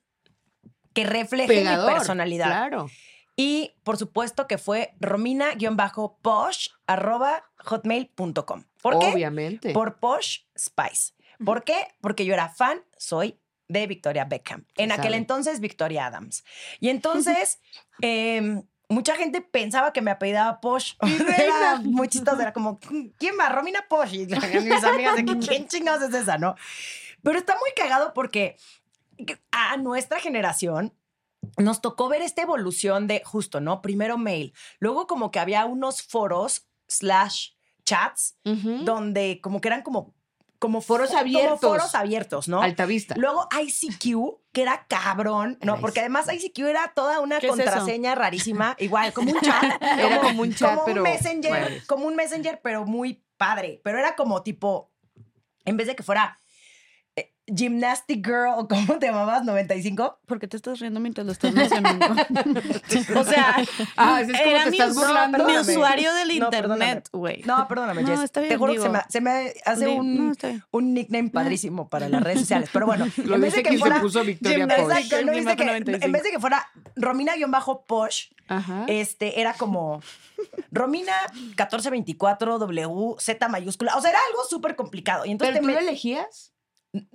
que 0.92 1.04
refleje 1.04 1.48
pegador. 1.48 1.90
mi 1.90 1.94
personalidad. 1.98 2.46
Claro. 2.46 2.86
Y 3.36 3.74
por 3.84 3.98
supuesto 3.98 4.46
que 4.46 4.56
fue 4.56 4.94
romina-posh 4.98 6.68
arroba 6.86 7.44
hotmail.com. 7.58 8.64
¿Por 8.80 8.98
qué? 8.98 9.12
Obviamente. 9.12 9.72
Por 9.74 9.98
Posh 9.98 10.40
Spice. 10.58 11.12
¿Por 11.44 11.64
qué? 11.64 11.76
Porque 12.00 12.24
yo 12.24 12.32
era 12.32 12.48
fan, 12.48 12.80
soy 12.96 13.38
de 13.68 13.86
Victoria 13.86 14.24
Beckham. 14.24 14.64
En 14.76 14.92
aquel 14.92 15.04
sabe. 15.04 15.16
entonces, 15.16 15.60
Victoria 15.60 16.06
Adams. 16.06 16.44
Y 16.80 16.88
entonces, 16.90 17.60
em, 18.00 18.62
mucha 18.88 19.16
gente 19.16 19.40
pensaba 19.40 19.92
que 19.92 20.02
me 20.02 20.10
apellidaba 20.10 20.60
Posh. 20.60 20.94
Era 21.38 21.80
muy 21.82 22.08
chistoso. 22.08 22.40
Era 22.40 22.52
como, 22.52 22.78
¿quién 23.18 23.34
va? 23.38 23.48
Romina 23.48 23.86
Posh. 23.88 24.14
Y 24.14 24.26
mis 24.26 24.84
amigas 24.84 25.16
de 25.16 25.24
que, 25.24 25.38
¿quién 25.38 25.66
chingados 25.68 26.02
es 26.08 26.14
esa, 26.14 26.38
no? 26.38 26.54
Pero 27.22 27.38
está 27.38 27.54
muy 27.54 27.70
cagado 27.74 28.12
porque 28.14 28.56
a 29.50 29.76
nuestra 29.78 30.20
generación 30.20 30.92
nos 31.58 31.80
tocó 31.80 32.08
ver 32.08 32.22
esta 32.22 32.42
evolución 32.42 33.06
de 33.06 33.22
justo, 33.24 33.60
¿no? 33.60 33.80
Primero 33.82 34.18
mail, 34.18 34.52
luego 34.78 35.06
como 35.06 35.30
que 35.30 35.38
había 35.38 35.64
unos 35.64 36.02
foros 36.02 36.66
slash 36.88 37.50
chats 37.84 38.36
donde 38.42 39.40
como 39.40 39.60
que 39.60 39.68
eran 39.68 39.82
como 39.82 40.15
como 40.66 40.80
Foros 40.80 41.10
como 41.10 41.20
abiertos. 41.20 41.60
foros 41.60 41.94
abiertos, 41.94 42.48
¿no? 42.48 42.60
Altavista. 42.60 43.14
Luego 43.16 43.48
ICQ, 43.56 44.40
que 44.50 44.62
era 44.62 44.84
cabrón, 44.88 45.58
¿no? 45.62 45.74
Era 45.74 45.80
Porque 45.80 46.00
además 46.00 46.26
ICQ 46.28 46.58
era 46.66 46.92
toda 46.92 47.20
una 47.20 47.38
contraseña 47.40 48.16
rarísima, 48.16 48.74
igual, 48.80 49.12
como 49.12 49.30
un 49.30 49.40
chat. 49.40 49.80
Era 49.80 50.20
como 50.20 50.42
un 50.42 50.52
chat, 50.52 50.70
como 50.74 50.84
pero. 50.84 51.02
un 51.04 51.08
messenger, 51.08 51.50
bueno. 51.50 51.76
como 51.86 52.06
un 52.06 52.16
messenger, 52.16 52.60
pero 52.64 52.84
muy 52.84 53.22
padre. 53.36 53.80
Pero 53.84 54.00
era 54.00 54.16
como 54.16 54.42
tipo, 54.42 54.90
en 55.64 55.76
vez 55.76 55.86
de 55.86 55.94
que 55.94 56.02
fuera 56.02 56.36
Gymnastic 57.46 58.26
Girl, 58.26 58.54
o 58.56 58.66
¿cómo 58.68 58.98
te 58.98 59.06
llamabas? 59.06 59.44
95. 59.44 60.18
¿Por 60.26 60.40
qué 60.40 60.48
te 60.48 60.56
estás 60.56 60.80
riendo 60.80 60.98
mientras 61.00 61.24
lo 61.26 61.32
estás 61.32 61.52
mencionando? 61.54 62.06
o 63.16 63.24
sea, 63.24 63.56
Ah, 63.96 64.20
ese 64.20 64.32
es 64.32 64.38
como 64.38 64.50
era 64.50 64.64
te 64.64 64.70
mi, 64.70 64.76
estás 64.78 64.94
no, 64.94 65.00
burlando. 65.00 65.38
mi 65.38 65.44
Perdóname. 65.44 65.72
usuario 65.72 66.14
del 66.14 66.28
No, 66.28 66.34
internet, 66.46 67.08
güey. 67.12 67.42
No, 67.44 67.68
perdóname, 67.68 68.02
No, 68.02 68.08
Jess. 68.08 68.20
está 68.22 68.40
bien, 68.40 68.50
Te 68.52 68.56
juro 68.58 68.72
que 68.72 68.80
se 68.80 68.88
me, 68.88 69.00
se 69.08 69.20
me 69.20 69.52
hace 69.64 69.88
un, 69.88 70.34
nickname 70.94 71.30
padrísimo 71.30 71.88
para 71.88 72.08
las 72.08 72.22
redes 72.22 72.40
sociales. 72.40 72.68
Pero 72.72 72.86
bueno, 72.86 73.06
Lo 73.24 73.36
en 73.36 73.40
vez 73.40 73.54
dice 73.54 73.62
de 73.62 73.70
que 73.70 73.78
fuera... 73.78 73.96
se 73.96 74.02
puso 74.02 74.24
Victoria 74.24 74.66
Posh. 74.66 74.78
Exacto, 74.78 75.16
¿no? 75.24 75.32
Girl, 75.32 75.34
Viste 75.36 75.56
que- 75.56 75.64
95. 75.66 76.04
en 76.06 76.12
vez 76.12 76.22
de 76.24 76.30
que 76.30 76.40
fuera 76.40 76.66
Romina-Posh, 76.96 78.30
este, 78.88 79.40
era 79.40 79.54
como 79.54 80.00
Romina 80.70 81.12
1424 81.34 82.58
W 82.58 83.14
Z 83.18 83.48
mayúscula. 83.48 83.96
O 83.96 84.00
sea, 84.00 84.10
era 84.10 84.18
algo 84.30 84.44
súper 84.48 84.76
complicado. 84.76 85.24
Y 85.24 85.30
entonces 85.32 85.54
¿Pero 85.54 85.62
tú 85.62 85.66
te 85.68 85.72
lo 85.74 85.80
me- 85.80 85.88
elegías? 85.88 86.52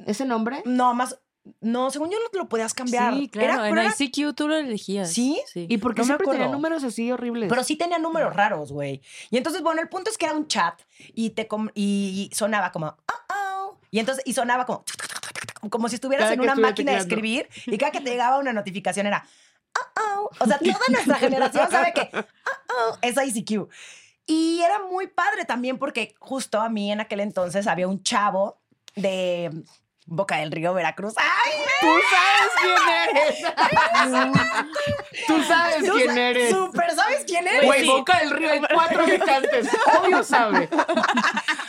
¿Ese 0.06 0.26
nombre? 0.26 0.62
No, 0.66 0.94
más... 0.94 1.20
No, 1.60 1.90
según 1.90 2.12
yo 2.12 2.20
no 2.20 2.30
te 2.30 2.38
lo 2.38 2.48
podías 2.48 2.72
cambiar. 2.76 3.16
Sí, 3.16 3.28
claro. 3.28 3.54
Era- 3.54 3.68
en 3.68 3.74
pero, 3.76 3.82
era- 3.88 3.96
ICQ 3.98 4.36
tú 4.36 4.48
lo 4.48 4.56
elegías. 4.56 5.12
¿Sí? 5.12 5.42
¿Y 5.56 5.78
por 5.80 5.96
qué 5.96 6.02
No 6.02 6.04
me 6.04 6.08
siempre 6.10 6.26
tenía 6.28 6.42
acuerdo. 6.42 6.52
números 6.54 6.84
así 6.84 7.12
horribles? 7.12 7.50
pero 7.50 7.64
sí 7.64 7.76
tenía 7.76 7.98
números 7.98 8.36
raros, 8.36 8.72
güey. 8.72 9.02
Y 9.32 9.38
entonces, 9.38 9.64
bueno, 9.64 9.82
el 9.82 9.90
punto 9.90 10.12
es 10.12 10.20
que 10.20 10.26
era 10.28 10.36
un 10.36 10.48
chat 10.48 10.80
y 11.16 11.32
te 11.32 11.48
com- 11.48 11.70
y 11.74 12.30
sonaba 12.32 12.72
como 12.72 12.86
"Oh, 12.88 13.34
oh", 13.34 13.80
y 13.90 13.98
entonces 13.98 14.24
y 14.28 14.34
sonaba 14.34 14.68
como 14.68 14.84
como 15.72 15.90
si 15.90 15.96
estuvieras 15.96 16.26
Cada 16.26 16.34
en 16.36 16.42
una 16.42 16.54
máquina 16.54 16.92
de 16.92 17.00
tecleando. 17.00 17.16
escribir 17.16 17.50
y 17.66 17.78
cada 17.80 17.92
que 17.92 18.02
te 18.02 18.12
llegaba 18.12 18.38
una 18.38 18.54
notificación 18.54 19.08
era 19.08 19.26
"Oh, 19.98 20.02
oh". 20.02 20.30
O 20.40 20.46
sea, 20.46 20.60
toda 20.60 20.78
nuestra 20.90 21.16
generación 21.16 21.72
sabe 21.72 21.92
que 21.94 22.08
"Oh, 22.14 22.20
oh", 22.92 22.98
es 23.02 23.16
ICQ. 23.18 23.68
Y 24.28 24.62
era 24.62 24.78
muy 24.84 25.08
padre 25.08 25.46
también 25.46 25.80
porque 25.80 26.14
justo 26.20 26.62
a 26.62 26.70
mí 26.70 26.92
en 26.92 27.00
aquel 27.02 27.20
entonces 27.22 27.66
había 27.66 27.88
un 27.88 28.04
chavo 28.04 28.61
de 28.96 29.52
Boca 30.06 30.38
del 30.38 30.52
Río, 30.52 30.74
Veracruz. 30.74 31.14
¡Ay! 31.18 31.52
Tú 31.80 31.88
sabes 32.12 32.52
quién 32.62 33.16
eres. 33.16 33.46
Tú 35.28 35.44
sabes 35.44 35.86
Tú 35.86 35.94
quién 35.94 36.08
sa- 36.14 36.22
eres. 36.30 36.50
Súper, 36.50 36.92
¿sabes 36.96 37.24
quién 37.26 37.48
eres? 37.48 37.66
Güey, 37.66 37.88
Boca 37.88 38.20
del 38.20 38.32
Río, 38.32 38.52
hay 38.52 38.62
cuatro 38.74 39.04
habitantes. 39.04 39.70
Obvio 40.02 40.24
sabe. 40.24 40.70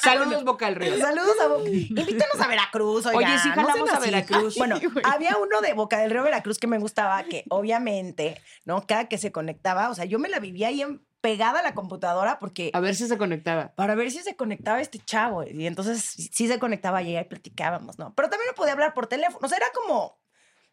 Saludos, 0.02 0.44
Boca 0.44 0.66
del 0.66 0.76
Río. 0.76 0.98
Saludos 0.98 1.36
a 1.40 1.46
Boca. 1.48 1.68
Invítanos 1.70 2.40
a 2.40 2.48
Veracruz, 2.48 3.06
oigan. 3.06 3.30
Oye, 3.32 3.38
sí 3.42 3.48
jalamos 3.50 3.90
a. 3.90 3.98
Veracruz. 4.00 4.56
Bueno, 4.56 4.78
había 5.04 5.36
uno 5.36 5.60
de 5.60 5.72
Boca 5.74 5.98
del 5.98 6.10
Río 6.10 6.22
Veracruz 6.22 6.58
que 6.58 6.66
me 6.66 6.78
gustaba, 6.78 7.22
que 7.24 7.44
obviamente, 7.50 8.40
¿no? 8.64 8.84
Cada 8.86 9.08
que 9.08 9.18
se 9.18 9.30
conectaba, 9.32 9.90
o 9.90 9.94
sea, 9.94 10.04
yo 10.04 10.18
me 10.18 10.28
la 10.28 10.40
vivía 10.40 10.68
ahí 10.68 10.82
en- 10.82 11.02
pegada 11.22 11.60
a 11.60 11.62
la 11.62 11.72
computadora 11.74 12.38
porque 12.38 12.70
A 12.74 12.80
ver 12.80 12.94
si 12.94 13.08
se 13.08 13.16
conectaba. 13.16 13.72
para 13.74 13.94
ver 13.94 14.10
si 14.10 14.18
se 14.18 14.36
conectaba 14.36 14.80
este 14.82 14.98
chavo. 14.98 15.44
Y 15.44 15.66
entonces 15.66 16.02
sí 16.02 16.46
se 16.48 16.58
conectaba 16.58 17.00
y 17.00 17.16
ahí 17.16 17.24
platicábamos, 17.24 17.98
¿no? 17.98 18.12
Pero 18.14 18.28
también 18.28 18.48
no 18.48 18.54
podía 18.54 18.72
hablar 18.74 18.92
por 18.92 19.06
teléfono. 19.06 19.38
O 19.40 19.48
sea, 19.48 19.56
era 19.56 19.68
como. 19.74 20.18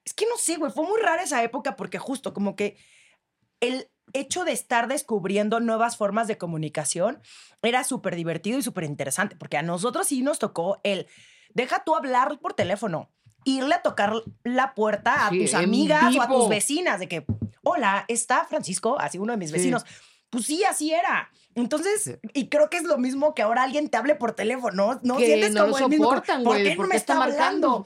Es 0.03 0.13
que 0.13 0.25
no 0.25 0.35
sé, 0.37 0.57
güey. 0.57 0.71
Fue 0.71 0.85
muy 0.85 0.99
rara 0.99 1.23
esa 1.23 1.41
época 1.43 1.75
porque 1.77 1.99
justo 1.99 2.33
como 2.33 2.55
que 2.57 2.75
el 3.61 3.89
hecho 4.13 4.43
de 4.43 4.51
estar 4.51 4.87
descubriendo 4.87 5.59
nuevas 5.59 5.95
formas 5.95 6.27
de 6.27 6.37
comunicación 6.37 7.21
era 7.61 7.83
súper 7.83 8.15
divertido 8.15 8.57
y 8.57 8.63
súper 8.63 8.85
interesante. 8.85 9.35
Porque 9.35 9.57
a 9.57 9.61
nosotros 9.61 10.07
sí 10.07 10.21
nos 10.23 10.39
tocó 10.39 10.79
el. 10.83 11.07
Deja 11.53 11.83
tú 11.83 11.95
hablar 11.95 12.39
por 12.39 12.53
teléfono. 12.53 13.11
Irle 13.45 13.75
a 13.75 13.81
tocar 13.81 14.13
la 14.43 14.73
puerta 14.73 15.27
a 15.27 15.29
Sí, 15.29 15.39
tus 15.41 15.53
amigas 15.53 16.13
o 16.15 16.21
a 16.21 16.27
tus 16.27 16.49
vecinas 16.49 16.99
de 16.99 17.07
que, 17.07 17.25
hola, 17.63 18.03
está 18.09 18.43
Francisco, 18.45 18.97
así 18.99 19.17
uno 19.17 19.31
de 19.33 19.37
mis 19.37 19.49
Sí. 19.51 19.57
vecinos. 19.57 19.85
Pues 20.29 20.45
sí, 20.45 20.63
así 20.63 20.93
era. 20.93 21.29
Entonces, 21.55 22.03
Sí. 22.03 22.15
y 22.33 22.49
creo 22.49 22.69
que 22.69 22.77
es 22.77 22.83
lo 22.83 22.97
mismo 22.97 23.33
que 23.33 23.41
ahora 23.41 23.63
alguien 23.63 23.89
te 23.89 23.97
hable 23.97 24.15
por 24.15 24.33
teléfono, 24.33 24.99
¿no? 25.03 25.17
Que 25.17 25.25
Sientes 25.25 25.51
no 25.53 25.65
como 25.65 25.77
lo 25.79 25.85
el 25.85 25.89
mismo, 25.89 26.05
soportan, 26.05 26.43
¿por 26.43 26.57
qué 26.57 26.69
no 26.71 26.75
¿por 26.77 26.87
me 26.87 26.95
está 26.95 27.13
está 27.13 27.23
hablando 27.23 27.69
marcando? 27.79 27.85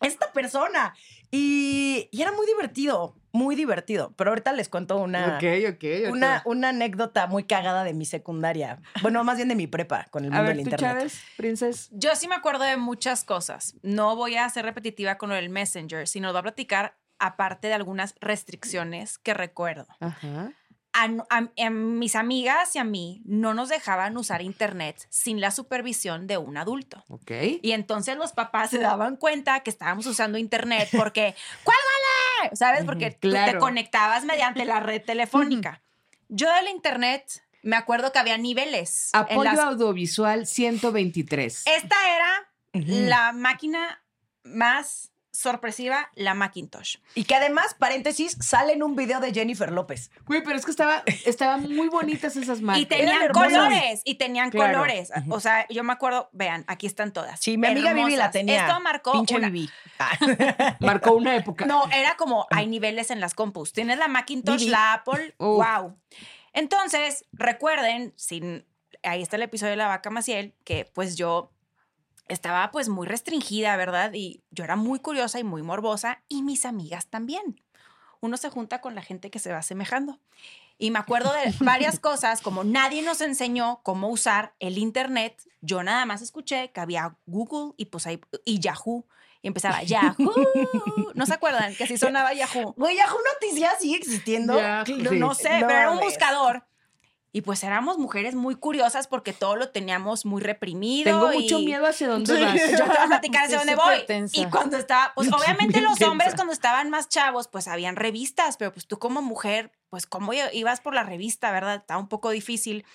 esta 0.00 0.32
persona? 0.32 0.94
Y, 1.30 2.08
y 2.12 2.22
era 2.22 2.32
muy 2.32 2.46
divertido, 2.46 3.14
muy 3.32 3.54
divertido. 3.56 4.14
Pero 4.16 4.30
ahorita 4.30 4.52
les 4.52 4.68
cuento 4.68 4.96
una, 4.96 5.38
una, 6.08 6.42
una 6.46 6.68
anécdota 6.70 7.26
muy 7.26 7.44
cagada 7.44 7.84
de 7.84 7.92
mi 7.94 8.06
secundaria. 8.06 8.80
Bueno, 9.02 9.22
más 9.24 9.36
bien 9.36 9.48
de 9.48 9.54
mi 9.56 9.66
prepa 9.66 10.06
con 10.10 10.24
el 10.24 10.32
A 10.32 10.36
mundo 10.36 10.46
ver, 10.48 10.56
del 10.56 10.64
tú, 10.64 10.70
internet. 10.70 10.96
Chávez, 10.98 11.20
princess. 11.36 11.88
Yo 11.92 12.14
sí 12.16 12.28
me 12.28 12.34
acuerdo 12.36 12.64
de 12.64 12.76
muchas 12.76 13.24
cosas. 13.24 13.74
No 13.82 14.16
voy 14.16 14.36
a 14.36 14.48
ser 14.48 14.64
repetitiva 14.64 15.18
con 15.18 15.32
el 15.32 15.48
Messenger, 15.50 16.08
sino 16.08 16.30
voy 16.32 16.38
a 16.38 16.42
platicar 16.42 16.96
aparte 17.18 17.68
de 17.68 17.74
algunas 17.74 18.14
restricciones 18.20 19.18
que 19.18 19.34
recuerdo. 19.34 19.86
Ajá. 20.00 20.52
A, 20.98 21.04
a- 21.28 21.50
a 21.66 21.70
mis 21.70 22.16
amigas 22.16 22.74
y 22.74 22.78
a 22.78 22.84
mí 22.84 23.20
no 23.26 23.52
nos 23.52 23.68
dejaban 23.68 24.16
usar 24.16 24.40
internet 24.40 25.06
sin 25.10 25.40
la 25.42 25.50
supervisión 25.50 26.26
de 26.26 26.38
un 26.38 26.56
adulto. 26.56 27.04
Ok. 27.08 27.30
Y 27.62 27.72
entonces 27.72 28.16
los 28.16 28.32
papás 28.32 28.70
se 28.70 28.78
daban 28.78 29.16
cuenta 29.16 29.60
que 29.60 29.68
estábamos 29.70 30.06
usando 30.06 30.38
internet 30.38 30.88
porque, 30.96 31.34
¡cuélgale! 31.64 32.56
¿Sabes? 32.56 32.84
Porque 32.84 33.10
tú 33.10 33.30
te 33.30 33.58
conectabas 33.58 34.24
mediante 34.24 34.64
la 34.64 34.80
red 34.80 35.02
telefónica. 35.06 35.82
Yo 36.28 36.50
del 36.54 36.68
internet 36.68 37.42
me 37.62 37.76
acuerdo 37.76 38.12
que 38.12 38.18
había 38.18 38.38
niveles. 38.38 39.10
Apoyo 39.12 39.44
las- 39.44 39.58
audiovisual 39.58 40.46
123. 40.46 41.64
Esta 41.66 41.96
era 42.16 42.48
la 43.08 43.32
máquina 43.32 44.02
más 44.44 45.10
sorpresiva, 45.36 46.10
la 46.14 46.34
Macintosh. 46.34 46.96
Y 47.14 47.24
que 47.24 47.34
además, 47.34 47.74
paréntesis, 47.78 48.36
sale 48.40 48.72
en 48.72 48.82
un 48.82 48.96
video 48.96 49.20
de 49.20 49.32
Jennifer 49.32 49.70
López. 49.70 50.10
Güey, 50.26 50.42
pero 50.42 50.56
es 50.56 50.64
que 50.64 50.70
estaba, 50.70 51.02
estaban 51.24 51.62
muy 51.74 51.88
bonitas 51.88 52.36
esas 52.36 52.60
marcas. 52.60 52.82
Y 52.82 52.86
tenían 52.86 53.28
colores, 53.32 54.00
y 54.04 54.14
tenían 54.16 54.50
Claro. 54.50 54.72
colores. 54.78 55.10
O 55.28 55.40
sea, 55.40 55.66
yo 55.68 55.84
me 55.84 55.92
acuerdo, 55.92 56.30
vean, 56.32 56.64
aquí 56.68 56.86
están 56.86 57.12
todas. 57.12 57.38
Sí, 57.40 57.58
mi 57.58 57.66
amiga 57.66 57.92
Vivi 57.92 58.16
la 58.16 58.30
tenía. 58.30 58.66
Esto 58.66 58.80
marcó 58.80 59.12
Pinche 59.12 59.36
una- 59.36 59.50
Vivi. 59.50 59.70
Marcó 60.80 61.14
una 61.14 61.36
época. 61.36 61.64
No, 61.66 61.84
era 61.90 62.16
como 62.16 62.46
hay 62.50 62.66
niveles 62.66 63.10
en 63.10 63.20
las 63.20 63.34
compus. 63.34 63.72
Tienes 63.72 63.98
la 63.98 64.08
Macintosh, 64.08 64.58
Vivi. 64.60 64.70
la 64.70 64.92
Apple, 64.94 65.34
wow. 65.38 65.96
Entonces, 66.52 67.24
recuerden, 67.32 68.12
sin, 68.16 68.66
ahí 69.02 69.22
está 69.22 69.36
el 69.36 69.42
episodio 69.42 69.70
de 69.72 69.76
la 69.76 69.88
vaca 69.88 70.10
Maciel, 70.10 70.54
que 70.64 70.90
pues 70.94 71.16
yo 71.16 71.52
estaba 72.28 72.70
pues 72.70 72.88
muy 72.88 73.06
restringida, 73.06 73.76
¿verdad? 73.76 74.12
Y 74.14 74.42
yo 74.50 74.64
era 74.64 74.76
muy 74.76 74.98
curiosa 75.00 75.38
y 75.38 75.44
muy 75.44 75.62
morbosa 75.62 76.22
y 76.28 76.42
mis 76.42 76.64
amigas 76.64 77.06
también. 77.08 77.60
uno 78.20 78.36
se 78.38 78.50
junta 78.50 78.80
con 78.80 78.94
la 78.94 79.02
gente 79.02 79.30
que 79.30 79.38
se 79.38 79.52
va 79.52 79.58
asemejando. 79.58 80.18
Y 80.78 80.90
me 80.90 80.98
acuerdo 80.98 81.32
de 81.32 81.54
varias 81.60 82.00
cosas, 82.00 82.40
como 82.40 82.64
nadie 82.64 83.02
nos 83.02 83.20
enseñó 83.20 83.80
cómo 83.82 84.08
usar 84.08 84.54
el 84.58 84.78
Internet, 84.78 85.40
yo 85.60 85.82
nada 85.82 86.04
más 86.06 86.22
escuché 86.22 86.70
que 86.72 86.80
había 86.80 87.16
Google 87.26 87.74
y, 87.76 87.86
pues 87.86 88.06
ahí, 88.06 88.20
y 88.44 88.58
Yahoo. 88.58 89.06
Y 89.42 89.48
empezaba 89.48 89.82
Yahoo. 89.84 90.32
¿No 91.14 91.24
se 91.26 91.34
acuerdan 91.34 91.74
que 91.76 91.84
así 91.84 91.96
sonaba 91.98 92.32
Yahoo? 92.34 92.72
Güey, 92.76 92.96
Yahoo 92.96 93.18
Noticias 93.34 93.78
sigue 93.80 93.96
existiendo. 93.96 94.56
Ya, 94.56 94.78
No, 94.88 95.10
sí. 95.10 95.18
no 95.18 95.34
sé, 95.34 95.60
No 95.60 95.66
pero 95.68 95.78
era 95.78 95.90
un 95.92 96.00
buscador. 96.00 96.64
Y 97.36 97.42
pues 97.42 97.62
éramos 97.64 97.98
mujeres 97.98 98.34
muy 98.34 98.54
curiosas 98.54 99.08
porque 99.08 99.34
todo 99.34 99.56
lo 99.56 99.68
teníamos 99.68 100.24
muy 100.24 100.40
reprimido. 100.40 101.04
Tengo 101.20 101.30
mucho 101.34 101.58
y- 101.58 101.66
miedo 101.66 101.84
hacia 101.84 102.08
dónde 102.08 102.32
vas. 102.42 102.54
Yo 102.54 102.76
te 102.78 102.82
voy 102.82 102.96
a 102.98 103.06
platicar 103.08 103.44
hacia 103.44 103.58
dónde 103.58 103.74
voy. 103.74 104.06
tensa. 104.06 104.40
Y 104.40 104.46
cuando 104.46 104.78
estaba, 104.78 105.12
pues 105.14 105.30
obviamente 105.32 105.82
los 105.82 106.00
hombres 106.00 106.34
cuando 106.34 106.54
estaban 106.54 106.88
más 106.88 107.10
chavos, 107.10 107.48
pues 107.48 107.68
habían 107.68 107.96
revistas, 107.96 108.56
pero 108.56 108.72
pues 108.72 108.86
tú 108.86 108.98
como 108.98 109.20
mujer, 109.20 109.70
pues 109.90 110.06
cómo 110.06 110.32
ibas 110.32 110.80
por 110.80 110.94
la 110.94 111.02
revista, 111.02 111.52
¿verdad? 111.52 111.74
Estaba 111.74 112.00
un 112.00 112.08
poco 112.08 112.30
difícil. 112.30 112.86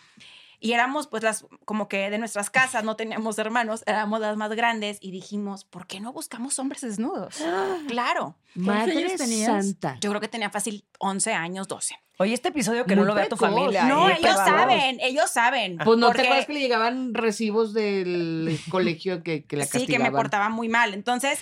Y 0.64 0.74
éramos 0.74 1.08
pues 1.08 1.24
las, 1.24 1.46
como 1.66 1.88
que 1.88 2.12
de 2.12 2.20
nuestras 2.20 2.52
casas, 2.52 2.84
no 2.84 2.96
teníamos 2.96 3.40
hermanos, 3.40 3.84
éramos 3.88 4.20
las 4.22 4.38
más 4.38 4.52
grandes 4.52 5.00
y 5.02 5.10
dijimos, 5.10 5.66
¿por 5.66 5.88
qué 5.88 6.00
no 6.00 6.14
buscamos 6.14 6.60
hombres 6.60 6.82
desnudos? 6.82 7.42
claro. 7.88 8.36
Madre 8.54 9.18
santa. 9.18 9.98
Yo 10.02 10.12
creo 10.12 10.22
que 10.22 10.28
tenía 10.28 10.52
fácil 10.52 10.86
11 11.00 11.34
años, 11.34 11.68
12. 11.68 11.96
Oye, 12.20 12.36
este 12.36 12.50
episodio 12.50 12.86
que 12.86 12.96
no 12.96 13.04
lo 13.06 13.16
vea 13.16 13.28
tu 13.28 13.38
familia. 13.38 13.86
No, 13.86 14.08
¿eh? 14.08 14.18
ellos 14.20 14.36
saben, 14.36 15.00
ellos 15.02 15.32
saben. 15.32 15.78
Pues 15.84 15.98
no 15.98 16.08
porque- 16.08 16.22
te 16.22 16.28
acuerdas 16.28 16.46
que 16.46 16.54
le 16.54 16.60
llegaban 16.60 17.16
recibos 17.16 17.74
del 17.74 18.60
colegio 18.70 19.24
que, 19.24 19.44
que 19.46 19.58
la 19.58 19.66
Sí, 19.66 19.72
que 19.72 19.78
me 19.80 19.86
castigaban. 19.86 20.12
portaba 20.14 20.50
muy 20.50 20.70
mal. 20.70 20.94
Entonces, 20.94 21.40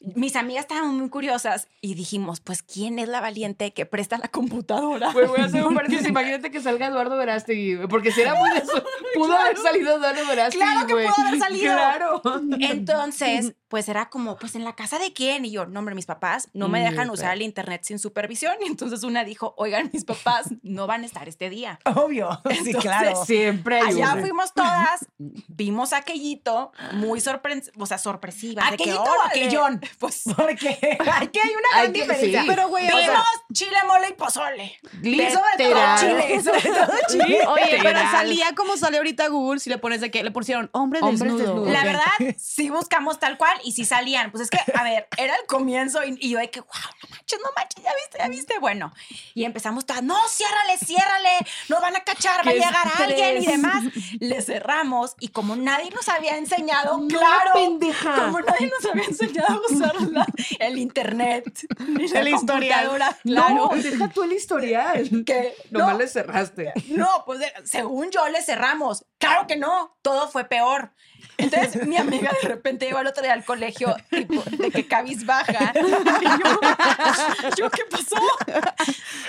mis 0.00 0.34
amigas 0.34 0.62
estaban 0.62 0.96
muy 0.96 1.10
curiosas 1.10 1.68
y 1.80 1.94
dijimos, 1.94 2.40
pues, 2.40 2.62
¿quién 2.62 2.98
es 2.98 3.08
la 3.08 3.20
valiente 3.20 3.72
que 3.72 3.84
presta 3.84 4.16
la 4.18 4.28
computadora? 4.28 5.12
Güey, 5.12 5.26
voy 5.26 5.40
a 5.40 5.44
hacer 5.44 5.64
un 5.66 5.74
paréntesis. 5.74 6.08
Imagínate 6.08 6.50
que 6.50 6.60
salga 6.60 6.86
Eduardo 6.86 7.16
Verástegui, 7.16 7.86
porque 7.88 8.10
si 8.10 8.22
era 8.22 8.34
muy 8.34 8.50
de 8.50 8.58
eso, 8.58 8.82
pudo 9.14 9.36
haber 9.36 9.58
salido 9.58 9.96
Eduardo 9.96 10.26
Verástegui, 10.26 10.64
Claro 10.64 10.86
que 10.86 10.94
pudo 10.94 11.26
haber 11.26 11.38
salido. 11.38 11.72
Claro. 11.74 12.22
Entonces, 12.60 13.54
pues 13.70 13.88
era 13.88 14.10
como, 14.10 14.36
pues, 14.36 14.54
¿en 14.56 14.64
la 14.64 14.74
casa 14.74 14.98
de 14.98 15.12
quién? 15.14 15.44
Y 15.46 15.52
yo, 15.52 15.64
no, 15.64 15.78
hombre, 15.78 15.94
mis 15.94 16.04
papás 16.04 16.48
no 16.52 16.68
me 16.68 16.80
dejan 16.80 17.06
Mm, 17.08 17.12
usar 17.12 17.24
claro. 17.26 17.36
el 17.36 17.42
internet 17.42 17.82
sin 17.84 17.98
supervisión. 17.98 18.54
Y 18.60 18.66
entonces 18.66 19.02
una 19.04 19.24
dijo, 19.24 19.54
oigan, 19.56 19.88
mis 19.92 20.04
papás 20.04 20.48
no 20.62 20.86
van 20.86 21.04
a 21.04 21.06
estar 21.06 21.28
este 21.28 21.48
día. 21.48 21.78
Obvio. 21.94 22.28
Sí, 22.64 22.74
claro. 22.74 23.24
Siempre 23.24 23.80
Allá 23.80 24.12
una. 24.12 24.20
fuimos 24.20 24.52
todas, 24.52 25.06
vimos 25.48 25.92
aquellito, 25.92 26.72
muy 26.94 27.20
sorprensiva, 27.20 27.74
o 27.78 27.86
sea, 27.86 27.96
sorpresiva. 27.96 28.62
de 28.70 28.76
que, 28.76 28.82
¿Aquellito 28.82 29.02
o 29.04 29.22
aquellón? 29.22 29.80
Pues 29.98 30.24
Porque 30.36 30.98
aquí 31.14 31.38
hay 31.42 31.50
una 31.50 31.80
gran 31.80 31.92
diferencia. 31.92 32.42
sí. 32.42 32.46
Pero, 32.48 32.68
güey, 32.68 32.86
o 32.86 32.90
sea, 32.90 33.00
vimos 33.08 33.24
chile, 33.52 33.76
mole 33.86 34.08
y 34.10 34.12
pozole. 34.14 34.78
sobre 34.92 35.30
todo 35.32 35.68
Literal. 35.68 35.98
Chile, 36.00 36.42
sobre 36.42 36.60
todo 36.62 36.92
Chile. 37.08 37.46
Oye, 37.46 37.62
pero 37.70 37.76
Literal. 37.84 38.10
salía 38.10 38.54
como 38.54 38.76
sale 38.76 38.96
ahorita 38.98 39.28
Google 39.28 39.60
si 39.60 39.70
le 39.70 39.78
pones 39.78 40.00
de 40.00 40.10
que 40.10 40.22
le 40.24 40.30
pusieron 40.32 40.68
hombre 40.72 41.00
Hombres 41.02 41.20
desnudo. 41.20 41.38
desnudos. 41.38 41.72
La 41.72 41.84
verdad, 41.84 42.36
sí 42.36 42.68
buscamos 42.70 43.18
tal 43.20 43.38
cual 43.38 43.56
y 43.64 43.72
sí 43.72 43.84
salían. 43.84 44.30
Pues 44.30 44.42
es 44.44 44.50
que, 44.50 44.58
a 44.74 44.82
ver, 44.82 45.08
era 45.16 45.34
el 45.36 45.46
comienzo 45.46 46.02
y, 46.04 46.16
y 46.20 46.30
yo 46.30 46.38
de 46.38 46.50
que, 46.50 46.60
wow, 46.60 46.68
no 47.02 47.08
manches, 47.10 47.38
no 47.42 47.50
manches, 47.56 47.82
ya 47.84 47.90
viste, 47.94 48.18
ya 48.18 48.28
viste. 48.28 48.58
Bueno, 48.60 48.92
y 49.34 49.44
empezamos 49.44 49.86
todas, 49.86 50.02
no, 50.02 50.16
ciérrale, 50.28 50.78
ciérrale, 50.78 51.30
no 51.68 51.80
van 51.80 51.96
a 51.96 52.00
cachar, 52.00 52.46
va 52.46 52.50
a 52.50 52.54
llegar 52.54 52.74
alguien 52.98 53.36
y 53.36 53.38
estrés. 53.38 53.56
demás. 53.60 53.84
Le 54.20 54.42
cerramos 54.42 55.14
y 55.20 55.28
como 55.28 55.56
nadie 55.56 55.90
nos 55.90 56.08
había 56.08 56.36
enseñado, 56.36 56.98
No, 56.98 57.08
claro, 57.08 57.52
pendeja. 57.54 58.14
como 58.16 58.40
nadie 58.40 58.68
nos 58.70 58.90
había 58.90 59.04
enseñado 59.04 59.62
a 59.68 59.72
usar 59.72 60.00
la- 60.02 60.26
el 60.58 60.78
internet, 60.78 61.44
ni 61.88 62.08
la 62.08 62.20
El 62.20 62.28
historial. 62.28 62.90
claro. 63.22 63.54
No, 63.54 63.68
deja 63.74 64.08
tú 64.10 64.22
el 64.24 64.32
historial. 64.32 65.08
Que 65.24 65.54
Nomás 65.70 65.92
no, 65.92 65.98
le 65.98 66.08
cerraste. 66.08 66.72
no, 66.88 67.22
pues 67.26 67.40
según 67.64 68.10
yo 68.10 68.28
le 68.28 68.42
cerramos. 68.42 69.04
Claro 69.18 69.46
que 69.46 69.56
no, 69.56 69.96
todo 70.02 70.28
fue 70.30 70.44
peor. 70.44 70.92
Entonces 71.36 71.86
mi 71.86 71.96
amiga 71.96 72.30
de 72.42 72.48
repente 72.48 72.86
llegó 72.86 72.98
al 72.98 73.06
otro 73.06 73.22
día 73.22 73.32
al 73.32 73.44
colegio 73.44 73.96
tipo, 74.10 74.42
de 74.42 74.70
que 74.70 74.86
cabizbaja. 74.86 75.72
Y 76.20 76.24
yo, 76.24 76.60
yo, 77.56 77.70
¿qué 77.70 77.84
pasó? 77.84 78.16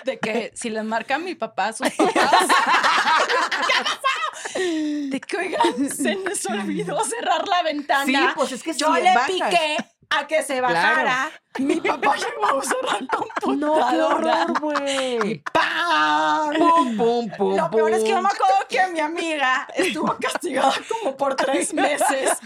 De 0.03 0.19
que 0.19 0.51
si 0.55 0.69
les 0.69 0.83
marca 0.83 1.15
a 1.15 1.19
mi 1.19 1.35
papá, 1.35 1.67
a 1.67 1.73
sus 1.73 1.89
papás. 1.89 2.47
De 4.55 5.21
que, 5.21 5.37
oigan, 5.37 5.89
se 5.89 6.15
nos 6.15 6.45
olvidó 6.45 7.03
cerrar 7.05 7.47
la 7.47 7.63
ventana. 7.63 8.05
Sí, 8.05 8.17
pues 8.35 8.51
es 8.51 8.63
que 8.63 8.73
Yo 8.73 8.93
le 8.93 9.03
bajas. 9.03 9.27
piqué 9.27 9.77
a 10.09 10.27
que 10.27 10.43
se 10.43 10.61
bajara. 10.61 11.31
Mi 11.59 11.81
papá 11.81 12.15
llegó 12.15 12.45
a 12.47 12.53
usar 12.53 12.77
la 12.83 13.07
computadora. 13.07 13.57
No, 13.57 13.89
qué 13.89 14.01
horror, 14.01 14.59
güey. 14.61 15.43
¡Pam! 15.51 16.53
Pum, 16.57 16.97
pum, 16.97 17.29
pum, 17.37 17.55
Lo 17.57 17.69
peor 17.69 17.91
es 17.91 18.03
que 18.03 18.09
yo 18.09 18.21
me 18.21 18.29
acuerdo 18.29 18.55
que 18.69 18.87
mi 18.87 18.99
amiga 19.01 19.67
estuvo 19.75 20.15
castigada 20.17 20.73
como 20.87 21.17
por 21.17 21.35
tres 21.35 21.73
meses. 21.73 22.37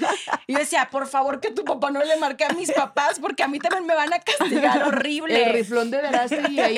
Y 0.47 0.53
yo 0.53 0.59
decía, 0.59 0.89
por 0.89 1.05
favor, 1.07 1.39
que 1.39 1.51
tu 1.51 1.63
papá 1.63 1.91
no 1.91 2.03
le 2.03 2.17
marque 2.17 2.45
a 2.45 2.49
mis 2.49 2.71
papás, 2.71 3.19
porque 3.19 3.43
a 3.43 3.47
mí 3.47 3.59
también 3.59 3.85
me 3.85 3.93
van 3.93 4.11
a 4.11 4.19
castigar 4.19 4.83
horrible. 4.87 5.43
El 5.43 5.53
riflón 5.53 5.91
de 5.91 6.01
Verástegui 6.01 6.59
ahí. 6.59 6.77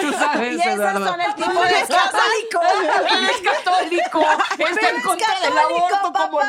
Tú 0.00 0.12
sabes, 0.12 0.52
y 0.56 0.60
esas 0.60 0.74
Eduardo. 0.74 1.06
son 1.06 1.20
el 1.20 1.34
tipo 1.34 1.50
de 1.50 1.80
cosas. 1.86 2.14
Él 3.10 3.24
es 3.30 3.40
católico. 3.40 4.20
Está 4.58 4.88
en 4.90 5.00
contra 5.02 5.40
del 5.40 5.54
católico, 5.54 5.86
aborto 5.86 5.98
como 6.02 6.12
papá. 6.12 6.48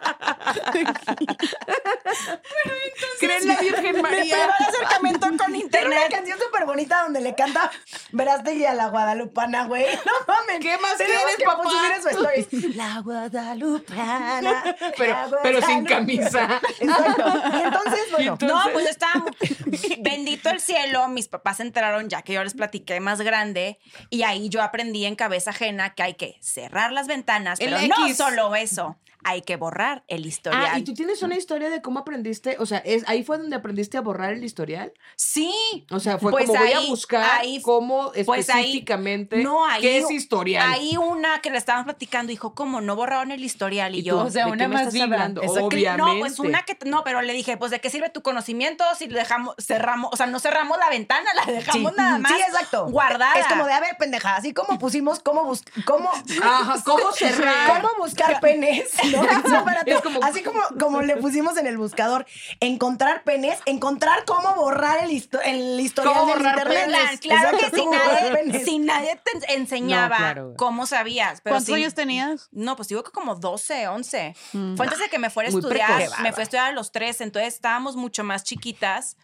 nosotros. 0.45 0.95
Cree 3.19 3.37
en 3.37 3.47
la 3.47 3.55
Virgen 3.59 4.01
María. 4.01 4.21
primer 4.35 4.49
acercamiento 4.69 5.27
con 5.27 5.37
Tiene 5.37 5.55
una 5.55 5.57
internet. 5.63 6.07
canción 6.11 6.39
súper 6.39 6.65
bonita 6.65 7.03
donde 7.03 7.21
le 7.21 7.35
canta 7.35 7.71
Verástegui 8.11 8.65
a 8.65 8.73
la 8.73 8.87
Guadalupana, 8.87 9.65
güey. 9.65 9.85
No 10.05 10.11
mames. 10.27 10.59
¿Qué 10.59 10.77
más 10.79 10.95
quieres, 10.95 11.37
que 11.37 11.43
papá? 11.45 11.63
subir 11.69 11.91
en 11.91 12.01
su 12.01 12.09
stories. 12.09 12.75
La 12.75 12.99
Guadalupana. 13.01 14.75
Pero, 14.97 15.13
la 15.13 15.29
pero 15.43 15.61
sin 15.61 15.85
camisa. 15.85 16.59
Exacto. 16.79 17.33
Y 17.57 17.61
entonces, 17.63 18.01
bueno. 18.11 18.33
entonces- 18.33 18.47
No, 18.65 18.73
pues 18.73 18.87
estaba 18.89 19.25
bendito 19.99 20.49
el 20.49 20.59
cielo. 20.59 21.07
Mis 21.07 21.27
papás 21.27 21.57
se 21.57 21.63
enteraron 21.63 22.09
ya 22.09 22.21
que 22.21 22.33
yo 22.33 22.43
les 22.43 22.53
platiqué 22.53 22.99
más 22.99 23.21
grande 23.21 23.79
y 24.09 24.23
ahí 24.23 24.49
yo 24.49 24.61
aprendí 24.61 25.05
en 25.05 25.15
cabeza 25.15 25.51
ajena 25.51 25.93
que 25.93 26.03
hay 26.03 26.13
que 26.15 26.37
cerrar 26.41 26.91
las 26.91 27.07
ventanas, 27.07 27.59
El 27.59 27.73
pero 27.73 27.87
no 27.87 28.05
X. 28.07 28.17
solo 28.17 28.55
eso, 28.55 28.97
hay 29.23 29.41
que 29.41 29.55
borrar 29.55 30.03
el 30.07 30.25
historial. 30.25 30.67
Ah, 30.73 30.79
¿y 30.79 30.83
tú 30.83 30.93
tienes 30.93 31.21
una 31.23 31.35
historia 31.35 31.69
de 31.69 31.81
cómo 31.81 31.99
aprendiste? 31.99 32.57
O 32.59 32.65
sea, 32.65 32.79
es, 32.79 33.07
ahí 33.07 33.23
fue 33.23 33.37
donde 33.37 33.55
aprendiste 33.55 33.97
a 33.97 34.01
borrar 34.01 34.33
el 34.33 34.43
historial. 34.43 34.93
Sí. 35.15 35.53
O 35.91 35.99
sea, 35.99 36.17
fue 36.17 36.31
Pues 36.31 36.47
como 36.47 36.59
voy 36.59 36.71
a 36.73 36.79
buscar 36.81 37.39
ahí- 37.41 37.61
cómo 37.61 38.11
pues 38.25 38.49
ahí- 38.49 38.61
específicamente 38.65 39.37
No, 39.43 39.65
ahí, 39.65 39.81
qué 39.81 39.97
es 39.99 40.09
historial. 40.11 40.71
Ahí 40.71 40.97
una 40.97 41.39
que 41.41 41.49
le 41.49 41.57
estaban 41.57 41.83
platicando 41.85 42.29
dijo, 42.31 42.53
¿cómo 42.55 42.81
no 42.81 42.95
borraron 42.95 43.31
el 43.31 43.43
historial? 43.43 43.95
Y, 43.95 43.99
Y 43.99 44.03
tú, 44.03 44.09
yo, 44.09 44.17
o 44.23 44.29
sea, 44.29 44.45
¿de 44.45 44.51
una 44.51 44.63
qué 44.65 44.67
me 44.67 44.73
más 44.73 44.81
estás 44.83 44.93
viva. 44.93 45.05
hablando? 45.05 45.41
Obviamente. 45.41 45.97
No, 45.97 46.19
pues 46.19 46.39
una 46.39 46.63
que 46.63 46.77
no, 46.85 47.03
pero 47.03 47.21
le 47.21 47.33
dije, 47.33 47.57
pues 47.57 47.71
de 47.71 47.79
qué 47.79 47.89
sirve 47.89 48.09
tu 48.09 48.21
conocimiento 48.21 48.83
si 48.97 49.07
dejamos, 49.07 49.55
cerramos, 49.59 50.11
o 50.13 50.17
sea, 50.17 50.25
no 50.25 50.39
cerramos 50.39 50.77
la 50.77 50.89
ventana, 50.89 51.29
la 51.33 51.45
dejamos 51.51 51.91
Sí. 51.91 51.97
nada 51.97 52.17
más 52.19 52.31
Sí, 52.31 52.37
exacto. 52.47 52.87
guardada. 52.87 53.33
Es 53.39 53.45
como 53.47 53.65
de, 53.65 53.73
a 53.73 53.79
ver, 53.79 53.95
pendeja, 53.97 54.35
así 54.35 54.53
como 54.53 54.77
pusimos 54.79 55.19
cómo 55.19 55.43
bus 55.45 55.63
cómo 55.85 56.09
Ajá, 56.43 56.81
¿cómo 56.85 57.11
cerrar? 57.11 57.81
cómo 57.81 57.89
buscar 58.03 58.39
penes, 58.41 58.89
¿no? 59.11 59.21
No, 59.51 59.57
espérate. 59.59 59.91
Es 59.93 60.01
como- 60.01 60.23
Así 60.23 60.43
como, 60.43 60.59
como 60.79 61.01
le 61.01 61.17
pusimos 61.17 61.57
en 61.57 61.67
el 61.67 61.77
buscador, 61.77 62.25
encontrar 62.59 63.23
penes, 63.23 63.59
encontrar 63.65 64.25
cómo 64.25 64.55
borrar 64.55 65.03
el, 65.03 65.11
histo- 65.11 65.39
el 65.43 65.79
historial 65.79 66.13
¿Cómo 66.13 66.27
borrar 66.33 66.57
internet. 66.57 66.85
penes? 66.85 67.19
Claro, 67.19 67.57
Exacto, 67.57 67.75
que 67.75 67.81
si 67.81 67.85
nadie, 67.87 68.65
si 68.65 68.79
nadie 68.79 69.21
te 69.23 69.37
en- 69.53 69.61
enseñaba 69.61 70.15
No, 70.17 70.23
claro, 70.25 70.43
güey. 70.45 70.57
cómo 70.57 70.85
sabías. 70.85 71.41
Pero 71.41 71.55
¿Cuántos 71.55 71.75
años 71.75 71.93
tenías? 71.93 72.47
No, 72.51 72.75
pues 72.75 72.87
digo 72.87 73.03
que 73.03 73.11
como 73.11 73.35
12, 73.35 73.87
11. 73.87 74.35
Fue 74.75 74.85
antes 74.85 74.99
de 74.99 75.09
que 75.09 75.19
me 75.19 75.29
fuera 75.29 75.49
a 75.49 75.51
estudiar. 75.53 76.09
Me 76.21 76.31
fui 76.33 76.41
a 76.41 76.43
estudiar 76.43 76.67
a 76.67 76.71
los 76.71 76.91
3, 76.91 77.21
entonces 77.21 77.53
estábamos 77.53 77.95
mucho 77.95 78.23
más 78.23 78.43
chiquitas. 78.43 79.17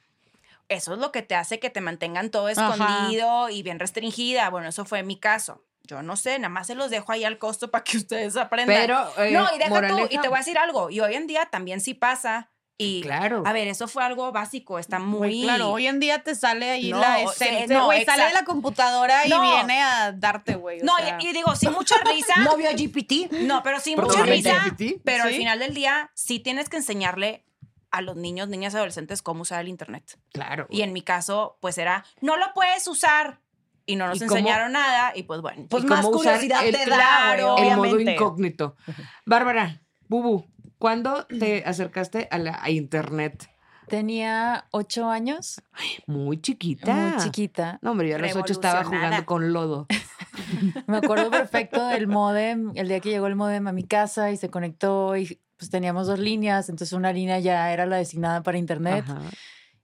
Eso 0.70 0.94
es 0.94 1.00
lo 1.00 1.12
que 1.14 1.22
te 1.22 1.34
hace 1.36 1.60
que 1.60 1.70
te 1.70 1.80
mantengan 1.80 2.30
todo 2.30 2.48
Ajá. 2.48 2.74
escondido 2.74 3.50
y 3.50 3.64
bien 3.64 3.80
restringida. 3.80 4.50
Bueno, 4.50 4.68
eso 4.70 4.84
fue 4.84 5.02
mi 5.04 5.18
caso. 5.18 5.64
Yo 5.88 6.04
no 6.04 6.16
sé, 6.18 6.38
nada 6.38 6.50
más 6.50 6.68
se 6.68 6.76
los 6.76 6.90
dejo 6.92 7.12
ahí 7.12 7.24
al 7.24 7.38
costo 7.40 7.72
para 7.72 7.84
que 7.84 7.98
ustedes 7.98 8.36
aprendan. 8.38 8.78
Pero, 8.78 9.12
eh, 9.18 9.32
no, 9.32 9.48
y 9.56 9.58
deja 9.58 9.88
tú, 9.88 10.08
y 10.10 10.20
te 10.20 10.28
voy 10.28 10.36
a 10.36 10.40
decir 10.40 10.58
algo. 10.58 10.90
Y 10.92 11.00
hoy 11.00 11.16
en 11.16 11.26
día 11.26 11.48
también 11.50 11.82
sí 11.82 11.94
pasa. 11.96 12.52
Y, 12.80 13.02
Claro. 13.02 13.42
a 13.44 13.54
ver, 13.54 13.68
eso 13.68 13.88
fue 13.88 14.04
algo 14.04 14.32
básico, 14.32 14.78
está 14.78 15.00
muy... 15.00 15.30
Muy 15.30 15.42
claro, 15.42 15.72
hoy 15.72 15.88
en 15.88 16.00
día 16.00 16.22
te 16.22 16.36
sale 16.36 16.70
ahí 16.70 16.92
No, 16.92 17.00
la 17.00 17.18
sea, 17.34 17.48
esencia, 17.48 17.76
no, 17.76 17.86
güey, 17.86 18.06
sale 18.06 18.26
de 18.26 18.34
la 18.34 18.44
computadora 18.46 19.26
y 19.26 19.30
No. 19.32 19.42
viene 19.42 19.82
a 19.82 20.12
darte, 20.12 20.54
güey. 20.54 20.82
No, 20.84 20.96
sea. 20.98 21.18
y, 21.20 21.26
y 21.28 21.34
digo, 21.34 21.56
sin 21.56 21.72
mucha 21.72 21.96
risa. 22.06 22.36
¿No 22.44 22.56
vio 22.56 22.70
GPT? 22.70 23.32
No, 23.32 23.64
pero 23.64 23.80
¿Pero 23.84 24.04
mucha 24.04 24.22
risa. 24.22 24.64
GPT? 24.68 25.02
Pero 25.04 25.24
al 25.24 25.32
¿Sí? 25.32 25.38
final 25.38 25.58
del 25.58 25.74
día, 25.74 26.12
sí 26.14 26.40
tienes 26.40 26.70
que 26.70 26.78
enseñarle 26.78 27.46
a 27.90 28.02
los 28.02 28.16
niños, 28.16 28.48
niñas 28.48 28.76
y 28.76 28.78
adolescentes 28.78 29.24
cómo 29.24 29.42
usar 29.42 29.62
el 29.62 29.70
Internet. 29.70 30.20
Claro. 30.32 30.68
Y 30.70 30.84
en 30.84 30.94
mi 30.94 31.02
caso, 31.02 31.58
pues 31.62 31.80
era, 31.80 32.06
no 32.22 32.38
lo 32.38 32.54
puedes 32.54 32.88
usar. 32.88 33.40
Y 33.88 33.96
no 33.96 34.08
nos 34.08 34.18
¿Y 34.18 34.28
cómo- 34.28 34.38
enseñaron 34.38 34.74
nada. 34.74 35.14
Y 35.16 35.24
pues 35.24 35.42
bueno. 35.42 35.66
Pues 35.70 35.84
más 35.86 36.06
curiosidad 36.06 36.64
el- 36.64 36.76
te 36.76 36.86
da, 36.90 36.96
claro, 36.98 37.58
el 37.58 37.76
modo 37.76 38.00
incógnito. 38.00 38.76
Bárbara, 39.26 39.82
Bubu, 40.08 40.46
¿Cuándo 40.78 41.26
te 41.26 41.64
acercaste 41.66 42.28
a 42.30 42.38
la 42.38 42.60
a 42.62 42.70
internet? 42.70 43.50
Tenía 43.88 44.66
ocho 44.70 45.10
años, 45.10 45.60
Muy 46.06 46.40
chiquita. 46.40 46.94
muy 46.94 47.18
chiquita. 47.24 47.80
No, 47.82 47.92
hombre, 47.92 48.10
yo 48.10 48.18
a 48.18 48.20
los 48.20 48.36
ocho 48.36 48.54
estaba 48.54 48.84
jugando 48.84 49.26
con 49.26 49.54
lodo. 49.54 49.88
Me 50.88 50.98
acuerdo 50.98 51.32
perfecto 51.32 51.88
del 51.88 52.06
modem, 52.06 52.74
el 52.76 52.90
día 52.90 53.00
que 53.00 53.10
llegó 53.10 53.26
el 53.26 53.36
modem 53.36 53.66
a 53.68 53.72
mi 53.72 53.84
casa 53.86 54.30
y 54.30 54.38
se 54.38 54.50
conectó 54.52 55.16
y 55.18 55.40
pues 55.58 55.72
teníamos 55.72 56.06
dos 56.06 56.20
líneas, 56.20 56.70
entonces 56.70 56.94
una 56.94 57.12
línea 57.12 57.40
ya 57.40 57.72
era 57.74 57.88
la 57.88 57.96
designada 57.98 58.44
para 58.44 58.60
internet 58.60 59.04
Ajá. 59.08 59.20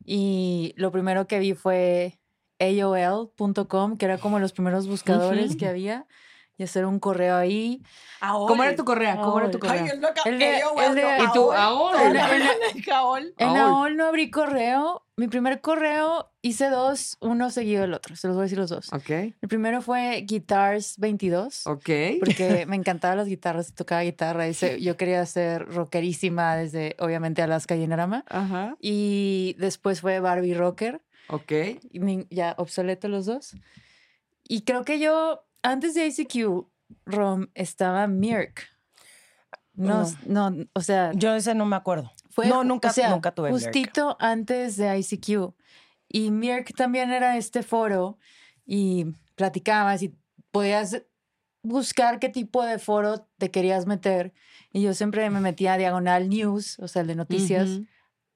y 0.05 0.73
lo 0.77 0.91
primero 0.91 1.25
que 1.25 1.39
vi 1.39 1.53
fue 1.55 2.19
AOL.com, 2.59 3.97
que 3.97 4.05
era 4.05 4.17
como 4.17 4.39
los 4.39 4.53
primeros 4.53 4.87
buscadores 4.87 5.51
Ujú. 5.51 5.57
que 5.59 5.67
había 5.67 6.05
y 6.55 6.63
hacer 6.63 6.85
un 6.85 6.99
correo 6.99 7.35
ahí. 7.35 7.81
¿Cómo 8.21 8.63
era 8.63 8.75
tu 8.75 8.85
correa? 8.85 9.15
¿Cómo 9.17 9.39
era 9.39 9.49
tu 9.49 9.57
Ay, 9.57 9.61
correa? 9.61 9.93
El 10.25 10.37
de- 10.39 10.61
el 10.85 10.95
de- 10.95 11.23
¿Y 11.23 11.31
tú 11.33 11.51
ahora? 11.51 12.03
En, 12.05 12.15
en- 12.15 12.47
en 12.75 12.89
AOL. 12.93 13.33
AOL 13.39 13.97
no 13.97 14.05
abrí 14.05 14.29
correo. 14.29 14.99
Mi 15.17 15.27
primer 15.27 15.61
correo 15.61 16.31
hice 16.41 16.69
dos, 16.69 17.17
uno 17.21 17.49
seguido 17.51 17.81
del 17.81 17.93
otro. 17.93 18.15
Se 18.15 18.27
los 18.27 18.35
voy 18.35 18.43
a 18.43 18.45
decir 18.45 18.57
los 18.59 18.69
dos. 18.69 18.91
Ok, 18.93 19.09
El 19.09 19.47
primero 19.47 19.81
fue 19.81 20.23
Guitars 20.27 20.97
22. 20.99 21.65
ok. 21.67 21.89
Porque 22.19 22.65
me 22.67 22.75
encantaban 22.75 23.17
las 23.17 23.27
guitarras, 23.27 23.73
tocaba 23.73 24.01
guitarra. 24.03 24.47
Y 24.47 24.53
se- 24.53 24.79
yo 24.81 24.95
quería 24.95 25.25
ser 25.25 25.65
rockerísima 25.67 26.55
desde, 26.55 26.95
obviamente, 26.99 27.41
Alaska 27.41 27.75
y 27.75 27.83
Enarama. 27.83 28.25
Ajá, 28.29 28.75
Y 28.79 29.55
después 29.59 30.01
fue 30.01 30.19
Barbie 30.19 30.53
Rocker. 30.53 31.01
Ok. 31.29 31.51
y 31.91 31.99
nin- 31.99 32.27
ya 32.29 32.55
obsoleto 32.57 33.07
los 33.07 33.25
dos. 33.25 33.55
Y 34.47 34.61
creo 34.61 34.83
que 34.83 34.99
yo, 34.99 35.45
antes 35.61 35.93
de 35.93 36.05
ICQ, 36.07 36.67
Rom, 37.05 37.47
estaba 37.55 38.07
Mirk. 38.07 38.67
No, 39.75 40.05
no, 40.27 40.51
o 40.73 40.81
sea, 40.81 41.11
Yo 41.13 41.33
ese 41.33 41.55
no 41.55 41.65
me 41.65 41.75
acuerdo. 41.75 42.11
fue 42.29 42.47
no, 42.47 42.63
nunca, 42.63 42.89
o 42.89 42.93
sea, 42.93 43.09
nunca 43.09 43.33
tuve 43.33 43.51
Mirk. 43.51 43.63
justito 43.63 44.15
antes 44.19 44.77
de 44.77 44.97
ICQ. 44.99 45.53
Y 46.09 46.29
Mirk 46.29 46.75
también 46.75 47.11
era 47.11 47.37
este 47.37 47.63
foro 47.63 48.19
y 48.65 49.07
platicabas 49.35 50.03
y 50.03 50.13
podías 50.51 51.01
buscar 51.63 52.19
qué 52.19 52.29
tipo 52.29 52.63
de 52.63 52.77
foro 52.77 53.27
te 53.39 53.49
querías 53.49 53.87
meter. 53.87 54.33
Y 54.71 54.83
yo 54.83 54.93
siempre 54.93 55.27
me 55.31 55.39
metía 55.39 55.73
a 55.73 55.77
Diagonal 55.77 56.29
News, 56.29 56.77
o 56.79 56.87
sea, 56.87 57.01
el 57.01 57.07
de 57.07 57.15
noticias. 57.15 57.69
Ujú. 57.69 57.85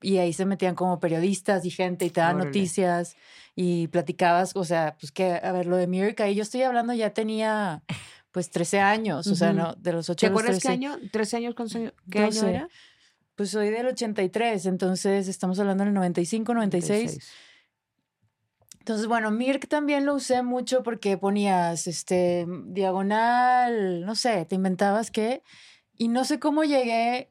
Y 0.02 0.18
ahí 0.18 0.32
se 0.34 0.46
metían 0.46 0.76
como 0.76 1.00
periodistas 1.00 1.66
y 1.66 1.72
gente 1.72 2.06
y 2.06 2.10
te 2.10 2.22
daban 2.22 2.36
Órale. 2.36 2.50
noticias 2.50 3.16
y 3.56 3.88
platicabas, 3.88 4.56
o 4.56 4.64
sea, 4.64 4.96
pues 5.00 5.12
que, 5.12 5.40
a 5.42 5.52
ver, 5.52 5.66
lo 5.66 5.78
de 5.78 5.88
Mirka, 5.88 6.30
y 6.30 6.36
yo 6.36 6.44
estoy 6.44 6.62
hablando 6.62 6.94
ya 6.94 7.14
tenía 7.14 7.84
pues 8.32 8.52
13 8.52 8.80
años, 8.80 9.26
o 9.26 9.36
sea, 9.36 9.52
no, 9.54 9.74
de 9.74 9.94
los 9.94 10.10
8 10.12 10.28
¿Te 10.28 10.28
acuerdas 10.28 10.58
qué 10.58 10.68
13. 10.68 10.74
año? 10.74 10.98
¿13 11.12 11.38
años? 11.38 11.56
¿Cuántos 11.56 11.76
años? 11.78 11.94
¿Qué 12.12 12.20
año 12.20 12.28
Doce. 12.28 12.50
era? 12.50 12.70
Pues 13.34 13.50
soy 13.50 13.70
del 13.72 13.88
83, 13.88 14.66
entonces 14.68 15.28
estamos 15.28 15.60
hablando 15.60 15.84
del 15.84 15.94
95, 15.94 16.54
96. 16.54 17.20
Entonces, 18.80 19.08
bueno, 19.08 19.32
Mirk 19.32 19.68
también 19.68 20.06
lo 20.06 20.16
usé 20.16 20.44
mucho 20.44 20.82
porque 20.82 21.18
ponías 21.18 21.88
este 21.88 22.46
diagonal, 22.68 24.06
no 24.06 24.16
sé, 24.16 24.46
te 24.46 24.56
inventabas 24.56 25.12
qué. 25.12 25.44
Y 25.98 26.08
no 26.08 26.24
sé 26.24 26.40
cómo 26.40 26.64
llegué 26.64 27.30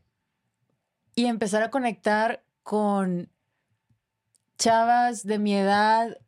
y 1.15 1.27
empezar 1.27 1.63
a 1.63 1.71
conectar 1.71 2.45
con 2.67 3.31
chavas 4.59 5.23
de 5.25 5.39
mi 5.39 5.55
edad 5.55 6.19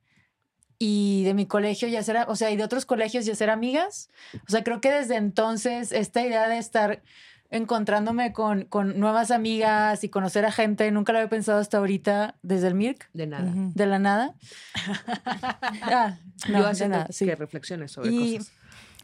y 0.79 1.25
de 1.25 1.35
mi 1.35 1.47
colegio 1.47 1.89
y 1.89 1.97
hacer, 1.97 2.17
a- 2.19 2.25
o 2.29 2.37
sea, 2.37 2.53
y 2.53 2.57
de 2.57 2.63
otros 2.63 2.87
colegios 2.87 3.27
y 3.27 3.33
hacer 3.33 3.51
amigas. 3.51 4.09
O 4.47 4.51
sea, 4.53 4.63
creo 4.63 4.81
que 4.81 4.93
desde 4.93 5.17
entonces 5.17 5.91
esta 5.91 6.23
idea 6.25 6.47
de 6.47 6.59
estar 6.59 7.03
encontrándome 7.51 8.33
con, 8.33 8.67
con 8.67 9.01
nuevas 9.01 9.33
amigas 9.33 10.05
y 10.05 10.09
conocer 10.11 10.45
a 10.47 10.53
gente, 10.53 10.89
nunca 10.93 11.13
lo 11.13 11.19
había 11.19 11.29
pensado 11.29 11.59
hasta 11.59 11.79
ahorita 11.79 12.37
desde 12.43 12.69
el 12.69 12.75
Mirk 12.77 13.09
De 13.15 13.27
nada. 13.27 13.51
De 13.55 13.87
la 13.87 13.99
nada. 13.99 14.35
Ah, 15.83 16.19
no, 16.49 16.61
Yo 16.61 16.73
de 16.73 16.89
nada, 16.89 17.09
sí. 17.11 17.25
que 17.27 17.35
reflexiones 17.35 17.91
sobre 17.91 18.11
Y 18.13 18.37
cosas. 18.39 18.53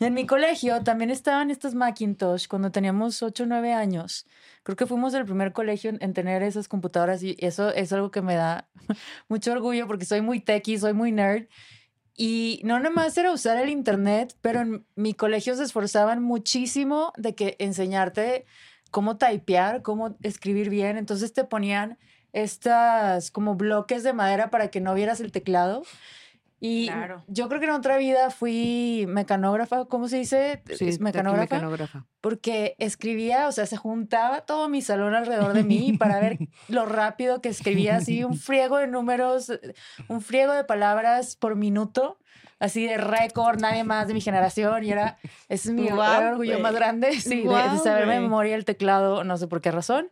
En 0.00 0.14
mi 0.14 0.26
colegio 0.26 0.82
también 0.82 1.10
estaban 1.10 1.50
estos 1.50 1.74
Macintosh 1.74 2.48
cuando 2.48 2.70
teníamos 2.70 3.22
8 3.22 3.44
o 3.44 3.46
9 3.46 3.72
años. 3.72 4.26
Creo 4.62 4.76
que 4.76 4.86
fuimos 4.86 5.14
el 5.14 5.24
primer 5.24 5.52
colegio 5.52 5.90
en, 5.90 5.98
en 6.00 6.14
tener 6.14 6.42
esas 6.42 6.68
computadoras 6.68 7.22
y 7.22 7.36
eso 7.38 7.70
es 7.70 7.92
algo 7.92 8.10
que 8.10 8.22
me 8.22 8.34
da 8.34 8.68
mucho 9.28 9.52
orgullo 9.52 9.86
porque 9.86 10.04
soy 10.04 10.20
muy 10.20 10.40
techie, 10.40 10.78
soy 10.78 10.94
muy 10.94 11.12
nerd. 11.12 11.46
Y 12.16 12.60
no 12.64 12.78
nomás 12.78 13.16
era 13.18 13.32
usar 13.32 13.58
el 13.58 13.68
internet, 13.68 14.36
pero 14.40 14.60
en 14.60 14.86
mi 14.94 15.14
colegio 15.14 15.56
se 15.56 15.64
esforzaban 15.64 16.22
muchísimo 16.22 17.12
de 17.16 17.34
que 17.34 17.56
enseñarte 17.58 18.46
cómo 18.92 19.16
typear, 19.16 19.82
cómo 19.82 20.16
escribir 20.22 20.70
bien. 20.70 20.96
Entonces 20.96 21.32
te 21.32 21.42
ponían 21.42 21.98
estas 22.32 23.32
como 23.32 23.56
bloques 23.56 24.04
de 24.04 24.12
madera 24.12 24.50
para 24.50 24.68
que 24.68 24.80
no 24.80 24.94
vieras 24.94 25.20
el 25.20 25.32
teclado. 25.32 25.82
Y 26.66 26.86
Claro. 26.86 27.22
yo 27.28 27.46
creo 27.48 27.60
que 27.60 27.66
en 27.66 27.72
otra 27.72 27.98
vida 27.98 28.30
fui 28.30 29.04
mecanógrafa, 29.06 29.84
¿cómo 29.84 30.08
se 30.08 30.16
dice? 30.16 30.62
Sí, 30.74 30.88
es 30.88 30.98
mecanógrafa. 30.98 31.56
mecanógrafa. 31.56 32.06
Porque 32.22 32.74
escribía, 32.78 33.48
o 33.48 33.52
sea, 33.52 33.66
se 33.66 33.76
juntaba 33.76 34.40
todo 34.46 34.70
mi 34.70 34.80
salón 34.80 35.14
alrededor 35.14 35.52
de 35.52 35.62
mí 35.62 35.92
para 35.98 36.20
ver 36.20 36.38
lo 36.68 36.86
rápido 36.86 37.42
que 37.42 37.50
escribía, 37.50 37.96
así 37.96 38.24
un 38.24 38.38
friego 38.38 38.78
de 38.78 38.86
números, 38.86 39.52
un 40.08 40.22
friego 40.22 40.54
de 40.54 40.64
palabras 40.64 41.36
por 41.36 41.54
minuto, 41.54 42.16
así 42.58 42.86
de 42.86 42.96
récord, 42.96 43.60
nadie 43.60 43.84
más 43.84 44.08
de 44.08 44.14
mi 44.14 44.22
generación. 44.22 44.84
Y 44.84 44.90
era, 44.90 45.18
ese 45.50 45.68
es 45.68 45.74
mi 45.74 45.90
Guau, 45.90 46.28
orgullo 46.30 46.52
güey. 46.52 46.62
más 46.62 46.74
grande, 46.74 47.12
sí, 47.20 47.42
de- 47.42 47.48
de, 47.48 47.90
de 47.90 48.04
güey. 48.06 48.20
memoria 48.20 48.54
el 48.56 48.64
teclado, 48.64 49.22
no 49.22 49.36
sé 49.36 49.48
por 49.48 49.60
qué 49.60 49.70
razón. 49.70 50.08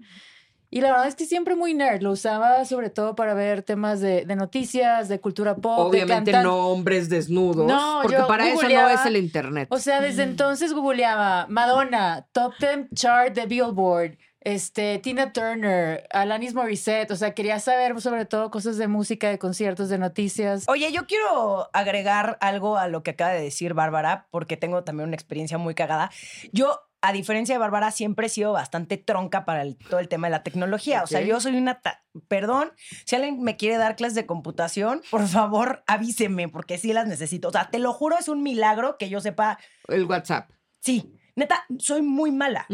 Y 0.75 0.81
la 0.81 0.91
verdad 0.91 1.07
es 1.07 1.15
que 1.15 1.27
siempre 1.27 1.55
muy 1.55 1.75
nerd, 1.75 2.01
lo 2.01 2.13
usaba 2.13 2.65
sobre 2.65 2.89
todo 2.89 3.15
para 3.15 3.35
ver 3.35 3.63
temas 3.63 4.01
de, 4.01 4.25
de 4.25 4.37
noticias, 4.37 5.07
de 5.11 5.21
cultura 5.21 5.55
pop, 5.55 5.79
Obviamente 5.79 6.33
no 6.43 6.69
hombres 6.69 7.11
desnudos, 7.11 7.67
No, 7.67 7.99
porque 8.01 8.17
yo 8.17 8.27
para 8.27 8.49
eso 8.49 8.67
no 8.67 8.89
es 8.89 9.05
el 9.05 9.19
internet. 9.19 9.69
O 9.71 9.79
sea, 9.79 10.01
desde 10.01 10.23
entonces 10.23 10.73
googleaba 10.73 11.47
Madonna, 11.51 12.27
Top 12.33 12.55
10 12.59 12.89
Chart 12.95 13.35
de 13.35 13.45
Billboard, 13.45 14.17
este, 14.41 14.99
Tina 14.99 15.35
Turner, 15.35 16.07
Alanis 16.11 16.55
Morissette. 16.55 17.11
O 17.11 17.17
sea, 17.17 17.35
quería 17.35 17.61
saber 17.61 18.01
sobre 18.01 18.25
todo 18.25 18.51
cosas 18.51 18.79
de 18.79 18.89
música, 18.89 19.29
de 19.29 19.39
conciertos, 19.39 19.91
de 19.91 19.99
noticias. 19.99 20.65
Oye, 20.69 20.91
yo 20.91 21.07
quiero 21.07 21.69
agregar 21.75 22.39
algo 22.41 22.79
a 22.79 22.89
lo 22.89 23.03
que 23.03 23.11
acaba 23.13 23.33
de 23.33 23.43
decir 23.43 23.75
Bárbara, 23.75 24.27
porque 24.31 24.57
tengo 24.57 24.85
también 24.85 25.09
una 25.09 25.17
experiencia 25.17 25.59
muy 25.59 25.75
cagada. 25.75 26.11
Yo, 26.53 26.81
a 27.03 27.13
diferencia 27.13 27.55
de 27.55 27.59
Bárbara, 27.59 27.91
siempre 27.91 28.27
he 28.27 28.31
sido 28.31 28.53
bastante 28.53 28.97
tronca 28.97 29.45
para 29.45 29.63
el- 29.63 29.77
todo 29.77 30.01
el 30.01 30.09
tema 30.09 30.29
de 30.29 30.31
la 30.31 30.43
tecnología. 30.43 31.03
O 31.03 31.07
sea, 31.07 31.21
yo 31.21 31.41
soy 31.41 31.57
una... 31.57 31.81
Perdón, 32.29 32.73
si 33.05 33.17
alguien 33.17 33.43
me 33.43 33.57
quiere 33.57 33.77
dar 33.77 33.97
clases 33.97 34.15
de 34.15 34.25
computación, 34.25 35.03
por 35.11 35.27
favor, 35.27 35.83
avíseme, 35.87 36.49
porque 36.49 36.79
sí 36.79 36.93
las 36.93 37.07
necesito. 37.07 37.49
O 37.49 37.53
sea, 37.53 37.71
te 37.71 37.79
lo 37.79 37.93
juro, 37.93 38.17
es 38.19 38.29
un 38.29 38.43
milagro 38.43 38.97
que 38.99 39.09
yo 39.09 39.21
sepa... 39.21 39.59
el 39.89 40.05
WhatsApp. 40.05 40.51
Sí, 40.81 41.13
neta, 41.37 41.65
soy 41.79 42.03
muy 42.03 42.31
mala. 42.31 42.67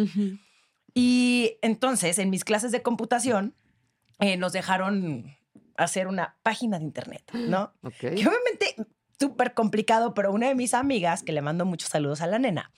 Y 0.95 1.59
entonces, 1.62 2.19
en 2.19 2.31
mis 2.31 2.45
clases 2.45 2.73
de 2.73 2.83
computación, 2.83 3.55
eh, 4.19 4.37
nos 4.37 4.53
dejaron 4.53 5.37
hacer 5.77 6.09
una 6.09 6.37
página 6.43 6.79
de 6.79 6.85
internet, 6.85 7.23
¿no? 7.33 7.73
Ok. 7.83 7.95
Que 8.01 8.27
obviamente 8.27 8.75
súper 9.18 9.54
complicado, 9.54 10.14
pero 10.14 10.33
una 10.33 10.48
de 10.48 10.54
mis 10.54 10.74
amigas, 10.74 11.22
que 11.22 11.33
le 11.33 11.42
mando 11.42 11.64
muchos 11.64 11.90
saludos 11.90 12.20
a 12.20 12.26
la 12.26 12.38
nena, 12.38 12.70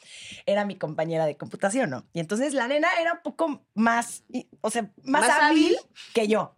era 0.46 0.64
mi 0.64 0.76
compañera 0.76 1.26
de 1.26 1.36
computación, 1.36 1.90
¿no? 1.90 2.06
Y 2.12 2.20
entonces 2.20 2.54
la 2.54 2.68
nena 2.68 2.88
era 3.00 3.14
un 3.14 3.20
poco 3.22 3.62
más, 3.74 4.24
o 4.60 4.70
sea, 4.70 4.90
más, 5.02 5.22
¿Más 5.22 5.30
hábil, 5.30 5.76
hábil? 5.76 5.76
que 6.14 6.28
yo. 6.28 6.54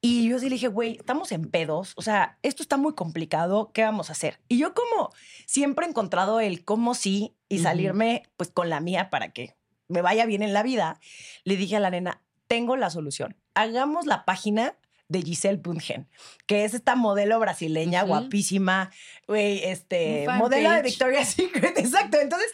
Y 0.00 0.28
yo 0.28 0.38
sí 0.38 0.48
le 0.48 0.54
dije, 0.54 0.68
güey, 0.68 0.96
estamos 0.96 1.32
en 1.32 1.50
pedos, 1.50 1.92
o 1.96 2.02
sea, 2.02 2.38
esto 2.42 2.62
está 2.62 2.76
muy 2.76 2.94
complicado, 2.94 3.72
¿qué 3.72 3.82
vamos 3.82 4.10
a 4.10 4.12
hacer? 4.12 4.40
Y 4.48 4.56
yo 4.56 4.72
como 4.72 5.10
siempre 5.46 5.86
he 5.86 5.88
encontrado 5.88 6.38
el 6.38 6.64
cómo 6.64 6.94
sí 6.94 7.34
y 7.48 7.58
salirme 7.58 8.22
pues 8.36 8.50
con 8.50 8.70
la 8.70 8.78
mía 8.78 9.10
para 9.10 9.32
que 9.32 9.56
me 9.88 10.00
vaya 10.00 10.24
bien 10.24 10.42
en 10.42 10.52
la 10.52 10.62
vida, 10.62 11.00
le 11.42 11.56
dije 11.56 11.76
a 11.76 11.80
la 11.80 11.90
nena, 11.90 12.22
tengo 12.46 12.76
la 12.76 12.90
solución, 12.90 13.36
hagamos 13.54 14.06
la 14.06 14.24
página 14.24 14.76
de 15.08 15.22
Giselle 15.22 15.56
Bundchen, 15.58 16.06
que 16.46 16.64
es 16.64 16.74
esta 16.74 16.94
modelo 16.94 17.38
brasileña 17.40 18.02
guapísima, 18.02 18.90
güey, 19.26 19.64
este, 19.64 20.26
modelo 20.36 20.70
de. 20.70 20.82
Victoria's 20.82 21.30
Secret, 21.30 21.78
exacto. 21.78 22.18
Entonces 22.20 22.50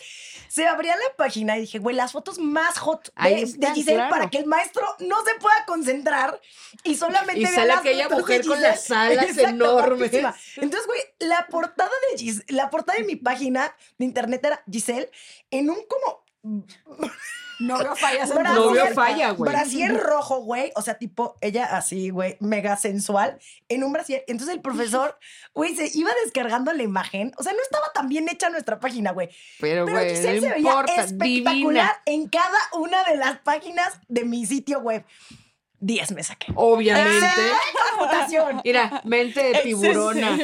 se 0.49 0.69
abría 0.69 0.95
la 0.95 1.17
página 1.17 1.57
y 1.57 1.63
dije, 1.63 1.81
güey, 1.81 1.97
las 1.97 2.13
fotos 2.13 2.39
más 2.39 2.79
hot 2.79 3.13
de, 3.25 3.53
de 3.57 3.71
Giselle 3.73 3.97
claro. 3.97 4.11
para 4.11 4.31
que 4.31 4.39
el 4.39 4.47
maestro 4.47 4.87
no 5.01 5.17
se 5.25 5.35
pueda 5.41 5.65
concentrar 5.67 6.41
y 6.85 6.95
solamente 6.95 7.41
Y 7.41 7.45
vea 7.45 7.53
sale 7.55 7.67
las 7.67 7.79
aquella 7.81 8.05
fotos 8.05 8.17
de 8.19 8.23
mujer 8.23 8.47
con 8.47 8.57
Giselle. 8.57 8.71
las 8.71 8.91
alas 8.93 9.25
Exacto, 9.31 9.49
enormes. 9.51 9.99
guapísima. 9.99 10.35
Entonces, 10.59 10.87
güey, 10.87 11.01
la 11.19 11.47
portada 11.49 11.91
de 12.13 12.19
Gis- 12.25 12.45
la 12.49 12.71
portada 12.71 12.99
de 12.99 13.05
mi 13.05 13.17
página 13.17 13.75
de 13.99 14.05
internet 14.05 14.45
era 14.45 14.63
Giselle 14.71 15.11
en 15.51 15.71
un 15.71 15.79
como 15.89 16.25
Novio 17.59 17.95
fallas 17.97 18.31
en 18.31 18.43
Novio 18.43 18.87
falla, 18.95 19.31
güey. 19.31 19.53
Brasier 19.53 19.97
rojo, 19.97 20.41
güey. 20.41 20.73
O 20.77 20.83
sea, 20.83 20.95
tipo, 20.95 21.37
ella 21.41 21.77
así, 21.77 22.11
güey, 22.11 22.37
mega 22.41 22.77
sensual, 22.77 23.39
en 23.69 23.85
un 23.85 23.93
brasier. 23.93 24.25
Entonces 24.27 24.55
el 24.55 24.63
profesor, 24.63 25.19
güey, 25.55 25.75
se 25.77 25.91
iba 25.97 26.11
descargando 26.25 26.73
la 26.73 26.83
imagen. 26.83 27.33
O 27.39 27.43
sea, 27.43 27.53
no 27.53 27.63
estaba 27.63 27.93
tan 27.93 28.09
bien 28.09 28.29
hecha 28.29 28.51
nuestra 28.51 28.81
página, 28.81 29.13
güey. 29.13 29.31
Pero, 29.61 29.85
güey, 29.87 30.15
no 30.15 30.17
se 30.17 30.41
veía 30.41 30.59
importa, 30.59 30.95
espectacular 30.95 31.55
divina. 31.55 32.03
en 32.07 32.29
cada 32.29 32.59
una 32.73 33.05
de 33.05 33.17
las 33.17 33.39
páginas 33.39 34.01
de 34.09 34.25
mi 34.25 34.47
sitio 34.47 34.81
web. 34.81 35.05
10 35.85 36.13
me 36.13 36.23
saqué. 36.23 36.53
Obviamente. 36.55 37.27
Computación. 37.99 38.61
Mira, 38.65 39.03
mente 39.05 39.43
de 39.43 39.59
tiburona. 39.63 40.39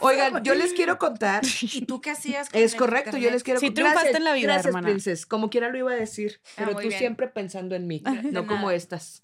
Oigan, 0.00 0.44
yo 0.44 0.54
les 0.54 0.72
quiero 0.74 0.98
contar. 0.98 1.42
¿Y 1.62 1.86
tú 1.86 2.00
qué 2.00 2.10
hacías? 2.10 2.50
con 2.50 2.60
Es 2.60 2.74
correcto, 2.74 3.16
yo 3.16 3.30
les 3.30 3.42
quiero 3.42 3.60
Sí, 3.60 3.66
contar. 3.68 3.84
triunfaste 3.84 4.16
en 4.18 4.24
la 4.24 4.32
vida, 4.34 4.46
gracias, 4.52 4.66
hermana. 4.66 4.86
Princess. 4.88 5.26
Como 5.26 5.48
quiera 5.50 5.70
lo 5.70 5.78
iba 5.78 5.92
a 5.92 5.96
decir, 5.96 6.40
Ah, 6.50 6.52
pero 6.64 6.72
tú 6.76 6.88
bien. 6.88 6.98
siempre 6.98 7.28
pensando 7.28 7.74
en 7.74 7.86
mí, 7.86 8.02
no 8.30 8.46
como 8.46 8.70
estas. 8.70 9.20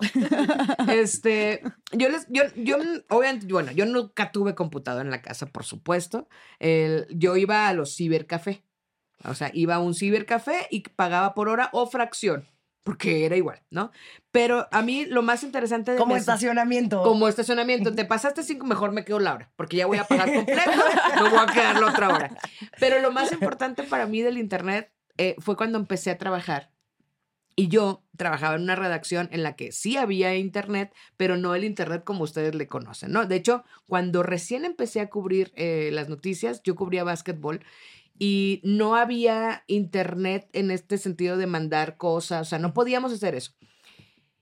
este, 0.89 1.63
yo 1.93 2.09
les, 2.09 2.27
yo, 2.29 2.43
yo, 2.57 2.79
obviamente, 3.09 3.47
bueno, 3.53 3.73
yo 3.73 3.87
nunca 3.87 4.33
tuve 4.33 4.55
computadora 4.55 5.05
en 5.05 5.11
la 5.11 5.23
casa, 5.23 5.47
por 5.47 5.65
supuesto. 5.65 6.29
El- 6.59 7.07
yo 7.11 7.37
iba 7.37 7.69
a 7.69 7.73
los 7.75 7.95
cibercafé. 7.97 8.63
O 9.25 9.35
sea, 9.35 9.51
iba 9.55 9.77
a 9.77 9.81
un 9.81 9.95
cibercafé 9.95 10.67
y 10.71 10.81
pagaba 10.81 11.35
por 11.35 11.49
hora 11.49 11.71
o 11.73 11.87
fracción, 11.87 12.47
porque 12.85 13.25
era 13.27 13.35
igual, 13.37 13.61
¿no? 13.71 13.91
Pero 14.31 14.69
a 14.71 14.83
mí 14.83 15.07
lo 15.07 15.23
más 15.23 15.43
interesante 15.43 15.91
de 15.93 15.97
Como 15.99 16.15
mi- 16.15 16.21
estacionamiento. 16.21 17.03
como 17.03 17.27
estacionamiento. 17.29 17.95
Te 17.95 18.05
pasaste 18.05 18.43
cinco, 18.45 18.67
mejor 18.67 18.93
me 18.93 19.05
quedo 19.05 19.19
la 19.19 19.35
hora, 19.35 19.51
porque 19.57 19.77
ya 19.79 19.87
voy 19.87 19.99
a 19.99 20.05
pagar 20.05 20.33
completo, 20.33 20.71
no 21.17 21.31
voy 21.31 21.39
a 21.41 21.47
quedar 21.53 21.81
la 21.81 21.87
otra 21.89 22.09
hora. 22.15 22.37
Pero 22.79 23.01
lo 23.01 23.11
más 23.11 23.33
importante 23.33 23.83
para 23.83 24.07
mí 24.07 24.21
del 24.23 24.39
internet 24.39 24.93
eh, 25.17 25.35
fue 25.39 25.57
cuando 25.57 25.79
empecé 25.79 26.11
a 26.13 26.19
trabajar. 26.19 26.71
Y 27.57 27.69
yo 27.69 28.03
trabajaba 28.17 28.57
en 28.57 28.63
una 28.63 28.75
redacción 28.75 29.29
en 29.31 29.45
la 29.45 29.55
que 29.55 29.71
sí 29.71 29.97
había 29.97 30.35
internet, 30.35 30.93
pero 31.17 31.37
no 31.37 31.55
el 31.55 31.63
internet 31.65 32.03
como 32.05 32.25
ustedes 32.25 32.55
le 32.57 32.67
conocen, 32.67 33.13
¿no? 33.13 33.27
De 33.27 33.37
hecho, 33.37 33.65
cuando 33.87 34.25
recién 34.25 34.65
empecé 34.65 35.01
a 35.01 35.09
cubrir 35.09 35.53
eh, 35.55 35.91
las 35.93 36.09
noticias, 36.09 36.63
yo 36.65 36.75
cubría 36.75 37.05
básquetbol 37.05 37.65
y 38.19 38.61
no 38.65 38.97
había 38.97 39.65
internet 39.67 40.49
en 40.53 40.71
este 40.71 40.99
sentido 40.99 41.37
de 41.37 41.47
mandar 41.47 41.97
cosas, 41.97 42.47
o 42.47 42.51
sea, 42.51 42.59
no 42.59 42.75
podíamos 42.75 43.13
hacer 43.13 43.35
eso. 43.35 43.53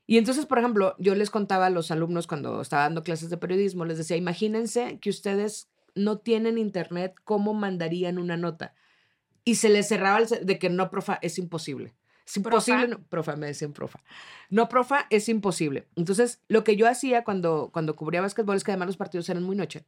Y 0.07 0.19
entonces, 0.19 0.47
por 0.47 0.59
ejemplo, 0.59 0.95
yo 0.99 1.15
les 1.15 1.31
contaba 1.31 1.67
a 1.67 1.71
los 1.71 1.91
alumnos 1.91 2.27
cuando 2.27 2.61
estaba 2.61 2.83
dando 2.83 3.03
clases 3.03 3.31
de 3.31 3.39
periodismo, 3.39 3.85
les 3.85 3.99
decía, 3.99 4.17
imagínense 4.17 4.99
que 5.01 5.11
ustedes 5.11 5.71
no 5.95 6.19
tienen 6.19 6.59
internet, 6.59 7.15
¿cómo 7.25 7.55
mandarían 7.55 8.19
una 8.19 8.37
nota? 8.37 8.75
Y 9.45 9.57
se 9.57 9.69
les 9.69 9.89
cerraba 9.89 10.19
el 10.19 10.47
de 10.47 10.59
que 10.59 10.71
no, 10.71 10.91
profa, 10.91 11.19
es 11.23 11.39
imposible. 11.39 11.95
Es 12.27 12.37
imposible, 12.37 12.89
no, 12.89 13.03
profa, 13.03 13.37
me 13.37 13.49
decían 13.49 13.73
profa. 13.73 14.01
No, 14.49 14.69
profa, 14.69 15.07
es 15.11 15.29
imposible. 15.29 15.89
Entonces, 15.97 16.41
lo 16.49 16.63
que 16.63 16.77
yo 16.77 16.89
hacía 16.89 17.25
cuando, 17.25 17.71
cuando 17.73 17.97
cubría 17.97 18.21
básquetbol 18.21 18.57
es 18.57 18.65
que 18.65 18.71
además 18.71 18.87
los 18.87 18.97
partidos 18.97 19.29
eran 19.29 19.43
muy 19.43 19.57
noche. 19.57 19.85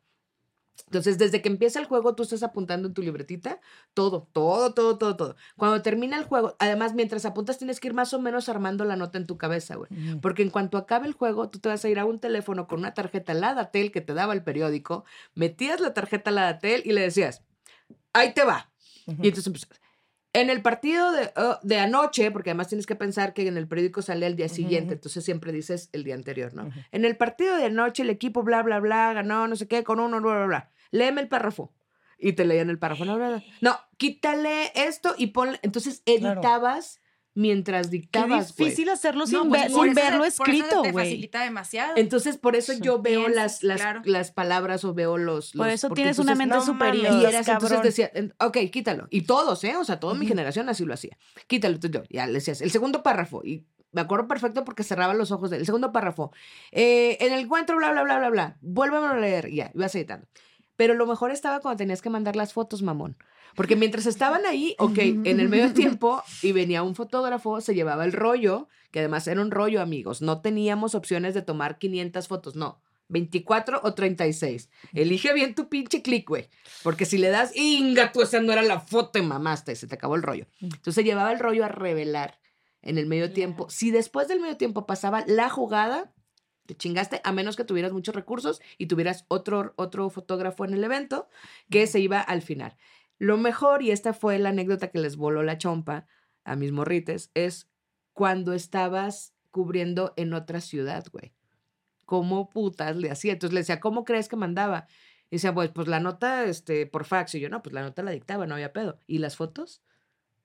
Entonces, 0.87 1.19
desde 1.19 1.43
que 1.43 1.49
empieza 1.49 1.79
el 1.79 1.87
juego, 1.87 2.15
tú 2.15 2.23
estás 2.23 2.43
apuntando 2.43 2.89
en 2.89 2.95
tu 2.95 3.03
libretita 3.03 3.61
todo, 3.95 4.29
todo, 4.33 4.75
todo, 4.75 4.99
todo, 4.99 5.17
todo. 5.17 5.37
Cuando 5.57 5.83
termina 5.83 6.17
el 6.17 6.25
juego, 6.25 6.57
además, 6.59 6.95
mientras 6.95 7.25
apuntas, 7.25 7.59
tienes 7.59 7.81
que 7.81 7.89
ir 7.89 7.95
más 7.95 8.13
o 8.15 8.21
menos 8.21 8.49
armando 8.49 8.85
la 8.85 8.97
nota 8.97 9.19
en 9.19 9.27
tu 9.27 9.39
cabeza, 9.39 9.77
güey. 9.77 9.91
Porque 10.21 10.43
en 10.43 10.51
cuanto 10.51 10.79
acabe 10.79 11.07
el 11.07 11.15
juego, 11.15 11.49
tú 11.49 11.59
te 11.59 11.69
vas 11.69 11.85
a 11.85 11.89
ir 11.89 11.99
a 11.99 12.05
un 12.05 12.19
teléfono 12.21 12.67
con 12.67 12.81
una 12.81 12.95
tarjeta 12.95 13.35
Ladatel 13.35 13.93
que 13.93 14.01
te 14.01 14.15
daba 14.15 14.33
el 14.35 14.43
periódico, 14.43 15.05
metías 15.35 15.81
la 15.81 15.95
tarjeta 15.95 16.31
Ladatel 16.31 16.83
y 16.85 16.93
le 16.93 17.03
decías, 17.03 17.43
ahí 18.13 18.35
te 18.35 18.45
va. 18.45 18.71
Y 19.07 19.29
entonces 19.29 19.47
empezabas. 19.47 19.84
En 20.35 20.51
el 20.51 20.63
partido 20.63 21.13
de, 21.13 21.31
oh, 21.37 21.59
de 21.63 21.79
anoche, 21.79 22.31
porque 22.33 22.51
además 22.51 22.69
tienes 22.69 22.87
que 22.87 22.97
pensar 22.97 23.33
que 23.35 23.47
en 23.47 23.57
el 23.57 23.69
periódico 23.69 24.03
sale 24.03 24.27
el 24.27 24.35
día 24.35 24.49
siguiente, 24.49 24.95
entonces 24.95 25.25
siempre 25.25 25.53
dices 25.53 25.91
el 25.93 26.03
día 26.03 26.17
anterior, 26.17 26.53
¿no? 26.55 26.71
En 26.91 27.05
el 27.05 27.17
partido 27.17 27.57
de 27.57 27.67
anoche 27.67 28.03
el 28.03 28.11
equipo 28.11 28.43
bla, 28.43 28.63
bla, 28.63 28.81
bla, 28.81 29.13
ganó 29.13 29.47
no 29.47 29.55
sé 29.55 29.69
qué 29.69 29.85
con 29.85 30.01
uno, 30.01 30.21
bla, 30.21 30.35
bla, 30.35 30.47
bla. 30.47 30.71
Léeme 30.91 31.21
el 31.21 31.29
párrafo. 31.29 31.73
Y 32.19 32.33
te 32.33 32.45
leían 32.45 32.69
el 32.69 32.79
párrafo. 32.79 33.05
No, 33.05 33.17
bla, 33.17 33.29
bla. 33.29 33.45
no 33.61 33.79
quítale 33.97 34.73
esto 34.75 35.15
y 35.17 35.29
ponle. 35.29 35.61
Entonces 35.63 36.03
editabas 36.05 37.01
mientras 37.35 37.91
dictabas. 37.91 38.57
güey. 38.57 38.71
difícil 38.71 38.89
hacerlo 38.91 39.27
sin, 39.27 39.39
No, 39.39 39.49
pues, 39.49 39.63
ver- 39.63 39.73
por 39.73 39.83
sin 39.89 39.93
eso 39.99 40.01
verlo 40.11 40.25
te- 40.25 40.31
por 40.31 40.49
eso 40.51 40.65
escrito, 40.65 40.81
güey. 40.93 40.93
facilita 41.07 41.43
demasiado. 41.43 41.93
Entonces, 41.97 42.37
por 42.39 42.57
eso 42.57 42.73
yo 42.75 43.03
veo 43.03 43.25
piensas, 43.27 43.35
las, 43.37 43.63
las, 43.65 43.81
claro. 43.81 44.03
las 44.05 44.31
palabras 44.31 44.85
o 44.85 44.95
veo 44.95 45.19
los. 45.19 45.53
Por 45.53 45.67
los- 45.67 45.75
eso 45.75 45.89
porque 45.89 46.03
tienes 46.03 46.19
una 46.19 46.35
mente 46.35 46.55
no 46.55 46.65
superior. 46.65 47.21
Y 47.21 47.25
eras, 47.27 47.47
entonces 47.49 47.83
decía, 47.83 48.11
ok, 48.41 48.59
quítalo. 48.71 49.07
Y 49.11 49.23
todos, 49.23 49.63
¿eh? 49.65 49.77
O 49.77 49.85
sea, 49.85 50.01
toda 50.01 50.15
mi 50.15 50.27
generación 50.27 50.69
así 50.69 50.85
lo 50.85 50.95
hacía. 50.95 51.17
Quítalo. 51.47 51.75
Entonces 51.75 52.01
yo, 52.01 52.07
ya 52.11 52.27
le 52.27 52.35
decías, 52.35 52.61
el 52.61 52.71
segundo 52.71 53.03
párrafo. 53.03 53.43
Y 53.45 53.65
me 53.93 54.01
acuerdo 54.01 54.27
perfecto 54.27 54.65
porque 54.65 54.83
cerraba 54.83 55.15
los 55.15 55.31
ojos 55.31 55.51
del 55.51 55.65
segundo 55.67 55.93
párrafo. 55.93 56.33
eh, 56.73 57.17
en 57.21 57.33
el 57.33 57.41
encuentro, 57.41 57.77
bla, 57.77 57.93
bla, 57.93 58.03
bla, 58.03 58.19
bla, 58.19 58.31
bla. 58.31 58.57
Vuélveme 58.61 59.07
a 59.07 59.15
leer. 59.17 59.49
Y 59.49 59.57
ya, 59.57 59.71
ibas 59.75 59.95
editando. 59.95 60.27
Pero 60.77 60.95
lo 60.95 61.07
mejor 61.07 61.31
estaba 61.31 61.61
cuando 61.61 61.79
tenías 61.79 62.03
que 62.03 62.11
mandar 62.11 62.37
las 62.37 62.53
fotos, 62.53 62.83
mamón. 62.83 63.17
Porque 63.55 63.77
mientras 63.77 64.07
estaban 64.07 64.47
ahí, 64.47 64.75
ok, 64.79 64.99
en 64.99 65.41
el 65.41 65.49
medio 65.49 65.73
tiempo, 65.73 66.23
y 66.43 66.53
venía 66.53 66.83
un 66.83 66.95
fotógrafo, 66.95 67.61
se 67.61 67.75
llevaba 67.75 68.05
el 68.05 68.13
rollo, 68.13 68.69
que 68.91 69.01
además 69.01 69.27
era 69.27 69.41
un 69.41 69.51
rollo, 69.51 69.81
amigos. 69.81 70.23
No 70.23 70.41
teníamos 70.41 70.95
opciones 70.95 71.35
de 71.35 71.43
tomar 71.43 71.79
500 71.79 72.29
fotos, 72.29 72.57
no. 72.57 72.81
24 73.09 73.81
o 73.83 73.95
36. 73.95 74.71
Elige 74.93 75.33
bien 75.35 75.55
tu 75.55 75.69
pinche 75.69 76.03
clic, 76.03 76.29
güey. 76.29 76.49
Porque 76.83 77.05
si 77.05 77.19
le 77.19 77.29
das, 77.29 77.55
inga, 77.55 78.13
tú 78.13 78.23
esa 78.23 78.41
no 78.41 78.53
era 78.53 78.63
la 78.63 78.81
foto 78.81 79.19
y 79.19 79.23
mamaste, 79.23 79.77
se 79.77 79.87
te 79.87 79.95
acabó 79.95 80.17
el 80.17 80.23
rollo. 80.23 80.47
Entonces 80.61 80.95
se 80.95 81.05
llevaba 81.05 81.33
el 81.33 81.39
rollo 81.39 81.65
a 81.65 81.69
revelar 81.69 82.39
en 82.83 82.99
el 82.99 83.07
medio 83.07 83.33
tiempo. 83.33 83.69
Si 83.71 83.91
después 83.91 84.29
del 84.29 84.41
medio 84.41 84.57
tiempo 84.57 84.87
pasaba 84.87 85.25
la 85.27 85.51
jugada, 85.51 86.13
te 86.67 86.75
chingaste, 86.77 87.21
a 87.25 87.33
menos 87.33 87.57
que 87.57 87.65
tuvieras 87.65 87.93
muchos 87.93 88.15
recursos 88.15 88.61
y 88.79 88.87
tuvieras 88.87 89.25
otro, 89.29 89.75
otro 89.77 90.09
fotógrafo 90.11 90.65
en 90.65 90.75
el 90.75 90.85
evento 90.85 91.29
que 91.71 91.87
se 91.87 92.01
iba 92.01 92.21
al 92.21 92.43
final. 92.43 92.77
Lo 93.19 93.37
mejor, 93.37 93.83
y 93.83 93.91
esta 93.91 94.13
fue 94.13 94.39
la 94.39 94.51
anécdota 94.51 94.89
que 94.89 94.99
les 94.99 95.17
voló 95.17 95.43
la 95.43 95.59
chompa 95.59 96.07
a 96.45 96.57
mis 96.57 96.73
morrites, 96.73 97.31
es 97.35 97.69
cuando 98.13 98.53
estabas 98.53 99.35
cubriendo 99.51 100.15
en 100.17 100.35
otra 100.35 100.61
ciudad, 100.61 101.05
güey. 101.13 101.33
¿Cómo 102.07 102.51
putas 102.51 102.97
le 102.97 103.11
hacía? 103.11 103.33
Entonces 103.33 103.55
le 103.55 103.61
decía, 103.61 103.81
¿cómo 103.81 104.05
crees 104.05 104.29
que 104.29 104.37
mandaba? 104.37 104.87
Y 105.31 105.37
decía, 105.37 105.55
pues, 105.55 105.71
pues 105.71 105.89
la 105.89 106.01
nota 106.01 106.45
este, 106.45 106.87
por 106.87 107.05
fax. 107.05 107.35
Y 107.35 107.41
yo, 107.41 107.49
no, 107.49 107.63
pues 107.63 107.73
la 107.73 107.83
nota 107.83 108.03
la 108.03 108.11
dictaba, 108.11 108.47
no 108.47 108.55
había 108.55 108.73
pedo. 108.73 108.99
¿Y 109.07 109.19
las 109.19 109.37
fotos? 109.37 109.83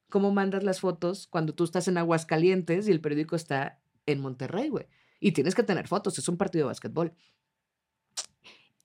¿Cómo 0.10 0.32
mandas 0.32 0.64
las 0.64 0.80
fotos 0.80 1.28
cuando 1.28 1.54
tú 1.54 1.64
estás 1.64 1.88
en 1.88 1.98
Aguascalientes 1.98 2.88
y 2.88 2.92
el 2.92 3.02
periódico 3.02 3.36
está 3.36 3.80
en 4.06 4.22
Monterrey, 4.22 4.70
güey? 4.70 4.88
Y 5.20 5.34
tienes 5.34 5.56
que 5.56 5.64
tener 5.64 5.88
fotos, 5.88 6.18
es 6.18 6.28
un 6.30 6.38
partido 6.38 6.66
de 6.66 6.70
básquetbol. 6.70 7.14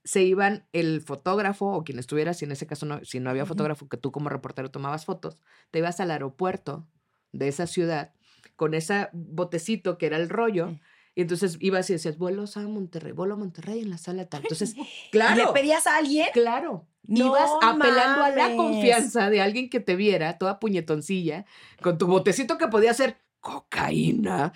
Se 0.02 0.22
iban 0.22 0.66
el 0.72 1.00
fotógrafo 1.00 1.66
o 1.66 1.84
quien 1.84 1.98
estuviera, 1.98 2.34
si 2.34 2.44
en 2.44 2.52
ese 2.52 2.66
caso 2.66 2.84
no, 2.86 3.04
si 3.04 3.20
no 3.20 3.30
había 3.30 3.46
fotógrafo, 3.46 3.88
que 3.88 3.96
tú 3.96 4.12
como 4.12 4.28
reportero 4.28 4.70
tomabas 4.70 5.04
fotos, 5.04 5.38
te 5.70 5.78
ibas 5.78 6.00
al 6.00 6.10
aeropuerto 6.10 6.86
de 7.32 7.48
esa 7.48 7.66
ciudad 7.66 8.12
con 8.56 8.74
ese 8.74 9.08
botecito 9.12 9.98
que 9.98 10.06
era 10.06 10.16
el 10.16 10.28
rollo. 10.28 10.78
Y 11.14 11.22
entonces 11.22 11.56
ibas 11.60 11.88
y 11.90 11.94
decías, 11.94 12.18
vuelos 12.18 12.56
a 12.56 12.60
Monterrey, 12.62 13.12
vuelo 13.12 13.34
a 13.34 13.36
Monterrey 13.36 13.80
en 13.80 13.90
la 13.90 13.98
sala 13.98 14.26
tal. 14.26 14.42
Entonces, 14.42 14.74
¿Y 14.76 15.10
claro. 15.10 15.46
¿Le 15.46 15.60
pedías 15.60 15.86
a 15.86 15.96
alguien? 15.96 16.28
Claro. 16.32 16.86
No 17.06 17.26
Ibas 17.26 17.50
apelando 17.62 18.24
a 18.24 18.30
la 18.30 18.56
confianza 18.56 19.28
de 19.28 19.42
alguien 19.42 19.68
que 19.68 19.78
te 19.78 19.94
viera, 19.94 20.38
toda 20.38 20.58
puñetoncilla, 20.58 21.44
con 21.82 21.98
tu 21.98 22.06
botecito 22.06 22.56
que 22.56 22.68
podía 22.68 22.94
ser 22.94 23.18
cocaína. 23.40 24.54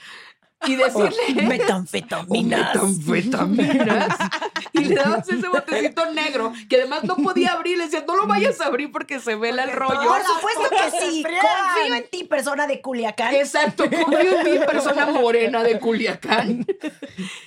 Y 0.67 0.75
decirle. 0.77 1.45
o 1.45 1.49
Metanfetaminas. 1.49 2.75
metanfetaminas. 3.07 4.09
y 4.73 4.81
le 4.85 4.95
dabas 4.97 5.29
ese 5.29 5.49
botecito 5.49 6.11
negro 6.13 6.53
que 6.69 6.77
además 6.77 7.05
no 7.05 7.17
podía 7.17 7.53
abrir. 7.53 7.79
Le 7.79 7.85
decías, 7.85 8.05
no 8.07 8.17
lo 8.17 8.27
vayas 8.27 8.61
a 8.61 8.67
abrir 8.67 8.91
porque 8.91 9.21
se 9.21 9.37
vela 9.37 9.65
el 9.65 9.73
rollo. 9.73 10.01
Por 10.09 10.21
supuesto 10.23 10.63
que 10.71 10.99
sí. 11.01 11.23
Confío 11.25 11.95
en 11.95 12.05
ti, 12.11 12.25
persona 12.25 12.67
de 12.67 12.81
Culiacán. 12.81 13.35
Exacto, 13.35 13.85
confío 13.89 14.39
en 14.41 14.45
ti, 14.45 14.59
persona 14.67 15.07
morena 15.07 15.63
de 15.63 15.79
Culiacán. 15.79 16.67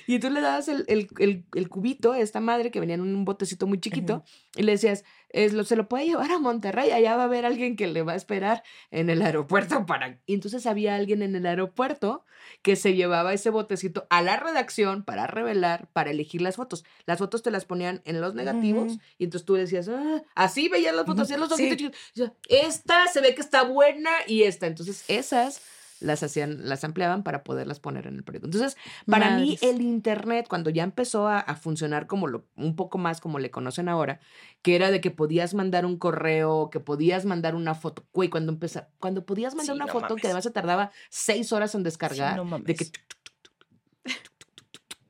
Y 0.06 0.18
tú 0.18 0.30
le 0.30 0.40
dabas 0.40 0.68
el, 0.68 0.84
el- 0.88 1.08
el- 1.18 1.44
el 1.54 1.68
cubito 1.68 2.12
a 2.12 2.18
esta 2.18 2.40
madre 2.40 2.70
que 2.70 2.80
venía 2.80 2.94
en 2.94 3.02
un 3.02 3.24
botecito 3.24 3.66
muy 3.66 3.78
chiquito 3.80 4.24
y 4.56 4.62
le 4.62 4.72
decías, 4.72 5.04
es 5.32 5.52
lo, 5.52 5.64
se 5.64 5.76
lo 5.76 5.88
puede 5.88 6.06
llevar 6.06 6.30
a 6.30 6.38
Monterrey, 6.38 6.90
allá 6.90 7.16
va 7.16 7.22
a 7.22 7.26
haber 7.26 7.44
alguien 7.44 7.76
que 7.76 7.86
le 7.86 8.02
va 8.02 8.12
a 8.12 8.16
esperar 8.16 8.62
en 8.90 9.10
el 9.10 9.22
aeropuerto 9.22 9.86
para... 9.86 10.18
Y 10.26 10.34
entonces 10.34 10.66
había 10.66 10.94
alguien 10.94 11.22
en 11.22 11.34
el 11.34 11.46
aeropuerto 11.46 12.24
que 12.62 12.76
se 12.76 12.94
llevaba 12.94 13.32
ese 13.32 13.50
botecito 13.50 14.06
a 14.10 14.20
la 14.22 14.36
redacción 14.36 15.04
para 15.04 15.26
revelar, 15.26 15.88
para 15.92 16.10
elegir 16.10 16.42
las 16.42 16.56
fotos. 16.56 16.84
Las 17.06 17.18
fotos 17.18 17.42
te 17.42 17.50
las 17.50 17.64
ponían 17.64 18.02
en 18.04 18.20
los 18.20 18.34
negativos 18.34 18.92
Ujú. 18.94 19.00
y 19.18 19.24
entonces 19.24 19.46
tú 19.46 19.54
decías, 19.54 19.88
"Ah", 19.88 20.22
así 20.34 20.68
veías 20.68 20.94
las 20.94 21.06
fotos, 21.06 21.22
hacías 21.24 21.40
los 21.40 21.48
Sí. 21.48 21.54
ojitos 21.54 21.76
chiquitos. 21.78 22.00
O 22.12 22.16
sea, 22.16 22.32
Esta 22.68 23.06
se 23.06 23.20
ve 23.20 23.34
que 23.34 23.40
está 23.40 23.62
buena 23.62 24.10
y 24.26 24.42
esta. 24.42 24.66
Entonces 24.66 25.04
esas 25.08 25.60
las 26.02 26.22
hacían, 26.22 26.68
las 26.68 26.84
ampliaban 26.84 27.22
para 27.22 27.44
poderlas 27.44 27.80
poner 27.80 28.06
en 28.06 28.16
el 28.16 28.24
periódico. 28.24 28.46
Entonces, 28.46 28.76
para 29.06 29.38
mí 29.38 29.58
el 29.62 29.80
internet, 29.80 30.46
cuando 30.48 30.70
ya 30.70 30.82
empezó 30.82 31.28
a, 31.28 31.42
funcionar 31.54 32.06
como 32.06 32.26
lo, 32.26 32.44
un 32.56 32.76
poco 32.76 32.98
más 32.98 33.20
como 33.20 33.38
le 33.38 33.50
conocen 33.50 33.88
ahora, 33.88 34.20
que 34.62 34.74
era 34.74 34.90
de 34.90 35.00
que 35.00 35.10
podías 35.10 35.54
mandar 35.54 35.86
un 35.86 35.96
correo, 35.96 36.70
que 36.70 36.80
podías 36.80 37.24
mandar 37.24 37.54
una 37.54 37.74
foto, 37.74 38.04
güey, 38.12 38.28
cuando 38.28 38.52
empezó, 38.52 38.84
cuando 38.98 39.24
podías 39.24 39.54
mandar 39.54 39.76
una 39.76 39.86
foto 39.86 40.16
que 40.16 40.26
además 40.26 40.44
se 40.44 40.50
tardaba 40.50 40.90
seis 41.08 41.52
horas 41.52 41.74
en 41.74 41.82
descargar, 41.82 42.36
no 42.36 42.44
mames. 42.44 42.66
de 42.66 42.74
que 42.74 42.86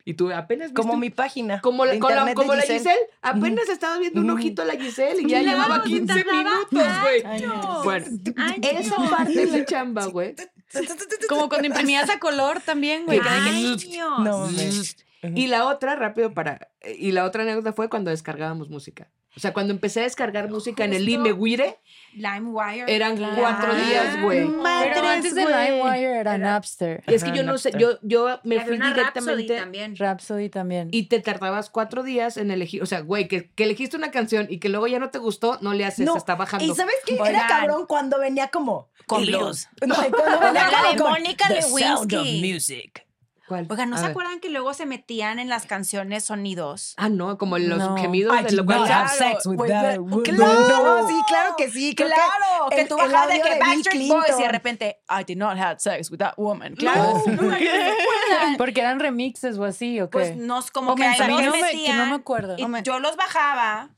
y 0.05 0.14
tú 0.14 0.32
apenas. 0.32 0.72
Como 0.72 0.97
mi 0.97 1.11
página. 1.11 1.61
Como 1.61 1.84
la, 1.84 1.99
como 1.99 2.09
Giselle. 2.09 2.57
la 2.57 2.62
Giselle. 2.62 3.07
Apenas 3.22 3.68
estabas 3.68 4.01
viendo 4.01 4.20
un 4.20 4.30
ojito 4.30 4.62
a 4.62 4.64
la 4.64 4.74
Giselle 4.74 5.22
y 5.22 5.28
ya 5.28 5.43
llevaba 5.43 5.82
15 5.82 6.14
minutos, 6.24 6.88
güey. 7.03 7.22
Bueno, 7.84 8.07
esa 8.62 8.97
parte 9.09 9.47
de 9.47 9.59
la 9.59 9.64
chamba, 9.64 10.07
güey. 10.07 10.34
Como 11.28 11.48
cuando 11.48 11.66
imprimías 11.66 12.08
a 12.10 12.18
color 12.18 12.60
también, 12.60 13.04
güey. 13.06 13.18
que-. 13.20 13.98
No 13.98 14.38
mames. 14.40 14.96
Y 15.34 15.46
la 15.46 15.66
otra, 15.66 15.94
rápido 15.96 16.34
para. 16.34 16.70
Y 16.98 17.12
la 17.12 17.24
otra 17.24 17.42
anécdota 17.42 17.72
fue 17.72 17.88
cuando 17.88 18.10
descargábamos 18.10 18.68
música. 18.70 19.08
O 19.34 19.40
sea, 19.40 19.52
cuando 19.54 19.72
empecé 19.72 20.00
a 20.00 20.02
descargar 20.02 20.50
música 20.50 20.84
en 20.84 20.92
el. 20.92 21.08
IMEWire, 21.08 21.78
LimeWire. 22.12 22.84
eran 22.86 23.16
Claro. 23.16 23.36
cuatro 23.40 23.74
días, 23.74 24.20
güey. 24.22 24.46
Pero 24.92 25.08
antes 25.08 25.34
de. 25.34 25.42
LimeWire 25.46 26.20
era 26.20 26.36
Napster. 26.36 27.02
Y 27.06 27.14
es 27.14 27.22
que 27.24 27.30
Ajá, 27.30 27.38
yo 27.38 27.42
no 27.44 27.56
sé, 27.56 27.72
yo, 27.78 27.98
yo 28.02 28.40
me 28.44 28.56
Había 28.56 28.66
fui 28.66 28.76
una 28.76 28.90
Rhapsody 28.92 28.96
directamente. 29.36 29.56
también. 29.56 29.96
Rhapsody 29.96 30.48
también. 30.50 30.88
Y 30.92 31.04
te 31.04 31.20
tardabas 31.20 31.70
cuatro 31.70 32.02
días 32.02 32.36
en 32.36 32.50
elegir. 32.50 32.82
O 32.82 32.86
sea, 32.86 33.00
güey, 33.00 33.26
que, 33.28 33.50
que 33.50 33.64
elegiste 33.64 33.96
una 33.96 34.10
canción 34.10 34.46
y 34.50 34.58
que 34.58 34.68
luego 34.68 34.86
ya 34.86 34.98
no 34.98 35.08
te 35.10 35.18
gustó, 35.18 35.58
no 35.62 35.72
le 35.72 35.86
haces, 35.86 36.04
No, 36.04 36.16
está 36.16 36.34
bajando. 36.34 36.70
¿Y 36.70 36.74
sabes 36.76 36.96
qué? 37.06 37.14
Oigan. 37.14 37.28
Era 37.34 37.46
cabrón 37.46 37.86
cuando 37.86 38.18
venía 38.18 38.48
como 38.48 38.90
Con 39.06 39.22
virus. 39.24 39.68
No, 39.86 39.94
cuando 39.94 40.40
venía 40.40 40.70
La 40.70 40.92
de 40.92 40.98
Mónica 40.98 41.48
The 41.48 41.62
Sound 41.62 42.12
of 42.14 42.24
Lewinsky. 42.26 42.52
Music. 42.52 43.06
¿Cuál? 43.49 43.66
Oigan, 43.68 43.90
¿no 43.90 43.97
A 43.97 43.99
se 43.99 44.05
ver. 44.05 44.11
acuerdan 44.12 44.40
que 44.40 44.49
luego 44.51 44.72
se 44.72 44.86
metían 44.86 45.38
en 45.38 45.49
las 45.49 45.66
canciones 45.66 46.24
sonidos? 46.24 46.95
Ah, 46.97 47.09
no, 47.09 47.36
como 47.38 47.59
los 47.59 47.78
No. 47.78 47.97
gemidos 47.97 48.38
I 48.40 48.45
de 48.45 48.53
lo 48.53 48.64
cual. 48.64 48.84
Claro, 48.86 49.09
sex 49.09 49.45
with 49.47 49.68
that 49.68 49.99
woman. 49.99 50.22
claro. 50.22 51.03
No, 51.03 51.09
sí, 51.09 51.14
claro 51.28 51.55
que 51.59 51.70
sí. 51.70 51.95
Creo 51.95 52.09
claro, 52.09 52.68
que, 52.70 52.80
el- 52.82 52.88
tú 52.88 52.97
el 52.99 53.11
bajabas 53.11 53.28
de 53.34 53.40
que 53.43 53.59
Backstreet 53.59 54.09
Boys 54.09 54.38
y 54.38 54.43
de 54.43 54.49
repente, 54.49 55.01
I 55.11 55.24
did 55.24 55.36
not 55.36 55.59
have 55.59 55.80
sex 55.80 56.11
with 56.11 56.18
that 56.18 56.34
woman. 56.36 56.76
Claro. 56.76 57.22
No. 57.26 57.32
No, 57.32 57.43
no, 57.43 57.51
no, 58.51 58.57
Porque 58.59 58.80
eran 58.80 59.01
remixes 59.01 59.59
o 59.59 59.64
así, 59.64 60.01
¿o 60.01 60.05
qué? 60.09 60.18
Pues 60.18 60.36
nos 60.36 60.70
como 60.70 60.93
O 60.93 60.95
que 60.95 61.05
ahí 61.05 61.18
No 61.28 61.51
me- 61.53 61.70
que 61.72 61.93
no 61.95 62.07
me 62.07 62.14
acuerdo. 62.14 62.55
y 62.59 62.62
No 62.62 62.68
me- 62.68 62.82
yo 62.82 63.01
los 63.01 63.16
bajaba 63.16 63.90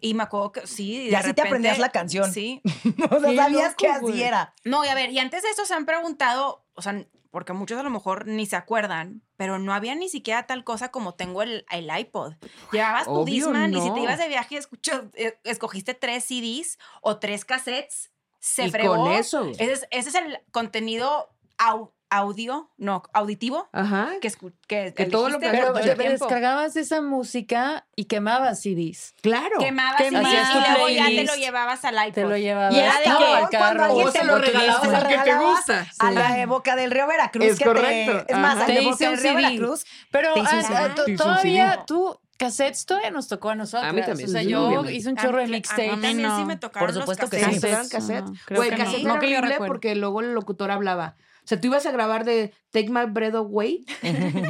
y 0.00 0.14
me 0.14 0.22
acuerdo 0.24 0.52
que 0.52 0.66
sí. 0.66 0.96
Y, 1.06 1.10
de 1.10 1.16
así 1.16 1.32
te 1.32 1.42
aprendías 1.42 1.78
la 1.78 1.90
canción. 1.90 2.32
Sí. 2.32 2.60
O 3.10 3.20
sea, 3.20 3.30
Qué 3.30 3.36
sabías 3.36 3.74
que 3.76 3.88
así 3.88 4.22
era. 4.22 4.52
No, 4.64 4.84
y 4.84 4.88
a 4.88 4.94
ver, 4.94 5.10
y 5.10 5.18
antes 5.18 5.42
de 5.42 5.50
esto 5.50 5.64
se 5.64 5.74
han 5.74 5.86
preguntado, 5.86 6.64
o 6.74 6.82
sea, 6.82 7.04
porque 7.30 7.52
muchos 7.52 7.78
a 7.78 7.82
lo 7.82 7.90
mejor 7.90 8.26
ni 8.26 8.46
se 8.46 8.56
acuerdan, 8.56 9.22
pero 9.36 9.58
no 9.58 9.72
había 9.72 9.94
ni 9.94 10.08
siquiera 10.08 10.46
tal 10.46 10.64
cosa 10.64 10.90
como 10.90 11.14
tengo 11.14 11.42
el, 11.42 11.64
el 11.70 11.88
iPod. 11.96 12.34
Llevabas 12.72 13.04
tu 13.06 13.12
Obvio, 13.12 13.34
Discman 13.34 13.72
y 13.74 13.80
si 13.80 13.88
no. 13.88 13.94
te 13.94 14.00
ibas 14.00 14.18
de 14.18 14.28
viaje, 14.28 14.56
escucho, 14.56 15.10
eh, 15.14 15.38
escogiste 15.44 15.94
tres 15.94 16.24
CDs 16.24 16.78
o 17.02 17.18
tres 17.18 17.44
cassettes, 17.44 18.10
se 18.40 18.66
Y 18.66 18.70
fregó. 18.70 18.96
con 18.96 19.12
eso. 19.12 19.44
Ese 19.50 19.72
es, 19.72 19.86
ese 19.90 20.08
es 20.10 20.14
el 20.16 20.38
contenido 20.50 21.30
au- 21.58 21.92
audio, 22.10 22.68
no, 22.76 23.02
auditivo 23.12 23.68
Ajá. 23.72 24.10
que, 24.20 24.28
escu- 24.28 24.52
que, 24.66 24.92
Que 24.94 25.06
todo 25.06 25.28
lo 25.30 25.38
que- 25.38 25.48
Pero 25.48 25.72
Pero- 25.72 26.10
descargabas 26.10 26.74
esa 26.76 27.00
música 27.00 27.86
y 27.94 28.06
quemabas 28.06 28.60
CDs. 28.62 29.14
Claro. 29.22 29.58
Quemabas 29.58 29.98
CDs 30.02 30.10
y 30.12 30.70
luego 30.72 30.88
ya 30.88 31.06
te 31.06 31.24
lo 31.24 31.34
llevabas 31.36 31.84
al 31.84 31.94
iPod. 31.94 32.14
Te 32.14 32.24
lo 32.24 32.36
llevabas. 32.36 32.74
Y 32.74 32.78
era 32.80 32.98
de 32.98 33.04
que- 33.04 33.10
al 33.10 33.18
cuando 33.18 33.48
carro. 33.50 33.84
alguien 33.84 34.08
O 34.08 34.10
se 34.10 34.18
te 34.18 34.24
lo 34.24 34.38
regalabas 34.38 34.88
al 34.88 35.08
que 35.08 35.18
te 35.18 35.34
gusta. 35.36 35.86
A 36.00 36.10
la 36.10 36.46
Boca 36.46 36.76
del 36.76 36.90
Río 36.90 37.06
Veracruz. 37.06 37.44
Es 37.46 37.58
que 37.58 37.64
correcto. 37.64 38.24
Te, 38.26 38.32
es 38.32 38.38
más, 38.38 38.66
de 38.66 38.74
hice 38.74 38.84
Boca 38.90 39.10
del 39.10 39.18
Río. 39.20 39.34
Veracruz. 39.36 39.84
Pero 40.10 40.34
ah, 40.36 40.62
ah, 40.74 40.94
todavía 41.16 41.84
tú, 41.86 42.18
cassettes 42.38 42.86
todavía 42.86 43.10
nos 43.10 43.28
tocó 43.28 43.50
a 43.50 43.54
nosotros. 43.54 43.88
A 43.88 43.92
mí 43.92 44.02
también, 44.02 44.28
O 44.28 44.32
sea, 44.32 44.42
sí, 44.42 44.48
yo 44.48 44.66
obviamente. 44.66 44.94
hice 44.94 45.08
un 45.10 45.18
A 45.18 45.22
chorro 45.22 45.38
de 45.38 45.46
mí- 45.46 45.62
a 45.68 45.76
mí 45.76 45.88
también 45.90 46.22
no. 46.22 46.38
sí 46.38 46.44
me 46.44 46.56
tocaron 46.56 46.86
Por 46.88 46.94
los 46.96 47.02
supuesto 47.04 47.28
que 47.30 47.38
cassettes. 47.38 47.60
sí. 47.60 47.66
¿Caseteran 47.66 47.88
Cassettes, 47.88 48.46
Güey, 48.56 48.70
que 48.70 48.76
no. 48.76 48.84
cassette 48.84 49.02
No 49.04 49.10
era 49.12 49.20
que 49.20 49.36
horrible 49.38 49.56
porque 49.66 49.94
luego 49.94 50.20
el 50.22 50.32
locutor 50.34 50.70
hablaba. 50.70 51.16
O 51.50 51.52
sea, 51.52 51.60
tú 51.60 51.66
ibas 51.66 51.84
a 51.84 51.90
grabar 51.90 52.24
de 52.24 52.52
Take 52.70 52.90
My 52.90 53.06
Breath 53.08 53.34
Away 53.34 53.84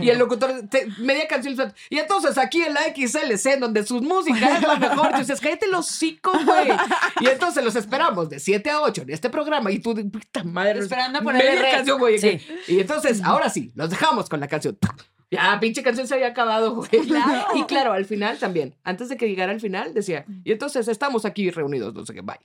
y 0.02 0.10
el 0.10 0.18
locutor, 0.18 0.68
te- 0.68 0.86
media 0.98 1.26
canción, 1.26 1.72
y 1.88 1.96
entonces 1.96 2.36
aquí 2.36 2.60
en 2.62 2.74
la 2.74 2.82
XLC, 2.94 3.58
donde 3.58 3.86
sus 3.86 4.02
músicas 4.02 4.58
es 4.60 4.68
la 4.68 4.76
mejor, 4.76 5.12
tú 5.12 5.18
dices, 5.20 5.40
cállate 5.40 5.66
los 5.68 5.88
hocico, 5.88 6.30
güey. 6.44 6.68
Y 7.22 7.28
entonces 7.28 7.64
los 7.64 7.74
esperamos 7.74 8.28
de 8.28 8.38
7 8.38 8.68
a 8.68 8.82
8 8.82 9.02
en 9.02 9.10
este 9.14 9.30
programa 9.30 9.70
y 9.70 9.78
tú, 9.78 9.94
puta 10.10 10.44
madre. 10.44 10.80
Esperando 10.80 11.20
a 11.20 11.22
ponerle 11.22 11.48
media 11.52 11.62
rec. 11.62 11.72
canción, 11.76 11.98
güey. 11.98 12.18
Sí. 12.18 12.38
Y 12.68 12.80
entonces, 12.80 13.22
ahora 13.24 13.48
sí, 13.48 13.72
los 13.74 13.88
dejamos 13.88 14.28
con 14.28 14.38
la 14.40 14.46
canción. 14.48 14.76
Ya, 15.30 15.56
pinche 15.58 15.82
canción 15.82 16.06
se 16.06 16.14
había 16.14 16.26
acabado, 16.26 16.74
güey. 16.74 16.90
Y 17.54 17.62
claro, 17.64 17.92
al 17.94 18.04
final 18.04 18.36
también, 18.38 18.74
antes 18.84 19.08
de 19.08 19.16
que 19.16 19.26
llegara 19.26 19.52
al 19.52 19.60
final, 19.60 19.94
decía, 19.94 20.26
y 20.44 20.52
entonces 20.52 20.86
estamos 20.88 21.24
aquí 21.24 21.50
reunidos, 21.50 21.94
no 21.94 22.04
sé 22.04 22.12
qué, 22.12 22.20
bye. 22.20 22.36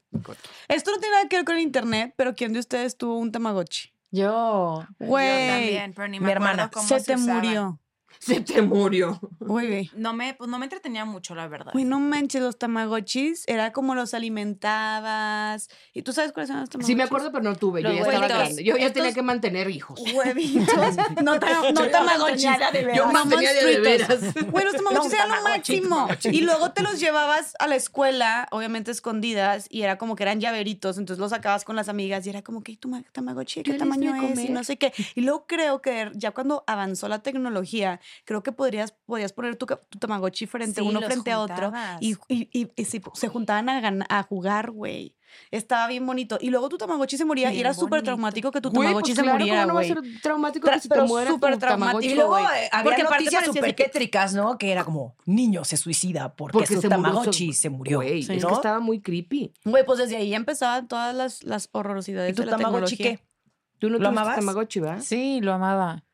Esto 0.70 0.91
no 0.91 0.99
tiene 0.99 1.16
nada 1.16 1.28
que 1.28 1.36
ver 1.36 1.45
con 1.45 1.60
internet, 1.60 2.14
pero 2.16 2.36
¿quién 2.36 2.53
de 2.53 2.60
ustedes 2.60 2.95
tuvo 2.95 3.18
un 3.18 3.32
Tamagotchi? 3.34 3.89
Yo. 4.16 4.88
Yo 4.97 5.07
Güey, 5.07 5.47
también, 5.49 5.93
pero 5.93 6.07
ni 6.07 6.20
me 6.20 6.28
Mi 6.28 6.32
hermana. 6.32 6.70
cómo 6.70 6.88
se 6.88 6.99
se, 7.01 7.05
te 7.05 7.18
murió. 7.18 7.80
Se 8.26 8.41
te 8.41 8.61
murió. 8.61 9.19
Güey, 9.39 9.91
No 9.95 10.13
me, 10.13 10.34
pues 10.34 10.49
no 10.49 10.57
me 10.57 10.65
entretenía 10.65 11.05
mucho, 11.05 11.36
la 11.36 11.47
verdad. 11.47 11.71
Güey, 11.73 11.86
no 11.86 11.99
manches, 11.99 12.41
los 12.41 12.57
tamagotchis 12.57 13.43
era 13.47 13.71
como 13.71 13.93
los 13.93 14.13
alimentabas. 14.15 15.69
¿Y 15.93 16.01
tú 16.01 16.11
sabes 16.13 16.32
cuáles 16.32 16.49
son 16.49 16.59
los 16.61 16.69
tamagotchis? 16.69 16.88
Sí 16.88 16.95
me 16.95 17.03
acuerdo, 17.03 17.32
pero 17.32 17.43
no 17.43 17.55
tuve. 17.55 17.84
Yo 17.84 17.91
ya 17.91 18.01
estaba 18.01 18.28
grande. 18.28 18.63
Yo 18.63 18.78
ya 18.78 18.91
tenía 18.91 19.13
que 19.13 19.21
mantener 19.21 19.69
hijos. 19.69 19.99
Huevitos. 20.13 20.65
No, 21.23 21.39
ta- 21.39 21.71
no 21.71 21.88
tamagotchis. 21.89 22.49
Yo 22.95 23.05
Mamá 23.07 23.26
mantenía 23.26 23.53
de, 23.53 23.80
veras. 23.80 24.19
Güey, 24.51 24.65
los 24.65 24.73
tamagotchis 24.76 25.11
No, 25.11 25.17
eran 25.17 25.30
lo 25.30 25.43
máximo. 25.43 26.07
Y 26.23 26.41
luego 26.41 26.71
te 26.71 26.82
los 26.84 26.99
llevabas 26.99 27.53
a 27.59 27.67
la 27.67 27.76
escuela, 27.76 28.47
obviamente 28.51 28.91
escondidas, 28.91 29.67
y 29.69 29.82
era 29.84 29.97
como 29.97 30.15
que 30.15 30.23
eran 30.23 30.39
llaveritos, 30.39 30.97
entonces 30.97 31.19
los 31.19 31.30
sacabas 31.32 31.63
con 31.63 31.76
las 31.76 31.89
amigas 31.89 32.26
y 32.26 32.30
era 32.30 32.41
como 32.41 32.63
que 32.63 32.76
tu 32.78 32.89
ma- 32.89 33.03
tamagotchi, 33.11 33.59
¿de 33.61 33.63
¿Qué 33.63 33.71
¿qué 33.71 33.78
tamaño 33.78 34.15
es? 34.15 34.39
Y 34.39 34.49
no 34.49 34.63
sé 34.63 34.78
qué. 34.78 34.93
Y 35.15 35.21
luego 35.21 35.45
creo 35.47 35.82
que 35.82 36.11
ya 36.13 36.32
cuando 36.32 36.63
avanzó 36.67 37.07
la 37.07 37.19
tecnología, 37.19 37.99
creo 38.24 38.41
que 38.43 38.51
podrías, 38.51 38.93
podías 39.05 39.34
poner 39.34 39.55
tu, 39.57 39.66
tu 39.66 39.99
tamagotchi 39.99 40.45
frente 40.45 40.82
Sí, 40.82 40.88
uno 40.88 41.01
frente 41.01 41.32
a 41.32 41.39
otro 41.39 41.72
y, 41.99 42.16
y, 42.30 42.49
y- 42.53 42.72
y 42.76 42.86
se, 42.86 43.01
se 43.13 43.28
juntaban 43.28 43.68
a, 43.70 43.82
gan- 43.82 44.05
a 44.09 44.24
jugar, 44.24 44.72
güey. 44.72 45.16
Estaba 45.51 45.88
bien 45.88 46.05
bonito. 46.05 46.38
Y 46.39 46.49
luego 46.49 46.70
tu 46.70 46.78
tamagotchi 46.78 47.18
se 47.18 47.26
moría 47.26 47.51
y 47.51 47.59
era 47.59 47.74
súper 47.74 48.03
traumático 48.03 48.51
que 48.51 48.61
tu 48.61 48.70
Güey, 48.70 48.88
tamagotchi 48.88 49.11
pues 49.11 49.16
se 49.18 49.22
claro, 49.24 49.38
muriera, 49.39 49.61
¿cómo 49.63 49.68
no 49.68 49.74
va 49.74 49.82
a 49.82 49.84
güey. 49.84 50.03
ser 50.13 50.22
traumático 50.22 50.68
Tra- 50.68 50.74
que 50.76 50.80
se 50.80 50.88
te 50.89 51.01
muera 51.01 51.32
súper 51.32 51.53
tu 51.53 51.59
traumático, 51.59 51.99
Tamagotchi, 51.99 52.07
Y 52.11 52.16
luego 52.16 52.30
güey? 52.32 52.43
eh, 52.45 52.70
había 52.72 52.84
Porque 52.84 53.03
noticias 53.03 53.09
parecía 53.34 53.45
súper 53.53 53.76
tétricas, 53.76 54.34
¿no? 54.34 54.57
Que 54.57 54.72
era 54.72 54.86
como, 54.86 55.18
niño 55.26 55.66
se 55.66 55.76
suicida 55.76 56.36
porque, 56.36 56.53
Porque 56.53 56.76
su 56.76 56.82
se 56.82 56.88
murió 56.88 57.03
Tamagotchi 57.03 57.51
se 57.53 57.70
murió. 57.70 57.97
Güey, 57.97 58.24
Sí. 58.24 58.34
es 58.38 58.45
que 58.45 58.53
estaba 58.53 58.80
muy 58.80 59.01
creepy. 59.01 59.51
Güey, 59.66 59.86
pues 59.86 59.99
desde 59.99 60.16
ahí 60.16 60.34
empezaban 60.34 60.88
todas 60.88 61.13
las, 61.13 61.43
las 61.43 61.68
horrorosidades 61.74 62.32
¿Y 62.32 62.36
tu 62.36 62.43
de 62.43 62.45
la 62.51 62.57
Tamagotchi 62.57 62.95
tecnología. 62.95 63.18
qué? 63.18 63.36
¿Tú 63.80 63.89
no 63.89 63.97
¿Lo 63.97 64.07
amabas? 64.07 64.38
Tamagotchi, 64.38 64.80
va? 64.80 65.01
Sí, 65.01 65.41
lo 65.41 65.51
amaba. 65.51 66.05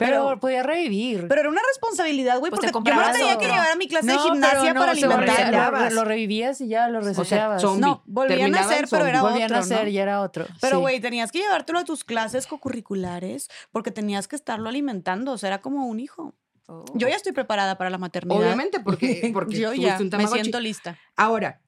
Pero, 0.00 0.24
Pero- 0.24 0.40
podía 0.40 0.62
revivir. 0.62 1.28
Pero 1.28 1.42
era 1.42 1.50
una 1.50 1.60
responsabilidad, 1.68 2.38
güey, 2.38 2.48
Pues 2.50 2.62
te 2.62 2.72
porque 2.72 2.88
yo 2.88 2.94
me 2.94 2.96
comprabas 2.96 3.16
tenía 3.18 3.38
que 3.38 3.44
llevar 3.46 3.70
a 3.70 3.76
mi 3.76 3.86
clase 3.86 4.06
de 4.06 4.14
No, 4.14 4.22
gimnasia 4.22 4.72
no, 4.72 4.80
para 4.80 4.92
alimentarlo. 4.92 5.78
lo, 5.78 5.90
lo 5.90 6.04
revivías 6.04 6.58
y 6.62 6.68
ya 6.68 6.88
lo 6.88 7.00
O 7.00 7.02
sea, 7.02 7.10
reseteabas. 7.12 7.62
No, 7.78 8.02
volvían 8.06 8.54
a 8.54 8.60
hacer, 8.60 8.86
pero 8.90 9.04
era. 9.04 9.20
Volvían 9.20 9.44
otro, 9.44 9.56
a 9.56 9.60
hacer 9.60 9.82
¿no? 9.84 9.88
y 9.90 9.98
era 9.98 10.22
otro. 10.22 10.46
Pero, 10.62 10.76
sí. 10.76 10.80
güey, 10.80 11.00
tenías 11.00 11.30
que 11.30 11.40
llevártelo 11.40 11.78
a 11.80 11.84
tus 11.84 12.02
clases 12.02 12.46
cocurriculares 12.46 13.50
porque 13.70 13.90
tenías 13.90 14.26
que 14.26 14.36
estarlo 14.36 14.70
alimentando. 14.70 15.32
O 15.32 15.38
sea, 15.38 15.48
era 15.48 15.60
como 15.60 15.86
un 15.86 16.00
hijo. 16.00 16.34
Oh. 16.66 16.84
Yo 16.94 17.08
ya 17.08 17.16
estoy 17.16 17.32
preparada 17.32 17.76
para 17.76 17.90
la 17.90 17.98
maternidad. 17.98 18.40
Obviamente, 18.40 18.80
porque, 18.80 19.30
porque 19.34 19.58
Yo 19.58 19.74
ya 19.74 19.98
un 20.00 20.08
me 20.16 20.26
siento 20.28 20.60
lista. 20.60 20.96
Ahora, 21.16 21.60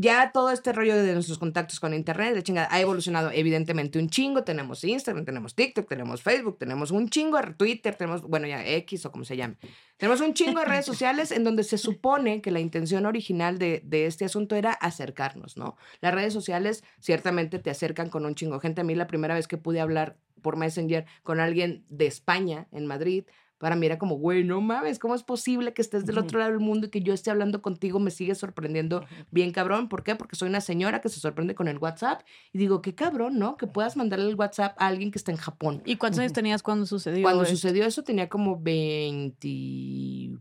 ya 0.00 0.30
todo 0.30 0.50
este 0.50 0.72
rollo 0.72 0.96
de 0.96 1.12
nuestros 1.12 1.38
contactos 1.38 1.80
con 1.80 1.92
internet, 1.92 2.32
de 2.32 2.44
chingada, 2.44 2.68
ha 2.70 2.80
evolucionado 2.80 3.32
evidentemente 3.32 3.98
un 3.98 4.08
chingo. 4.08 4.44
Tenemos 4.44 4.84
Instagram, 4.84 5.24
tenemos 5.24 5.56
TikTok, 5.56 5.88
tenemos 5.88 6.22
Facebook, 6.22 6.56
tenemos 6.56 6.92
un 6.92 7.08
chingo 7.10 7.36
de 7.36 7.54
Twitter, 7.54 7.96
tenemos, 7.96 8.22
bueno, 8.22 8.46
ya 8.46 8.64
X 8.64 9.06
o 9.06 9.10
como 9.10 9.24
se 9.24 9.36
llame. 9.36 9.56
Tenemos 9.96 10.20
un 10.20 10.34
chingo 10.34 10.60
de 10.60 10.66
redes 10.66 10.86
sociales 10.92 11.32
en 11.32 11.42
donde 11.42 11.64
se 11.64 11.78
supone 11.78 12.40
que 12.40 12.52
la 12.52 12.60
intención 12.60 13.06
original 13.06 13.58
de, 13.58 13.82
de 13.84 14.06
este 14.06 14.24
asunto 14.24 14.54
era 14.54 14.70
acercarnos, 14.70 15.56
¿no? 15.56 15.76
Las 16.00 16.14
redes 16.14 16.32
sociales 16.32 16.84
ciertamente 17.00 17.58
te 17.58 17.70
acercan 17.70 18.08
con 18.08 18.24
un 18.24 18.36
chingo 18.36 18.54
de 18.54 18.60
gente. 18.60 18.82
A 18.82 18.84
mí 18.84 18.94
la 18.94 19.08
primera 19.08 19.34
vez 19.34 19.48
que 19.48 19.56
pude 19.56 19.80
hablar 19.80 20.16
por 20.42 20.56
Messenger 20.56 21.06
con 21.24 21.40
alguien 21.40 21.84
de 21.88 22.06
España, 22.06 22.68
en 22.70 22.86
Madrid, 22.86 23.24
para 23.58 23.76
mí 23.76 23.86
era 23.86 23.98
como, 23.98 24.16
güey, 24.16 24.44
no 24.44 24.60
mames, 24.60 24.98
¿cómo 24.98 25.14
es 25.14 25.22
posible 25.22 25.74
que 25.74 25.82
estés 25.82 26.06
del 26.06 26.18
otro 26.18 26.38
lado 26.38 26.52
del 26.52 26.60
mundo 26.60 26.86
y 26.86 26.90
que 26.90 27.02
yo 27.02 27.12
esté 27.12 27.30
hablando 27.30 27.60
contigo? 27.60 27.98
Me 27.98 28.10
sigue 28.10 28.34
sorprendiendo 28.34 29.04
bien 29.30 29.50
cabrón. 29.50 29.88
¿Por 29.88 30.04
qué? 30.04 30.14
Porque 30.14 30.36
soy 30.36 30.48
una 30.48 30.60
señora 30.60 31.00
que 31.00 31.08
se 31.08 31.18
sorprende 31.18 31.54
con 31.54 31.68
el 31.68 31.78
WhatsApp 31.78 32.22
y 32.52 32.58
digo, 32.58 32.80
qué 32.82 32.94
cabrón, 32.94 33.38
¿no? 33.38 33.56
Que 33.56 33.66
puedas 33.66 33.96
mandarle 33.96 34.28
el 34.28 34.36
WhatsApp 34.36 34.76
a 34.78 34.86
alguien 34.86 35.10
que 35.10 35.18
está 35.18 35.32
en 35.32 35.38
Japón. 35.38 35.82
¿Y 35.84 35.96
cuántos 35.96 36.20
años 36.20 36.32
tenías 36.32 36.62
cuando 36.62 36.86
sucedió? 36.86 37.22
Cuando 37.22 37.42
esto? 37.42 37.56
sucedió 37.56 37.84
eso 37.84 38.04
tenía 38.04 38.28
como 38.28 38.60
20... 38.60 40.38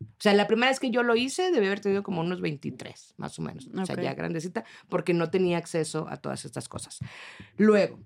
O 0.00 0.06
sea, 0.18 0.34
la 0.34 0.46
primera 0.46 0.70
vez 0.70 0.80
que 0.80 0.90
yo 0.90 1.02
lo 1.02 1.16
hice 1.16 1.50
debía 1.50 1.68
haber 1.68 1.80
tenido 1.80 2.02
como 2.02 2.20
unos 2.20 2.40
23, 2.40 3.14
más 3.16 3.38
o 3.38 3.42
menos. 3.42 3.68
O 3.74 3.86
sea, 3.86 4.00
ya 4.00 4.14
grandecita, 4.14 4.64
porque 4.88 5.14
no 5.14 5.30
tenía 5.30 5.56
acceso 5.56 6.06
a 6.08 6.18
todas 6.18 6.44
estas 6.44 6.68
cosas. 6.68 6.98
Luego, 7.56 7.98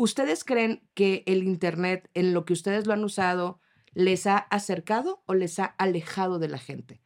¿Ustedes 0.00 0.44
creen 0.44 0.82
que 0.94 1.22
el 1.26 1.42
Internet, 1.42 2.08
en 2.14 2.32
lo 2.32 2.46
que 2.46 2.54
ustedes 2.54 2.86
lo 2.86 2.94
han 2.94 3.04
usado, 3.04 3.60
les 3.92 4.26
ha 4.26 4.38
acercado 4.38 5.22
o 5.26 5.34
les 5.34 5.58
ha 5.58 5.64
alejado 5.64 6.38
de 6.38 6.48
la 6.48 6.58
gente? 6.58 7.00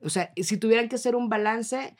O 0.00 0.10
sea, 0.10 0.32
si 0.36 0.56
tuvieran 0.56 0.88
que 0.88 0.96
hacer 0.96 1.14
un 1.14 1.28
balance, 1.28 1.96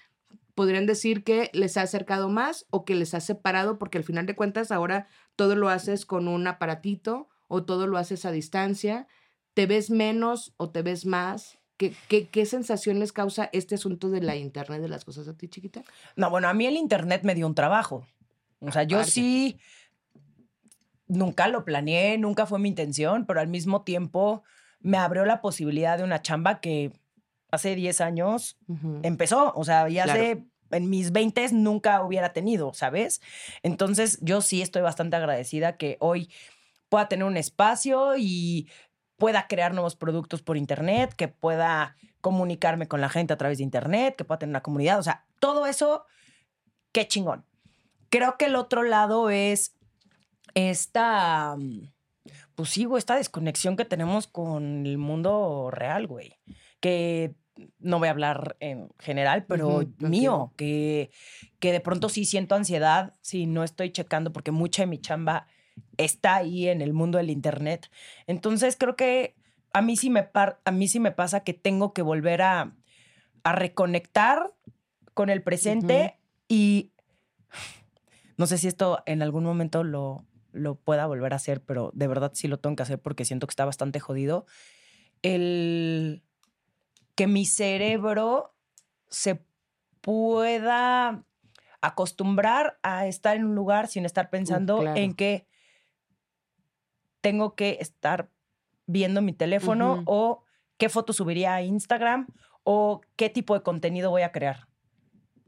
podrían 0.55 0.87
decir 0.87 1.24
que 1.24 1.51
les 1.53 1.76
ha 1.76 1.83
acercado 1.83 2.28
más 2.28 2.66
o 2.70 2.85
que 2.85 2.95
les 2.95 3.14
ha 3.14 3.20
separado, 3.20 3.78
porque 3.78 3.99
al 3.99 4.05
final 4.05 4.26
de 4.26 4.35
cuentas 4.35 4.70
ahora 4.70 5.09
todo 5.37 5.57
lo 5.57 5.68
haces 5.68 6.05
con 6.07 6.28
un 6.28 6.47
aparatito 6.47 7.28
o 7.49 7.64
todo 7.64 7.87
lo 7.87 7.99
haces 7.99 8.24
a 8.24 8.33
distancia. 8.33 9.07
¿Te 9.55 9.66
ves 9.66 9.91
menos 9.91 10.55
o 10.57 10.70
te 10.70 10.83
ves 10.83 11.07
más? 11.07 11.59
¿Qué, 11.76 11.95
qué, 12.09 12.28
qué 12.28 12.47
sensación 12.47 12.99
les 12.99 13.12
causa 13.12 13.51
este 13.53 13.74
asunto 13.74 14.09
de 14.09 14.22
la 14.22 14.37
Internet 14.37 14.80
de 14.80 14.89
las 14.89 15.05
cosas 15.05 15.28
a 15.28 15.37
ti, 15.37 15.49
chiquita? 15.49 15.83
No, 16.16 16.30
bueno, 16.30 16.49
a 16.49 16.55
mí 16.55 16.66
el 16.66 16.76
internet 16.76 17.22
me 17.24 17.35
dio 17.35 17.47
un 17.47 17.55
trabajo. 17.55 18.07
O 18.61 18.70
sea, 18.70 18.85
yo 18.85 19.03
sí 19.05 19.59
nunca 21.13 21.47
lo 21.49 21.65
planeé, 21.65 22.17
nunca 22.19 22.47
fue 22.47 22.59
mi 22.59 22.69
intención, 22.69 23.27
pero 23.27 23.41
al 23.41 23.49
mismo 23.49 23.83
tiempo 23.83 24.43
me 24.81 24.97
abrió 24.97 25.25
la 25.25 25.41
posibilidad 25.41 25.99
de 25.99 26.05
una 26.05 26.23
chamba 26.23 26.61
que 26.61 26.91
hace 27.51 27.75
10 27.77 28.01
años 28.01 28.59
empezó. 29.03 29.53
O 29.55 29.65
sea, 29.65 29.89
ya 29.89 30.05
Claro. 30.05 30.45
en 30.71 30.91
mis 30.91 31.13
20 31.13 31.53
nunca 31.53 32.03
hubiera 32.03 32.33
tenido, 32.33 32.73
¿sabes? 32.73 33.21
Entonces, 33.63 34.19
yo 34.23 34.41
sí 34.41 34.63
estoy 34.63 34.83
bastante 34.83 35.17
agradecida 35.17 35.77
que 35.77 35.99
hoy 36.01 36.31
pueda 36.89 37.09
tener 37.09 37.25
un 37.27 37.37
espacio 37.37 38.15
y 38.17 38.69
pueda 39.17 39.47
crear 39.47 39.75
nuevos 39.75 39.95
productos 39.97 40.43
por 40.43 40.57
internet, 40.57 41.15
que 41.15 41.29
pueda 41.29 41.97
comunicarme 42.23 42.89
con 42.89 43.01
la 43.01 43.09
gente 43.09 43.33
a 43.35 43.37
través 43.37 43.59
de 43.59 43.65
internet, 43.65 44.17
que 44.17 44.25
pueda 44.25 44.39
tener 44.39 44.53
una 44.53 44.63
comunidad. 44.63 44.99
O 44.99 45.03
sea, 45.03 45.27
todo 45.39 45.67
eso, 45.67 46.07
qué 46.93 47.07
chingón. 47.07 47.45
Creo 48.09 48.37
que 48.39 48.47
el 48.47 48.57
otro 48.57 48.83
lado 48.83 49.31
es 49.31 49.75
esta, 50.55 51.57
mm, 51.59 51.89
pues 52.55 52.71
sí, 52.71 52.85
güey, 52.85 52.99
esta 52.99 53.17
desconexión 53.17 53.77
que 53.77 53.85
tenemos 53.85 54.27
con 54.27 54.87
el 54.87 54.99
mundo 54.99 55.71
real, 55.73 56.07
güey. 56.07 56.39
Que 56.81 57.35
no 57.79 57.99
voy 57.99 58.09
a 58.09 58.13
hablar 58.13 58.57
en 58.61 58.89
general, 58.99 59.45
pero 59.47 59.67
mío, 60.11 60.53
que, 60.57 61.11
que 61.59 61.73
de 61.73 61.81
pronto 61.81 62.09
sí 62.09 62.25
siento 62.25 62.55
ansiedad 62.55 63.13
si 63.21 63.47
no 63.47 63.63
estoy 63.65 63.91
checando, 63.91 64.33
porque 64.33 64.51
mucha 64.53 64.83
de 64.83 64.87
mi 64.87 64.99
chamba 64.99 65.47
está 65.97 66.37
ahí 66.37 66.69
en 66.69 66.81
el 66.81 66.93
mundo 66.93 67.19
del 67.19 67.31
internet. 67.31 67.91
Entonces 68.27 68.77
creo 68.79 68.97
que 68.97 69.35
a 69.73 69.83
mí 69.83 69.97
sí 69.97 70.11
me, 70.11 70.23
par- 70.23 70.61
a 70.65 70.71
mí 70.71 70.89
sí 70.89 70.99
me 71.01 71.13
pasa 71.13 71.45
que 71.45 71.55
tengo 71.55 71.93
que 71.93 72.03
volver 72.03 72.43
a, 72.43 72.75
a 73.45 73.53
reconectar 73.53 74.53
con 75.15 75.29
el 75.31 75.43
presente 75.43 76.19
y 76.49 76.93
no 78.39 78.47
sé 78.47 78.59
si 78.59 78.69
esto 78.69 79.03
en 79.07 79.23
algún 79.23 79.45
momento 79.45 79.85
lo, 79.85 80.25
lo 80.53 80.77
pueda 80.77 81.07
volver 81.07 81.33
a 81.33 81.37
hacer, 81.37 81.63
pero 81.63 81.91
de 81.95 82.07
verdad 82.07 82.33
sí 82.35 82.49
lo 82.49 82.59
tengo 82.59 82.77
que 82.77 82.83
hacer 82.83 83.01
porque 83.01 83.25
siento 83.25 83.47
que 83.47 83.53
está 83.53 83.65
bastante 83.65 84.01
jodido. 84.01 84.47
El 85.23 86.23
que 87.15 87.27
mi 87.27 87.45
cerebro 87.45 88.55
se 89.09 89.45
pueda 90.01 91.25
acostumbrar 91.81 92.79
a 92.83 93.07
estar 93.07 93.37
en 93.37 93.45
un 93.45 93.55
lugar 93.55 93.89
sin 93.89 94.05
estar 94.05 94.31
pensando 94.31 94.81
claro. 94.81 94.99
en 94.99 95.15
que 95.15 95.47
tengo 97.21 97.55
que 97.55 97.79
estar 97.81 98.31
viendo 98.87 99.23
mi 99.23 99.33
teléfono 99.33 100.03
o 100.07 100.45
qué 100.77 100.89
foto 100.89 101.13
subiría 101.13 101.55
a 101.55 101.63
Instagram 101.63 102.27
o 102.65 103.01
qué 103.17 103.31
tipo 103.31 103.55
de 103.55 103.63
contenido 103.63 104.11
voy 104.11 104.23
a 104.23 104.33
crear. 104.33 104.69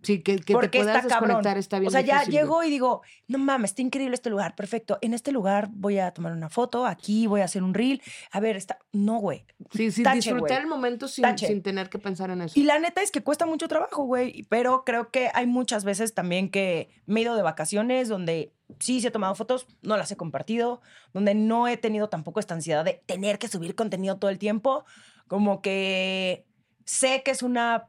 Sí, 0.05 0.23
que, 0.23 0.37
que 0.37 0.45
te 0.45 0.53
Porque 0.53 0.79
puedas 0.79 0.97
está 0.97 1.09
cabrón. 1.09 1.29
desconectar 1.29 1.59
está 1.59 1.79
bien 1.79 1.89
O 1.89 1.91
sea, 1.91 2.01
ya 2.03 2.21
difícil, 2.21 2.35
llego 2.35 2.63
y 2.63 2.71
digo, 2.71 3.03
no 3.27 3.39
mames, 3.39 3.71
está 3.71 3.83
increíble 3.83 4.15
este 4.15 4.31
lugar, 4.31 4.55
perfecto. 4.55 4.99
En 5.01 5.15
este 5.15 5.33
lugar 5.33 5.69
voy 5.73 5.99
a 5.99 6.11
tomar 6.13 6.33
una 6.33 6.51
foto, 6.51 6.87
aquí 6.87 7.27
voy 7.27 7.41
a 7.41 7.45
hacer 7.45 7.63
un 7.63 7.75
reel. 7.75 8.03
A 8.31 8.41
ver, 8.41 8.57
está. 8.57 8.79
No, 8.93 9.19
güey. 9.19 9.45
Sí, 9.73 9.91
sí, 9.91 10.03
Tache, 10.03 10.17
disfrutar 10.17 10.61
el 10.61 10.67
momento 10.67 11.09
sin, 11.09 11.37
sin 11.39 11.63
tener 11.63 11.89
que 11.89 11.99
pensar 11.99 12.31
en 12.31 12.43
eso. 12.43 12.59
Y 12.59 12.65
la 12.65 12.79
neta 12.79 13.03
es 13.03 13.11
que 13.11 13.23
cuesta 13.23 13.47
mucho 13.47 13.67
trabajo, 13.69 14.05
güey. 14.05 14.45
Pero 14.49 14.85
creo 14.85 15.11
que 15.11 15.31
hay 15.35 15.47
muchas 15.47 15.85
veces 15.85 16.15
también 16.15 16.51
que 16.51 16.91
me 17.07 17.21
he 17.21 17.23
ido 17.23 17.35
de 17.37 17.43
vacaciones 17.43 18.09
donde 18.09 18.53
sí, 18.79 19.01
sí 19.01 19.07
he 19.07 19.11
tomado 19.11 19.35
fotos, 19.35 19.67
no 19.83 19.97
las 19.97 20.11
he 20.11 20.17
compartido, 20.17 20.81
donde 21.13 21.35
no 21.35 21.69
he 21.69 21.77
tenido 21.77 22.09
tampoco 22.09 22.41
esta 22.41 22.55
ansiedad 22.55 22.85
de 22.85 23.03
tener 23.07 23.39
que 23.39 23.49
subir 23.49 23.75
contenido 23.75 24.19
todo 24.19 24.31
el 24.31 24.39
tiempo. 24.39 24.85
Como 25.29 25.63
que 25.63 26.47
sé 26.85 27.23
que 27.25 27.31
es 27.31 27.43
una 27.43 27.89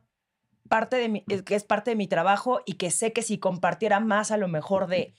parte 0.70 0.96
de 0.98 1.10
mi, 1.10 1.22
que 1.24 1.56
es 1.56 1.64
parte 1.64 1.92
de 1.92 1.96
mi 1.96 2.08
trabajo 2.08 2.62
y 2.66 2.74
que 2.74 2.92
sé 2.92 3.14
que 3.14 3.22
si 3.22 3.38
compartiera 3.38 4.00
más 4.00 4.32
a 4.32 4.38
lo 4.38 4.48
mejor 4.48 4.88
de 4.88 5.14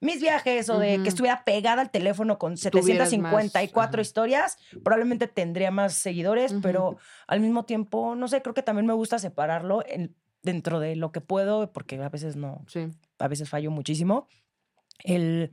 mis 0.00 0.20
viajes 0.20 0.68
o 0.68 0.78
de 0.78 1.02
que 1.02 1.08
estuviera 1.08 1.44
pegada 1.44 1.80
al 1.80 1.90
teléfono 1.90 2.38
con 2.38 2.56
Tuvieras 2.56 3.10
más, 3.18 3.42
754 3.42 3.82
ajá. 3.96 4.02
historias, 4.02 4.58
probablemente 4.84 5.28
tendría 5.28 5.70
más 5.70 5.94
seguidores, 5.94 6.54
pero 6.62 6.98
al 7.26 7.40
mismo 7.40 7.64
tiempo, 7.64 8.14
no 8.14 8.28
sé, 8.28 8.42
creo 8.42 8.54
que 8.54 8.62
también 8.62 8.86
me 8.86 8.92
gusta 8.92 9.18
separarlo 9.18 9.82
en- 9.86 10.14
dentro 10.42 10.78
de 10.78 10.94
lo 10.94 11.10
que 11.10 11.22
puedo, 11.22 11.72
porque 11.72 11.96
a 12.02 12.08
veces 12.10 12.36
no, 12.36 12.64
Sí. 12.68 12.88
a 13.18 13.28
veces 13.28 13.48
fallo 13.48 13.70
muchísimo. 13.70 14.28
El, 15.04 15.52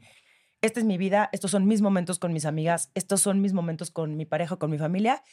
esta 0.62 0.80
es 0.82 0.86
mi 0.86 0.98
vida, 0.98 1.30
estos 1.32 1.52
son 1.52 1.66
mis 1.66 1.82
momentos 1.82 2.20
con 2.20 2.34
mis 2.34 2.46
amigas, 2.46 2.92
estos 2.94 3.22
son 3.22 3.42
mis 3.42 3.54
momentos 3.54 3.89
con 3.89 4.18
mi 4.18 4.26
pareja, 4.26 4.58
con 4.58 4.70
mi 4.70 4.78
familia, 4.78 5.24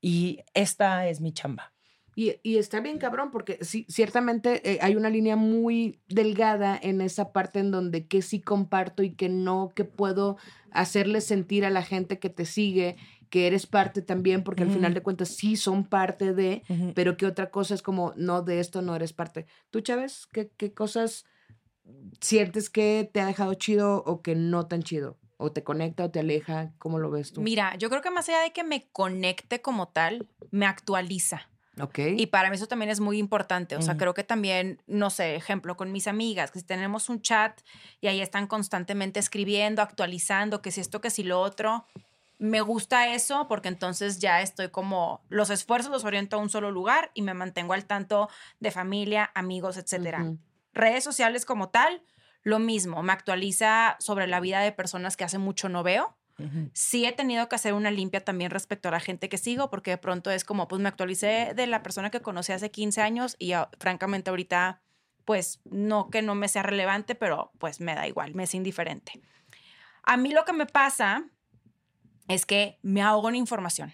y 0.00 0.40
esta 0.54 1.08
es 1.08 1.20
mi 1.20 1.32
chamba. 1.32 1.72
Y, 2.20 2.38
y 2.42 2.58
está 2.58 2.80
bien 2.80 2.98
cabrón 2.98 3.30
porque 3.30 3.56
sí, 3.62 3.86
ciertamente 3.88 4.60
eh, 4.70 4.78
hay 4.82 4.94
una 4.94 5.08
línea 5.08 5.36
muy 5.36 6.02
delgada 6.06 6.78
en 6.82 7.00
esa 7.00 7.32
parte 7.32 7.60
en 7.60 7.70
donde 7.70 8.08
que 8.08 8.20
sí 8.20 8.42
comparto 8.42 9.02
y 9.02 9.14
que 9.14 9.30
no, 9.30 9.72
que 9.74 9.84
puedo 9.84 10.36
hacerle 10.70 11.22
sentir 11.22 11.64
a 11.64 11.70
la 11.70 11.82
gente 11.82 12.18
que 12.18 12.28
te 12.28 12.44
sigue 12.44 12.98
que 13.30 13.46
eres 13.46 13.66
parte 13.66 14.02
también, 14.02 14.44
porque 14.44 14.64
al 14.64 14.70
final 14.70 14.92
de 14.92 15.02
cuentas 15.02 15.28
sí 15.28 15.56
son 15.56 15.84
parte 15.84 16.34
de, 16.34 16.62
pero 16.94 17.16
que 17.16 17.24
otra 17.24 17.50
cosa 17.50 17.74
es 17.74 17.80
como, 17.80 18.12
no, 18.16 18.42
de 18.42 18.60
esto 18.60 18.82
no 18.82 18.94
eres 18.94 19.14
parte. 19.14 19.46
¿Tú, 19.70 19.80
Chávez, 19.80 20.26
qué, 20.30 20.50
qué 20.58 20.74
cosas 20.74 21.24
sientes 22.20 22.68
que 22.68 23.08
te 23.10 23.20
ha 23.20 23.26
dejado 23.26 23.54
chido 23.54 24.02
o 24.04 24.20
que 24.20 24.34
no 24.34 24.66
tan 24.66 24.82
chido? 24.82 25.16
¿O 25.38 25.52
te 25.52 25.62
conecta 25.62 26.04
o 26.04 26.10
te 26.10 26.18
aleja? 26.18 26.74
¿Cómo 26.76 26.98
lo 26.98 27.10
ves 27.10 27.32
tú? 27.32 27.40
Mira, 27.40 27.76
yo 27.78 27.88
creo 27.88 28.02
que 28.02 28.10
más 28.10 28.28
allá 28.28 28.40
de 28.42 28.52
que 28.52 28.64
me 28.64 28.90
conecte 28.90 29.62
como 29.62 29.88
tal, 29.88 30.28
me 30.50 30.66
actualiza. 30.66 31.48
Ok. 31.82 31.98
Y 32.16 32.26
para 32.26 32.50
mí 32.50 32.56
eso 32.56 32.66
también 32.66 32.90
es 32.90 33.00
muy 33.00 33.18
importante. 33.18 33.76
O 33.76 33.82
sea, 33.82 33.94
Ujú. 33.94 33.98
creo 33.98 34.14
que 34.14 34.24
también, 34.24 34.82
no 34.86 35.10
sé, 35.10 35.34
ejemplo, 35.36 35.76
con 35.76 35.92
mis 35.92 36.06
amigas, 36.06 36.50
que 36.50 36.60
si 36.60 36.66
tenemos 36.66 37.08
un 37.08 37.22
chat 37.22 37.60
y 38.00 38.08
ahí 38.08 38.20
están 38.20 38.46
constantemente 38.46 39.20
escribiendo, 39.20 39.82
actualizando, 39.82 40.62
que 40.62 40.70
si 40.70 40.80
esto, 40.80 41.00
que 41.00 41.10
si 41.10 41.22
lo 41.22 41.40
otro. 41.40 41.86
Me 42.38 42.62
gusta 42.62 43.12
eso 43.14 43.48
porque 43.48 43.68
entonces 43.68 44.18
ya 44.18 44.40
estoy 44.40 44.70
como, 44.70 45.22
los 45.28 45.50
esfuerzos 45.50 45.92
los 45.92 46.04
oriento 46.04 46.36
a 46.36 46.38
un 46.38 46.48
solo 46.48 46.70
lugar 46.70 47.10
y 47.12 47.20
me 47.20 47.34
mantengo 47.34 47.74
al 47.74 47.84
tanto 47.84 48.30
de 48.60 48.70
familia, 48.70 49.30
amigos, 49.34 49.76
etcétera. 49.76 50.22
Ujú. 50.22 50.38
Redes 50.72 51.04
sociales 51.04 51.44
como 51.44 51.68
tal, 51.68 52.02
lo 52.42 52.58
mismo, 52.58 53.02
me 53.02 53.12
actualiza 53.12 53.96
sobre 54.00 54.26
la 54.26 54.40
vida 54.40 54.60
de 54.60 54.72
personas 54.72 55.18
que 55.18 55.24
hace 55.24 55.36
mucho 55.36 55.68
no 55.68 55.82
veo. 55.82 56.16
Sí 56.72 57.04
he 57.04 57.12
tenido 57.12 57.48
que 57.48 57.56
hacer 57.56 57.74
una 57.74 57.90
limpia 57.90 58.24
también 58.24 58.50
respecto 58.50 58.88
a 58.88 58.92
la 58.92 59.00
gente 59.00 59.28
que 59.28 59.38
sigo, 59.38 59.70
porque 59.70 59.92
de 59.92 59.98
pronto 59.98 60.30
es 60.30 60.44
como, 60.44 60.68
pues 60.68 60.80
me 60.80 60.88
actualicé 60.88 61.52
de 61.54 61.66
la 61.66 61.82
persona 61.82 62.10
que 62.10 62.20
conocí 62.20 62.52
hace 62.52 62.70
15 62.70 63.00
años 63.02 63.36
y 63.38 63.52
francamente 63.78 64.30
ahorita, 64.30 64.82
pues 65.24 65.60
no 65.64 66.10
que 66.10 66.22
no 66.22 66.34
me 66.34 66.48
sea 66.48 66.62
relevante, 66.62 67.14
pero 67.14 67.52
pues 67.58 67.80
me 67.80 67.94
da 67.94 68.06
igual, 68.06 68.34
me 68.34 68.44
es 68.44 68.54
indiferente. 68.54 69.20
A 70.02 70.16
mí 70.16 70.32
lo 70.32 70.44
que 70.44 70.52
me 70.52 70.66
pasa 70.66 71.24
es 72.28 72.46
que 72.46 72.78
me 72.82 73.02
ahogo 73.02 73.28
en 73.28 73.36
información. 73.36 73.92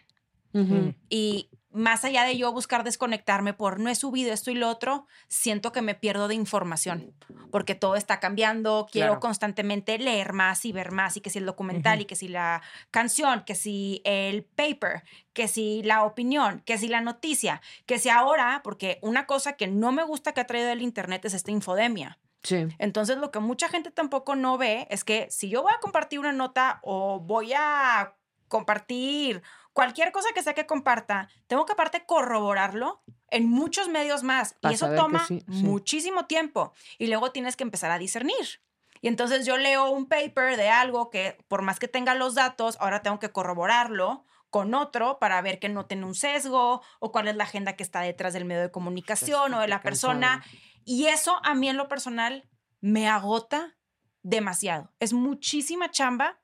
Y 1.10 1.50
más 1.76 2.04
allá 2.04 2.24
de 2.24 2.36
yo 2.36 2.52
buscar 2.52 2.82
desconectarme 2.84 3.52
por 3.52 3.78
no 3.78 3.90
he 3.90 3.94
subido 3.94 4.32
esto 4.32 4.50
y 4.50 4.54
lo 4.54 4.68
otro, 4.68 5.06
siento 5.28 5.72
que 5.72 5.82
me 5.82 5.94
pierdo 5.94 6.26
de 6.26 6.34
información, 6.34 7.14
porque 7.50 7.74
todo 7.74 7.96
está 7.96 8.18
cambiando, 8.18 8.88
quiero 8.90 9.08
Claro. 9.08 9.20
constantemente 9.20 9.98
leer 9.98 10.32
más 10.32 10.64
y 10.64 10.72
ver 10.72 10.90
más, 10.90 11.16
y 11.16 11.20
que 11.20 11.30
si 11.30 11.38
el 11.38 11.46
documental, 11.46 12.00
y 12.00 12.06
que 12.06 12.16
si 12.16 12.28
la 12.28 12.62
canción, 12.90 13.44
que 13.44 13.54
si 13.54 14.00
el 14.04 14.44
paper, 14.44 15.04
que 15.32 15.48
si 15.48 15.82
la 15.82 16.04
opinión, 16.04 16.62
que 16.64 16.78
si 16.78 16.88
la 16.88 17.00
noticia, 17.00 17.60
que 17.84 17.98
si 17.98 18.08
ahora, 18.08 18.62
porque 18.64 18.98
una 19.02 19.26
cosa 19.26 19.52
que 19.52 19.66
no 19.66 19.92
me 19.92 20.02
gusta 20.02 20.32
que 20.32 20.40
ha 20.40 20.46
traído 20.46 20.70
el 20.70 20.82
Internet 20.82 21.24
es 21.26 21.34
esta 21.34 21.50
infodemia. 21.50 22.18
Sí. 22.42 22.66
Entonces, 22.78 23.18
lo 23.18 23.30
que 23.30 23.40
mucha 23.40 23.68
gente 23.68 23.90
tampoco 23.90 24.36
no 24.36 24.56
ve 24.56 24.86
es 24.88 25.04
que 25.04 25.26
si 25.30 25.48
yo 25.48 25.62
voy 25.62 25.72
a 25.76 25.80
compartir 25.80 26.20
una 26.20 26.32
nota 26.32 26.78
o 26.82 27.18
voy 27.20 27.52
a 27.54 28.14
compartir 28.48 29.42
cualquier 29.76 30.10
cosa 30.10 30.30
que 30.34 30.42
sea 30.42 30.54
que 30.54 30.64
comparta, 30.64 31.28
tengo 31.48 31.66
que 31.66 31.74
aparte 31.74 32.06
corroborarlo 32.06 33.02
en 33.28 33.46
muchos 33.46 33.90
medios 33.90 34.22
más. 34.22 34.56
Y 34.62 34.72
eso 34.72 34.88
toma 34.94 35.26
sí, 35.26 35.44
sí. 35.46 35.62
muchísimo 35.64 36.24
tiempo. 36.24 36.72
Y 36.96 37.08
luego 37.08 37.30
tienes 37.30 37.56
que 37.56 37.62
empezar 37.64 37.90
a 37.90 37.98
discernir. 37.98 38.62
Y 39.02 39.08
entonces 39.08 39.44
yo 39.44 39.58
leo 39.58 39.90
un 39.90 40.08
paper 40.08 40.56
de 40.56 40.70
algo 40.70 41.10
que 41.10 41.36
por 41.46 41.60
más 41.60 41.78
que 41.78 41.88
tenga 41.88 42.14
los 42.14 42.34
datos, 42.34 42.78
ahora 42.80 43.02
tengo 43.02 43.18
que 43.18 43.30
corroborarlo 43.32 44.24
con 44.48 44.72
otro 44.72 45.18
para 45.18 45.42
ver 45.42 45.58
que 45.58 45.68
no 45.68 45.84
tiene 45.84 46.06
un 46.06 46.14
sesgo 46.14 46.80
o 46.98 47.12
cuál 47.12 47.28
es 47.28 47.36
la 47.36 47.44
agenda 47.44 47.74
que 47.74 47.82
está 47.82 48.00
detrás 48.00 48.32
del 48.32 48.46
medio 48.46 48.62
de 48.62 48.70
comunicación 48.70 49.52
o 49.52 49.60
de 49.60 49.68
la 49.68 49.82
persona. 49.82 50.42
Y 50.86 51.08
eso 51.08 51.38
a 51.44 51.54
mí 51.54 51.68
en 51.68 51.76
lo 51.76 51.86
personal 51.86 52.48
me 52.80 53.10
agota 53.10 53.76
demasiado. 54.22 54.90
Es 55.00 55.12
muchísima 55.12 55.90
chamba 55.90 56.38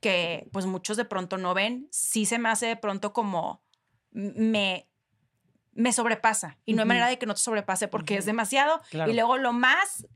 que 0.00 0.48
pues 0.52 0.66
muchos 0.66 0.96
de 0.96 1.04
pronto 1.04 1.36
no 1.36 1.54
ven. 1.54 1.88
Sí 1.90 2.26
se 2.26 2.38
me 2.38 2.48
hace 2.48 2.66
de 2.66 2.76
pronto 2.76 3.12
como 3.12 3.62
me 4.12 4.86
me 5.72 5.92
sobrepasa 5.92 6.58
y 6.64 6.74
no 6.74 6.82
hay 6.82 6.88
manera 6.88 7.08
de 7.08 7.18
que 7.18 7.26
no 7.26 7.34
te 7.34 7.40
sobrepase 7.40 7.88
porque 7.88 8.16
es 8.16 8.26
demasiado. 8.26 8.80
Claro. 8.90 9.10
Y 9.10 9.14
luego 9.14 9.38
lo 9.38 9.52
más, 9.52 10.06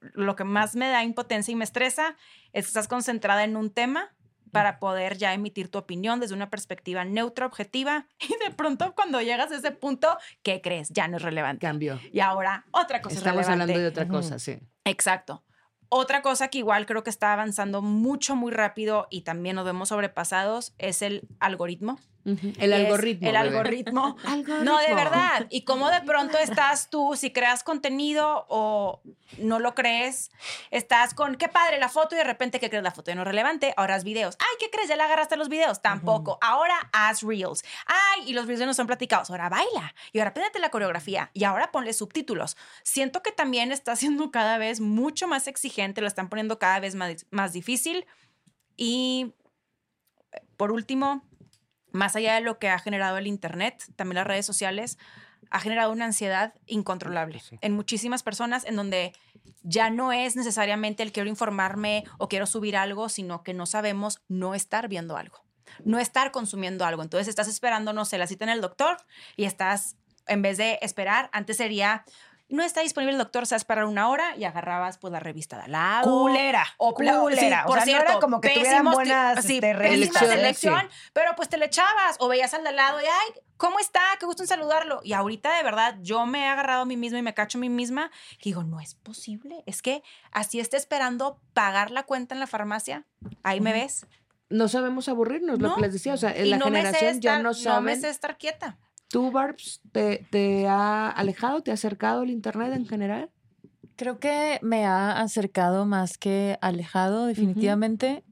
lo 0.00 0.36
que 0.36 0.44
más 0.44 0.76
me 0.76 0.88
da 0.88 1.04
impotencia 1.04 1.52
y 1.52 1.56
me 1.56 1.64
estresa 1.64 2.16
es 2.52 2.64
que 2.64 2.68
estás 2.68 2.88
concentrada 2.88 3.44
en 3.44 3.56
un 3.56 3.70
tema 3.70 4.14
para 4.50 4.80
poder 4.80 5.16
ya 5.16 5.32
emitir 5.32 5.70
tu 5.70 5.78
opinión 5.78 6.18
desde 6.18 6.34
una 6.34 6.50
perspectiva 6.50 7.04
neutra, 7.04 7.46
objetiva, 7.46 8.08
y 8.18 8.34
de 8.44 8.52
pronto 8.54 8.94
cuando 8.94 9.20
llegas 9.20 9.52
a 9.52 9.56
ese 9.56 9.70
punto, 9.70 10.18
¿qué 10.42 10.60
crees? 10.60 10.90
Ya 10.90 11.06
no 11.08 11.18
es 11.18 11.22
relevante. 11.22 11.66
Cambio. 11.66 12.00
Y 12.12 12.20
ahora 12.20 12.66
otra 12.72 13.00
cosa 13.00 13.14
es 13.14 13.18
Estamos 13.18 13.46
relevante. 13.46 13.62
hablando 13.62 13.80
de 13.80 13.88
otra 13.88 14.08
cosa, 14.08 14.38
sí. 14.38 14.58
Exacto. 14.84 15.44
Otra 15.92 16.22
cosa 16.22 16.48
que 16.48 16.58
igual 16.58 16.86
creo 16.86 17.02
que 17.02 17.10
está 17.10 17.32
avanzando 17.32 17.82
mucho, 17.82 18.36
muy 18.36 18.52
rápido 18.52 19.08
y 19.10 19.22
también 19.22 19.56
nos 19.56 19.64
vemos 19.64 19.88
sobrepasados 19.88 20.72
es 20.78 21.02
el 21.02 21.26
algoritmo. 21.40 21.98
El 22.24 22.72
algoritmo. 22.72 23.28
El 23.28 23.36
algoritmo. 23.36 24.16
Algoritmo. 24.24 24.64
No, 24.64 24.78
de 24.78 24.94
verdad. 24.94 25.46
Y 25.48 25.62
cómo 25.62 25.90
de 25.90 26.00
pronto 26.02 26.38
estás 26.38 26.90
tú, 26.90 27.14
si 27.16 27.32
creas 27.32 27.62
contenido 27.62 28.46
o 28.48 29.00
no 29.38 29.58
lo 29.58 29.74
crees, 29.74 30.30
estás 30.70 31.14
con, 31.14 31.36
qué 31.36 31.48
padre 31.48 31.78
la 31.78 31.88
foto 31.88 32.14
y 32.14 32.18
de 32.18 32.24
repente, 32.24 32.60
¿qué 32.60 32.68
crees? 32.68 32.84
La 32.84 32.90
foto 32.90 33.10
ya 33.10 33.14
no 33.14 33.22
es 33.22 33.28
relevante, 33.28 33.72
ahora 33.76 33.94
haz 33.94 34.04
videos. 34.04 34.36
Ay, 34.38 34.56
¿qué 34.58 34.70
crees? 34.70 34.88
Ya 34.88 34.96
la 34.96 35.04
agarraste 35.04 35.36
los 35.36 35.48
videos. 35.48 35.80
Tampoco. 35.80 36.38
Ahora 36.42 36.90
haz 36.92 37.22
reels. 37.22 37.64
Ay, 37.86 38.30
y 38.30 38.32
los 38.34 38.46
reels 38.46 38.60
ya 38.60 38.66
no 38.66 38.74
son 38.74 38.86
platicados. 38.86 39.30
Ahora 39.30 39.48
baila. 39.48 39.94
Y 40.12 40.18
ahora 40.18 40.30
apréndete 40.30 40.58
la 40.58 40.70
coreografía. 40.70 41.30
Y 41.32 41.44
ahora 41.44 41.72
ponle 41.72 41.92
subtítulos. 41.92 42.56
Siento 42.82 43.22
que 43.22 43.32
también 43.32 43.72
está 43.72 43.96
siendo 43.96 44.30
cada 44.30 44.58
vez 44.58 44.80
mucho 44.80 45.26
más 45.26 45.46
exigente, 45.46 46.00
lo 46.00 46.06
están 46.06 46.28
poniendo 46.28 46.58
cada 46.58 46.80
vez 46.80 46.94
más, 46.94 47.26
más 47.30 47.52
difícil. 47.52 48.06
Y 48.76 49.34
por 50.56 50.72
último, 50.72 51.22
más 51.92 52.16
allá 52.16 52.34
de 52.34 52.40
lo 52.40 52.58
que 52.58 52.68
ha 52.68 52.78
generado 52.78 53.18
el 53.18 53.26
Internet, 53.26 53.84
también 53.96 54.16
las 54.16 54.26
redes 54.26 54.46
sociales, 54.46 54.98
ha 55.50 55.60
generado 55.60 55.90
una 55.92 56.04
ansiedad 56.04 56.54
incontrolable 56.66 57.42
en 57.60 57.72
muchísimas 57.72 58.22
personas 58.22 58.64
en 58.64 58.76
donde 58.76 59.12
ya 59.62 59.90
no 59.90 60.12
es 60.12 60.36
necesariamente 60.36 61.02
el 61.02 61.12
quiero 61.12 61.28
informarme 61.28 62.04
o 62.18 62.28
quiero 62.28 62.46
subir 62.46 62.76
algo, 62.76 63.08
sino 63.08 63.42
que 63.42 63.54
no 63.54 63.66
sabemos 63.66 64.22
no 64.28 64.54
estar 64.54 64.88
viendo 64.88 65.16
algo, 65.16 65.42
no 65.84 65.98
estar 65.98 66.30
consumiendo 66.30 66.84
algo. 66.84 67.02
Entonces 67.02 67.28
estás 67.28 67.48
esperando, 67.48 67.92
no 67.92 68.04
sé, 68.04 68.16
la 68.18 68.26
cita 68.26 68.44
en 68.44 68.50
el 68.50 68.60
doctor 68.60 68.96
y 69.36 69.44
estás, 69.44 69.96
en 70.26 70.42
vez 70.42 70.56
de 70.56 70.78
esperar, 70.82 71.30
antes 71.32 71.56
sería, 71.56 72.04
no 72.50 72.62
está 72.62 72.80
disponible 72.82 73.12
el 73.12 73.18
doctor, 73.18 73.46
se 73.46 73.54
va 73.54 73.56
a 73.56 73.58
esperar 73.58 73.84
una 73.84 74.08
hora 74.08 74.36
y 74.36 74.44
agarrabas 74.44 74.98
pues 74.98 75.12
la 75.12 75.20
revista 75.20 75.56
de 75.56 75.62
al 75.64 75.72
lado. 75.72 76.10
Culera. 76.10 76.66
O 76.76 76.94
culera. 76.94 77.14
sí, 77.36 77.50
o 77.64 77.66
por 77.66 77.76
sea, 77.78 77.84
cierto, 77.84 78.04
no 78.04 78.10
era 78.10 78.20
como 78.20 78.40
que 78.40 78.50
tuvieran 78.50 78.84
buenas 78.84 79.44
sí, 79.44 79.60
este, 79.62 80.18
selección, 80.18 80.80
sí. 80.90 81.10
pero 81.12 81.34
pues 81.36 81.48
te 81.48 81.56
le 81.56 81.66
echabas 81.66 82.16
o 82.18 82.28
veías 82.28 82.52
al 82.54 82.62
de 82.62 82.68
al 82.70 82.76
lado 82.76 83.00
y 83.00 83.04
ay, 83.04 83.40
¿cómo 83.56 83.78
está? 83.78 84.00
Qué 84.18 84.26
gusto 84.26 84.42
en 84.42 84.48
saludarlo. 84.48 85.00
Y 85.04 85.12
ahorita 85.12 85.54
de 85.56 85.62
verdad 85.62 85.96
yo 86.00 86.26
me 86.26 86.40
he 86.40 86.46
agarrado 86.46 86.82
a 86.82 86.86
mí 86.86 86.96
misma 86.96 87.18
y 87.18 87.22
me 87.22 87.34
cacho 87.34 87.58
a 87.58 87.60
mí 87.60 87.68
misma 87.68 88.10
y 88.38 88.44
digo, 88.44 88.62
no 88.64 88.80
es 88.80 88.94
posible. 88.94 89.62
Es 89.66 89.82
que 89.82 90.02
así 90.32 90.60
esté 90.60 90.76
esperando 90.76 91.40
pagar 91.54 91.90
la 91.90 92.02
cuenta 92.04 92.34
en 92.34 92.40
la 92.40 92.46
farmacia. 92.46 93.04
Ahí 93.42 93.60
me 93.60 93.72
ves. 93.72 94.06
No 94.48 94.66
sabemos 94.66 95.08
aburrirnos, 95.08 95.60
lo 95.60 95.68
No. 95.68 95.74
que 95.76 95.82
les 95.82 95.92
decía. 95.92 96.14
O 96.14 96.16
sea, 96.16 96.36
Y 96.36 96.44
la 96.46 96.56
no 96.58 96.64
generación 96.64 97.20
ya 97.20 97.34
estar- 97.36 97.42
no 97.42 97.50
No 97.50 97.54
sabe. 97.54 97.82
me 97.82 97.96
sé 97.96 98.08
estar 98.08 98.36
quieta. 98.36 98.78
¿Tú, 99.10 99.32
Barbs, 99.32 99.80
te, 99.90 100.26
te 100.30 100.68
ha 100.68 101.10
alejado, 101.10 101.62
te 101.62 101.72
ha 101.72 101.74
acercado 101.74 102.22
el 102.22 102.30
Internet 102.30 102.72
en 102.74 102.86
general? 102.86 103.30
Creo 103.96 104.20
que 104.20 104.60
me 104.62 104.86
ha 104.86 105.20
acercado 105.20 105.84
más 105.84 106.16
que 106.16 106.56
alejado, 106.60 107.26
definitivamente. 107.26 108.24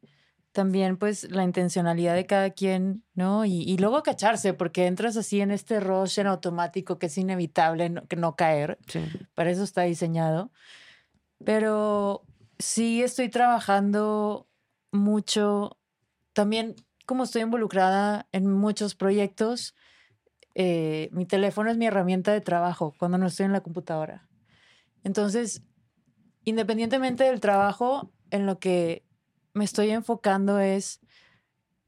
También, 0.53 0.97
pues, 0.97 1.31
la 1.31 1.43
intencionalidad 1.43 2.15
de 2.15 2.27
cada 2.27 2.51
quien, 2.51 3.03
¿no? 3.15 3.45
Y, 3.45 3.63
y 3.63 3.77
luego 3.77 4.05
cacharse, 4.05 4.55
porque 4.55 4.87
entras 4.87 5.17
así 5.17 5.41
en 5.41 5.51
este 5.51 5.81
rush 5.81 6.21
en 6.21 6.29
automático 6.29 6.99
que 6.99 7.07
es 7.07 7.19
inevitable 7.19 7.91
no, 7.91 8.07
que 8.07 8.17
no 8.17 8.37
caer. 8.37 8.79
Sí. 8.87 9.01
Para 9.35 9.51
eso 9.51 9.65
está 9.65 9.83
diseñado. 9.83 10.53
Pero 11.45 12.23
sí 12.61 13.03
estoy 13.03 13.29
trabajando 13.29 14.49
mucho. 14.93 15.77
También, 16.35 16.77
como 17.05 17.25
estoy 17.25 17.43
involucrada 17.43 18.29
en 18.31 18.51
muchos 18.51 18.95
proyectos, 18.95 19.75
eh, 20.59 21.09
mi 21.13 21.25
teléfono 21.25 21.71
es 21.71 21.79
mi 21.79 21.87
herramienta 21.87 22.33
de 22.35 22.43
trabajo 22.43 22.95
cuando 22.99 23.17
no 23.17 23.29
estoy 23.29 23.47
en 23.47 23.53
la 23.53 23.63
computadora. 23.63 24.29
Entonces, 25.05 25.63
independientemente 26.45 27.25
del 27.25 27.41
trabajo, 27.41 28.13
en 28.31 28.47
lo 28.47 28.59
que 28.59 29.05
me 29.55 29.65
estoy 29.65 29.91
enfocando 29.91 30.61
es 30.61 31.01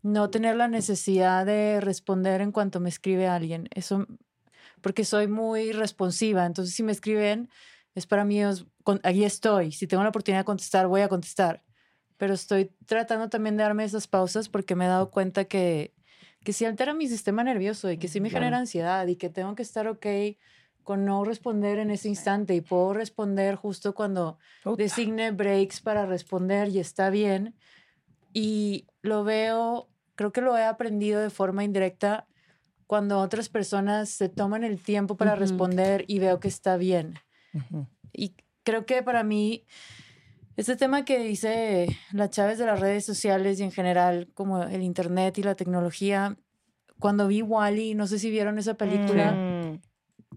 no 0.02 0.30
tener 0.30 0.56
la 0.56 0.68
necesidad 0.68 1.44
de 1.46 1.80
responder 1.80 2.40
en 2.40 2.52
cuanto 2.52 2.80
me 2.80 2.88
escribe 2.88 3.26
alguien. 3.28 3.68
Eso, 3.74 4.06
porque 4.80 5.04
soy 5.04 5.28
muy 5.28 5.72
responsiva. 5.72 6.46
Entonces, 6.46 6.74
si 6.74 6.82
me 6.82 6.92
escriben, 6.92 7.50
es 7.94 8.06
para 8.06 8.24
mí, 8.24 8.42
es- 8.42 8.66
con- 8.84 9.00
ahí 9.04 9.24
estoy. 9.24 9.72
Si 9.72 9.86
tengo 9.86 10.02
la 10.02 10.10
oportunidad 10.10 10.40
de 10.40 10.44
contestar, 10.46 10.86
voy 10.88 11.02
a 11.02 11.08
contestar. 11.08 11.64
Pero 12.18 12.34
estoy 12.34 12.72
tratando 12.86 13.28
también 13.30 13.56
de 13.56 13.64
darme 13.64 13.84
esas 13.84 14.06
pausas 14.08 14.48
porque 14.48 14.76
me 14.76 14.86
he 14.86 14.88
dado 14.88 15.10
cuenta 15.10 15.44
que, 15.46 15.94
que 16.44 16.52
sí 16.52 16.64
altera 16.64 16.94
mi 16.94 17.06
sistema 17.08 17.44
nervioso 17.44 17.90
y 17.90 17.98
que 17.98 18.08
sí 18.08 18.20
me 18.20 18.30
Claro. 18.30 18.44
genera 18.44 18.58
ansiedad 18.58 19.06
y 19.06 19.16
que 19.16 19.28
tengo 19.28 19.54
que 19.54 19.62
estar 19.62 19.86
ok 19.88 20.06
con 20.82 21.04
no 21.04 21.24
responder 21.24 21.78
en 21.78 21.90
ese 21.90 22.08
instante 22.08 22.54
y 22.54 22.60
puedo 22.62 22.94
responder 22.94 23.54
justo 23.56 23.94
cuando 23.94 24.38
designe 24.76 25.30
breaks 25.30 25.80
para 25.80 26.06
responder 26.06 26.68
y 26.68 26.78
está 26.78 27.10
bien. 27.10 27.54
Y 28.32 28.86
lo 29.02 29.24
veo, 29.24 29.90
creo 30.14 30.32
que 30.32 30.40
lo 30.40 30.56
he 30.56 30.64
aprendido 30.64 31.20
de 31.20 31.30
forma 31.30 31.64
indirecta 31.64 32.26
cuando 32.86 33.18
otras 33.20 33.48
personas 33.48 34.08
se 34.08 34.28
toman 34.28 34.64
el 34.64 34.82
tiempo 34.82 35.16
para 35.16 35.36
responder 35.36 36.04
y 36.08 36.18
veo 36.18 36.40
que 36.40 36.48
está 36.48 36.76
bien. 36.76 37.14
Y 38.12 38.34
creo 38.64 38.86
que 38.86 39.02
para 39.02 39.22
mí, 39.22 39.66
este 40.56 40.76
tema 40.76 41.04
que 41.04 41.18
dice 41.18 41.86
la 42.12 42.28
Chávez 42.28 42.58
de 42.58 42.66
las 42.66 42.80
redes 42.80 43.04
sociales 43.04 43.60
y 43.60 43.62
en 43.62 43.72
general 43.72 44.28
como 44.34 44.62
el 44.62 44.82
Internet 44.82 45.38
y 45.38 45.42
la 45.42 45.54
tecnología, 45.54 46.36
cuando 46.98 47.28
vi 47.28 47.42
Wally, 47.42 47.94
no 47.94 48.06
sé 48.06 48.18
si 48.18 48.30
vieron 48.30 48.58
esa 48.58 48.74
película, 48.74 49.32
Mm. 49.32 49.80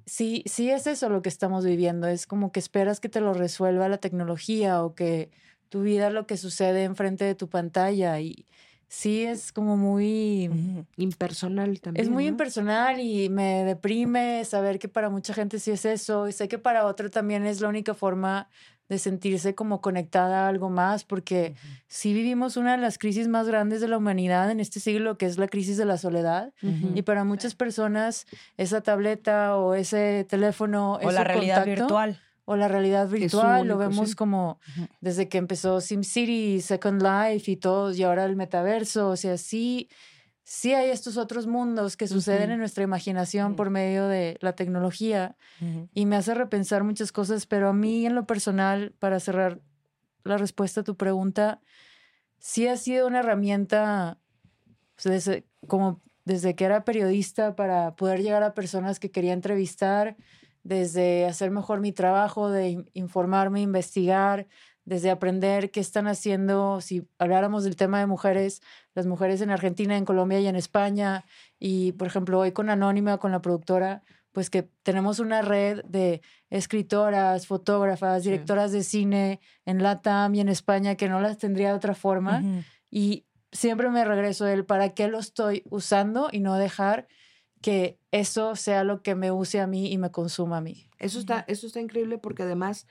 sí, 0.05 0.43
sí 0.45 0.70
es 0.70 0.88
eso 0.88 1.09
lo 1.09 1.22
que 1.22 1.30
estamos 1.30 1.66
viviendo. 1.66 2.07
Es 2.07 2.26
como 2.26 2.51
que 2.51 2.59
esperas 2.59 2.99
que 2.99 3.09
te 3.09 3.20
lo 3.22 3.34
resuelva 3.34 3.89
la 3.89 3.97
tecnología 3.97 4.84
o 4.84 4.95
que 4.95 5.30
tu 5.70 5.82
vida 5.82 6.09
lo 6.09 6.26
que 6.28 6.38
sucede 6.38 6.84
enfrente 6.84 7.26
de 7.26 7.36
tu 7.36 7.49
pantalla. 7.49 8.20
Y 8.20 8.45
sí 8.88 9.24
es 9.24 9.51
como 9.51 9.76
muy... 9.76 10.49
Impersonal 10.97 11.82
también. 11.82 12.05
Es 12.05 12.11
muy 12.11 12.26
¿no? 12.26 12.30
impersonal 12.30 12.99
y 12.99 13.28
me 13.30 13.64
deprime 13.66 14.45
saber 14.45 14.78
que 14.80 14.88
para 14.88 15.09
mucha 15.09 15.34
gente 15.34 15.59
sí 15.59 15.72
es 15.72 15.84
eso. 15.86 16.28
Y 16.28 16.32
sé 16.32 16.47
que 16.47 16.59
para 16.59 16.86
otro 16.86 17.09
también 17.09 17.45
es 17.45 17.59
la 17.59 17.70
única 17.70 17.93
forma 17.93 18.49
de 18.90 18.98
sentirse 19.00 19.56
como 19.56 19.82
conectada 19.82 20.46
a 20.46 20.48
algo 20.50 20.70
más, 20.70 21.04
porque 21.04 21.56
sí 21.88 22.14
vivimos 22.14 22.58
una 22.58 22.74
de 22.74 22.78
las 22.78 22.98
crisis 22.98 23.28
más 23.28 23.48
grandes 23.48 23.82
de 23.82 23.88
la 23.88 23.98
humanidad 23.98 24.52
en 24.52 24.60
este 24.60 24.80
siglo, 24.80 25.18
que 25.18 25.26
es 25.26 25.38
la 25.38 25.48
crisis 25.48 25.78
de 25.78 25.86
la 25.86 25.98
soledad. 25.98 26.54
Y 26.94 27.02
para 27.04 27.24
muchas 27.24 27.56
personas, 27.56 28.26
esa 28.58 28.82
tableta 28.82 29.58
o 29.58 29.74
ese 29.74 30.26
teléfono 30.30 30.94
O 30.94 31.10
es 31.10 31.14
la 31.14 31.24
realidad 31.24 31.64
contacto, 31.64 31.82
virtual. 31.84 32.20
O 32.46 32.56
la 32.58 32.68
realidad 32.68 33.08
virtual. 33.08 33.68
lo 33.68 33.78
vemos 33.78 34.10
sí. 34.10 34.16
como 34.16 34.60
desde 35.00 35.30
que 35.30 35.38
empezó 35.38 35.80
SimCity, 35.80 36.60
Second 36.62 37.02
Life 37.02 37.50
y 37.50 37.56
todos, 37.56 37.98
y 37.98 38.04
ahora 38.04 38.26
el 38.26 38.36
metaverso. 38.36 39.10
O 39.10 39.16
sea, 39.16 39.38
sí, 39.38 39.90
sí 40.44 40.74
hay 40.74 40.89
estos 40.89 41.18
otros 41.18 41.48
mundos 41.48 41.96
que 41.98 42.08
suceden 42.08 42.52
en 42.52 42.60
nuestra 42.60 42.84
imaginación 42.84 43.56
por 43.56 43.70
medio 43.70 44.08
de 44.08 44.38
la 44.41 44.54
tecnología 44.54 45.36
y 45.94 46.06
me 46.06 46.16
hace 46.18 46.34
repensar 46.34 46.84
muchas 46.84 47.12
cosas, 47.12 47.46
pero 47.46 47.70
a 47.70 47.74
mí 47.74 48.06
en 48.06 48.16
lo 48.16 48.26
personal, 48.26 48.94
para 49.00 49.20
cerrar 49.20 49.62
la 50.24 50.38
respuesta 50.38 50.82
a 50.82 50.84
tu 50.84 50.96
pregunta, 50.98 51.62
sí 52.39 52.68
ha 52.68 52.76
sido 52.78 53.08
una 53.08 53.20
herramienta 53.20 54.20
pues, 54.96 55.26
desde, 55.26 55.46
como 55.68 56.02
desde 56.26 56.56
que 56.56 56.66
era 56.66 56.84
periodista 56.84 57.56
para 57.56 57.96
poder 57.96 58.22
llegar 58.22 58.44
a 58.44 58.54
personas 58.54 59.00
que 59.00 59.12
quería 59.12 59.34
entrevistar, 59.34 60.18
desde 60.64 61.26
hacer 61.26 61.52
mejor 61.52 61.80
mi 61.82 61.91
trabajo, 61.91 62.50
de 62.50 62.70
in- 62.70 62.89
informarme, 62.94 63.62
investigar, 63.62 64.48
desde 64.86 65.10
aprender 65.12 65.72
qué 65.72 65.80
están 65.80 66.08
haciendo, 66.08 66.82
si 66.82 67.08
habláramos 67.18 67.64
del 67.64 67.76
tema 67.76 68.00
de 68.00 68.06
mujeres, 68.06 68.62
las 68.94 69.06
mujeres 69.06 69.42
en 69.42 69.50
Argentina, 69.50 69.96
en 69.98 70.06
Colombia 70.06 70.40
y 70.40 70.48
en 70.48 70.56
España, 70.56 71.26
y 71.60 71.94
por 71.94 72.08
ejemplo 72.08 72.40
hoy 72.40 72.52
con 72.52 72.70
Anónima, 72.70 73.18
con 73.18 73.32
la 73.32 73.42
productora, 73.42 74.04
pues 74.34 74.50
que 74.50 74.64
tenemos 74.84 75.20
una 75.20 75.42
red 75.42 75.84
de 75.86 76.22
escritoras, 76.50 77.46
fotógrafas, 77.48 78.24
Sí. 78.24 78.30
directoras 78.32 78.72
de 78.72 78.84
cine 78.84 79.40
en 79.66 79.84
Latam 79.84 80.34
y 80.36 80.40
en 80.40 80.50
España 80.50 80.96
que 80.96 81.08
no 81.10 81.20
las 81.22 81.38
tendría 81.38 81.70
de 81.70 81.76
otra 81.76 81.94
forma. 81.94 82.44
Y 82.90 83.26
siempre 83.52 83.90
me 83.90 84.04
regreso 84.06 84.46
a 84.46 84.52
él, 84.54 84.66
¿para 84.66 84.90
qué 84.96 85.08
lo 85.08 85.20
estoy 85.20 85.64
usando? 85.70 86.30
Y 86.32 86.40
no 86.40 86.56
dejar 86.56 87.08
que 87.62 88.00
eso 88.12 88.56
sea 88.56 88.84
lo 88.84 89.02
que 89.04 89.16
me 89.16 89.32
use 89.32 89.62
a 89.62 89.68
mí 89.68 89.92
y 89.92 89.98
me 89.98 90.12
consuma 90.12 90.58
a 90.58 90.62
mí. 90.62 90.90
Eso 91.00 91.20
está, 91.20 91.46
eso 91.48 91.68
está 91.68 91.80
increíble 91.80 92.18
porque 92.18 92.44
además 92.44 92.88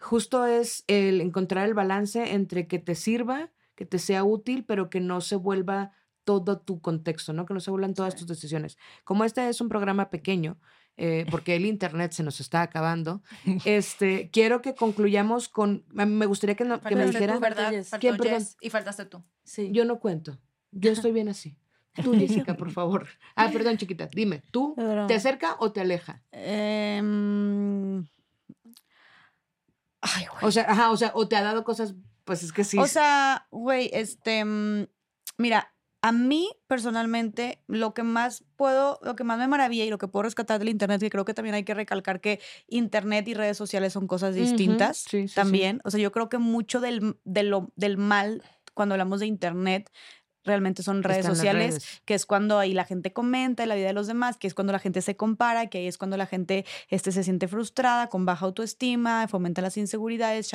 justo 0.00 0.46
es 0.46 0.84
el 0.86 1.20
encontrar 1.20 1.66
el 1.68 1.74
balance 1.74 2.32
entre 2.32 2.66
que 2.66 2.78
te 2.78 2.94
sirva, 2.94 3.50
que 3.74 3.86
te 3.86 3.98
sea 3.98 4.24
útil, 4.24 4.64
pero 4.64 4.90
que 4.90 5.00
no 5.00 5.20
se 5.20 5.36
vuelva 5.36 5.92
todo 6.24 6.58
tu 6.60 6.80
contexto, 6.80 7.32
¿no? 7.32 7.46
Que 7.46 7.54
no 7.54 7.60
se 7.60 7.70
vuelvan 7.70 7.94
todas 7.94 8.14
tus 8.14 8.26
decisiones. 8.26 8.76
Como 9.04 9.24
este 9.24 9.48
es 9.48 9.60
un 9.60 9.68
programa 9.68 10.10
pequeño, 10.10 10.58
eh, 10.96 11.24
porque 11.30 11.56
el 11.56 11.64
internet 11.66 12.12
se 12.12 12.22
nos 12.22 12.40
está 12.40 12.62
acabando, 12.62 13.22
este, 13.64 14.30
quiero 14.30 14.60
que 14.62 14.74
concluyamos 14.74 15.48
con, 15.48 15.84
me- 15.92 16.26
gustaría 16.26 16.56
que, 16.56 16.64
no- 16.64 16.80
que 16.80 16.94
me 16.94 17.06
dijeran, 17.06 17.40
¿Quién, 17.98 18.16
perdón? 18.16 18.42
Y 18.60 18.70
faltaste 18.70 19.06
tú. 19.06 19.22
Sí. 19.44 19.70
yo 19.72 19.84
no 19.84 19.98
cuento, 19.98 20.38
yo 20.72 20.92
estoy 20.92 21.12
bien 21.12 21.28
así. 21.28 21.56
Tú, 22.04 22.14
Jessica, 22.14 22.56
por 22.56 22.70
favor. 22.70 23.08
Ah, 23.34 23.50
perdón, 23.52 23.76
chiquita, 23.76 24.08
dime, 24.14 24.42
¿tú 24.52 24.74
Pero- 24.76 25.06
te 25.08 25.14
acerca 25.14 25.56
o 25.58 25.72
te 25.72 25.80
aleja? 25.80 26.22
Em, 26.30 28.04
ay, 30.00 30.26
güey. 30.26 30.44
O 30.44 30.52
sea, 30.52 30.64
ajá, 30.68 30.90
o 30.90 30.96
sea, 30.96 31.12
o 31.14 31.28
te 31.28 31.36
ha 31.36 31.42
dado 31.42 31.64
cosas, 31.64 31.94
pues 32.24 32.42
es 32.42 32.52
que 32.52 32.64
sí. 32.64 32.78
O 32.78 32.86
sea, 32.86 33.46
güey, 33.50 33.90
este, 33.92 34.44
mm, 34.44 34.86
mira, 35.38 35.74
a 36.02 36.12
mí 36.12 36.50
personalmente 36.66 37.62
lo 37.66 37.92
que 37.92 38.02
más 38.02 38.44
puedo, 38.56 38.98
lo 39.02 39.16
que 39.16 39.24
más 39.24 39.38
me 39.38 39.48
maravilla 39.48 39.84
y 39.84 39.90
lo 39.90 39.98
que 39.98 40.08
puedo 40.08 40.22
rescatar 40.22 40.58
del 40.58 40.70
internet, 40.70 41.00
que 41.00 41.10
creo 41.10 41.24
que 41.24 41.34
también 41.34 41.54
hay 41.54 41.64
que 41.64 41.74
recalcar 41.74 42.20
que 42.20 42.40
internet 42.68 43.28
y 43.28 43.34
redes 43.34 43.56
sociales 43.56 43.92
son 43.92 44.06
cosas 44.06 44.34
distintas 44.34 44.98
sí, 44.98 45.22
sí, 45.22 45.28
sí. 45.28 45.34
también. 45.34 45.80
O 45.84 45.90
sea, 45.90 46.00
yo 46.00 46.12
creo 46.12 46.28
que 46.28 46.38
mucho 46.38 46.80
del, 46.80 47.18
de 47.24 47.42
lo, 47.42 47.70
del 47.76 47.98
mal 47.98 48.42
cuando 48.72 48.94
hablamos 48.94 49.20
de 49.20 49.26
internet 49.26 49.90
realmente 50.44 50.82
son 50.82 51.02
redes 51.02 51.20
Están 51.20 51.36
sociales, 51.36 51.74
redes. 51.74 52.02
que 52.04 52.14
es 52.14 52.26
cuando 52.26 52.58
ahí 52.58 52.72
la 52.72 52.84
gente 52.84 53.12
comenta 53.12 53.66
la 53.66 53.74
vida 53.74 53.88
de 53.88 53.92
los 53.92 54.06
demás, 54.06 54.36
que 54.36 54.46
es 54.46 54.54
cuando 54.54 54.72
la 54.72 54.78
gente 54.78 55.02
se 55.02 55.16
compara, 55.16 55.66
que 55.68 55.78
ahí 55.78 55.86
es 55.86 55.98
cuando 55.98 56.16
la 56.16 56.26
gente 56.26 56.64
este, 56.88 57.12
se 57.12 57.24
siente 57.24 57.48
frustrada, 57.48 58.08
con 58.08 58.24
baja 58.24 58.46
autoestima, 58.46 59.26
fomenta 59.28 59.62
las 59.62 59.76
inseguridades. 59.76 60.48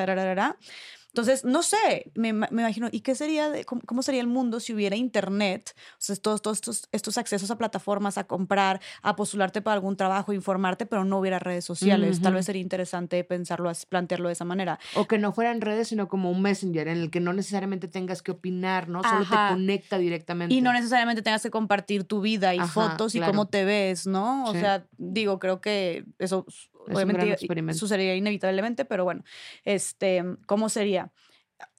Entonces, 1.15 1.45
no 1.45 1.63
sé, 1.63 2.11
me, 2.13 2.33
ima- 2.33 2.49
me 2.51 2.61
imagino, 2.63 2.89
¿y 2.91 2.99
qué 2.99 3.15
sería, 3.15 3.49
de- 3.49 3.63
cómo, 3.63 3.79
cómo 3.85 4.01
sería 4.03 4.19
el 4.19 4.27
mundo 4.27 4.59
si 4.59 4.73
hubiera 4.73 4.97
internet? 4.97 5.73
O 5.93 5.95
sea, 5.99 6.17
todos, 6.17 6.41
todos 6.41 6.57
estos, 6.57 6.89
estos 6.91 7.17
accesos 7.17 7.49
a 7.51 7.57
plataformas, 7.57 8.17
a 8.17 8.25
comprar, 8.25 8.81
a 9.01 9.15
postularte 9.15 9.61
para 9.61 9.75
algún 9.75 9.95
trabajo, 9.95 10.33
informarte, 10.33 10.85
pero 10.85 11.05
no 11.05 11.17
hubiera 11.19 11.39
redes 11.39 11.63
sociales. 11.63 12.21
Tal 12.21 12.33
vez 12.33 12.47
sería 12.47 12.61
interesante 12.61 13.23
pensarlo, 13.23 13.71
plantearlo 13.87 14.27
de 14.27 14.33
esa 14.33 14.43
manera. 14.43 14.77
O 14.93 15.07
que 15.07 15.17
no 15.17 15.31
fueran 15.31 15.61
redes, 15.61 15.87
sino 15.87 16.09
como 16.09 16.29
un 16.29 16.41
messenger 16.41 16.89
en 16.89 16.97
el 16.97 17.09
que 17.09 17.21
no 17.21 17.31
necesariamente 17.31 17.87
tengas 17.87 18.21
que 18.21 18.31
opinar, 18.31 18.89
¿no? 18.89 19.01
Solo 19.01 19.21
Ajá. 19.21 19.47
te 19.47 19.53
conecta 19.53 19.97
directamente. 19.97 20.53
Y 20.53 20.59
no 20.59 20.73
necesariamente 20.73 21.21
tengas 21.21 21.43
que 21.43 21.49
compartir 21.49 22.03
tu 22.03 22.19
vida 22.19 22.53
y 22.55 22.59
Ajá, 22.59 22.67
fotos 22.89 23.15
y 23.15 23.19
claro. 23.19 23.31
cómo 23.31 23.47
te 23.47 23.63
ves, 23.63 24.05
¿no? 24.05 24.43
O 24.49 24.51
Sí. 24.51 24.59
sea, 24.59 24.85
digo, 24.97 25.39
creo 25.39 25.61
que 25.61 26.03
eso 26.19 26.45
obviamente 26.93 27.37
sucedería 27.73 28.15
inevitablemente, 28.15 28.85
pero 28.85 29.03
bueno, 29.03 29.23
este, 29.63 30.23
¿cómo 30.45 30.69
sería? 30.69 31.11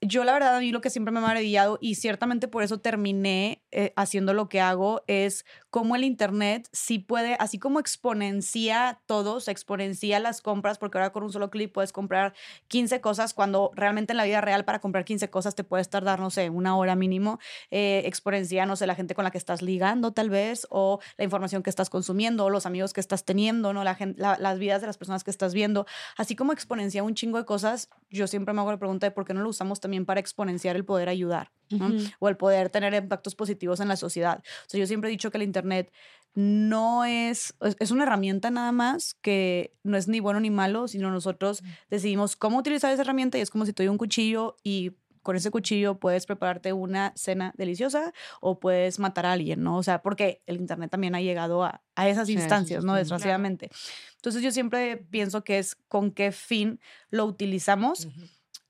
Yo 0.00 0.24
la 0.24 0.32
verdad 0.32 0.56
a 0.56 0.60
mí 0.60 0.72
lo 0.72 0.80
que 0.80 0.88
siempre 0.88 1.12
me 1.12 1.18
ha 1.18 1.22
maravillado 1.22 1.78
y 1.80 1.96
ciertamente 1.96 2.48
por 2.48 2.62
eso 2.62 2.78
terminé 2.78 3.62
eh, 3.72 3.92
haciendo 3.96 4.32
lo 4.32 4.48
que 4.48 4.60
hago 4.60 5.02
es 5.06 5.44
cómo 5.70 5.96
el 5.96 6.04
internet 6.04 6.68
sí 6.72 6.98
puede, 6.98 7.36
así 7.40 7.58
como 7.58 7.78
exponencia 7.78 9.00
todo, 9.06 9.40
se 9.40 9.50
exponencia 9.50 10.18
las 10.18 10.40
compras 10.40 10.78
porque 10.78 10.96
ahora 10.96 11.12
con 11.12 11.24
un 11.24 11.32
solo 11.32 11.50
clic 11.50 11.72
puedes 11.72 11.92
comprar 11.92 12.32
15 12.68 13.00
cosas 13.02 13.34
cuando 13.34 13.70
realmente 13.74 14.12
en 14.14 14.16
la 14.16 14.24
vida 14.24 14.40
real 14.40 14.64
para 14.64 14.80
comprar 14.80 15.04
15 15.04 15.28
cosas 15.28 15.54
te 15.54 15.64
puedes 15.64 15.90
tardar, 15.90 16.20
no 16.20 16.30
sé, 16.30 16.48
una 16.48 16.76
hora 16.76 16.96
mínimo 16.96 17.38
eh, 17.70 18.02
exponencia, 18.06 18.64
no 18.64 18.76
sé, 18.76 18.86
la 18.86 18.94
gente 18.94 19.14
con 19.14 19.24
la 19.24 19.30
que 19.30 19.38
estás 19.38 19.60
ligando 19.60 20.12
tal 20.12 20.30
vez, 20.30 20.66
o 20.70 21.00
la 21.18 21.24
información 21.24 21.62
que 21.62 21.70
estás 21.70 21.90
consumiendo, 21.90 22.46
o 22.46 22.50
los 22.50 22.64
amigos 22.64 22.92
que 22.94 23.00
estás 23.00 23.24
teniendo, 23.24 23.72
¿no? 23.74 23.84
La 23.84 23.94
gen- 23.94 24.14
la- 24.18 24.38
las 24.38 24.58
vidas 24.58 24.80
de 24.80 24.86
las 24.86 24.96
personas 24.96 25.22
que 25.24 25.30
estás 25.30 25.52
viendo, 25.52 25.86
así 26.16 26.34
como 26.36 26.52
exponencia 26.52 27.02
un 27.02 27.14
chingo 27.14 27.36
de 27.38 27.44
cosas, 27.44 27.90
yo 28.08 28.26
siempre 28.26 28.54
me 28.54 28.60
hago 28.60 28.70
la 28.70 28.78
pregunta 28.78 29.06
de 29.06 29.10
por 29.10 29.24
qué 29.26 29.34
no 29.34 29.42
lo 29.42 29.50
usamos 29.50 29.65
también 29.74 30.06
para 30.06 30.20
exponenciar 30.20 30.76
el 30.76 30.84
poder 30.84 31.08
ayudar, 31.08 31.50
o 32.20 32.28
el 32.28 32.36
poder 32.36 32.70
tener 32.70 32.94
impactos 32.94 33.34
positivos 33.34 33.80
en 33.80 33.88
la 33.88 33.96
sociedad. 33.96 34.38
O 34.66 34.68
sea, 34.70 34.78
yo 34.80 34.86
siempre 34.86 35.10
he 35.10 35.12
dicho 35.12 35.30
que 35.30 35.36
el 35.38 35.42
Internet 35.42 35.92
no 36.34 37.04
es, 37.04 37.54
es- 37.80 37.90
una 37.90 38.04
herramienta 38.04 38.50
nada 38.50 38.70
más 38.72 39.14
que 39.14 39.74
no 39.82 39.96
es 39.96 40.06
ni 40.06 40.20
bueno 40.20 40.38
ni 40.40 40.50
malo, 40.50 40.86
sino 40.86 41.10
nosotros 41.10 41.62
decidimos 41.90 42.36
cómo 42.36 42.58
utilizar 42.58 42.92
esa 42.92 43.02
herramienta 43.02 43.38
y 43.38 43.40
es 43.40 43.50
como 43.50 43.64
si 43.66 43.72
doy 43.72 43.88
un 43.88 43.98
cuchillo 43.98 44.56
y 44.62 44.92
con 45.22 45.34
ese 45.34 45.50
cuchillo 45.50 45.98
puedes 45.98 46.24
prepararte 46.24 46.72
una 46.72 47.12
cena 47.16 47.52
deliciosa 47.56 48.12
o 48.40 48.60
puedes 48.60 49.00
matar 49.00 49.26
a 49.26 49.32
alguien, 49.32 49.60
¿no? 49.60 49.76
O 49.76 49.82
sea, 49.82 50.00
porque 50.02 50.40
el 50.46 50.56
Internet 50.58 50.88
también 50.90 51.16
ha 51.16 51.20
llegado 51.20 51.64
a, 51.64 51.82
a 51.96 52.08
esas 52.08 52.28
Sí, 52.28 52.34
instancias, 52.34 52.84
¿no? 52.84 52.92
Desgraciadamente. 52.94 53.70
Entonces 54.16 54.40
yo 54.42 54.52
siempre 54.52 54.98
pienso 54.98 55.42
que 55.42 55.58
es 55.58 55.74
con 55.88 56.12
qué 56.12 56.30
fin 56.30 56.78
lo 57.10 57.24
utilizamos 57.24 58.06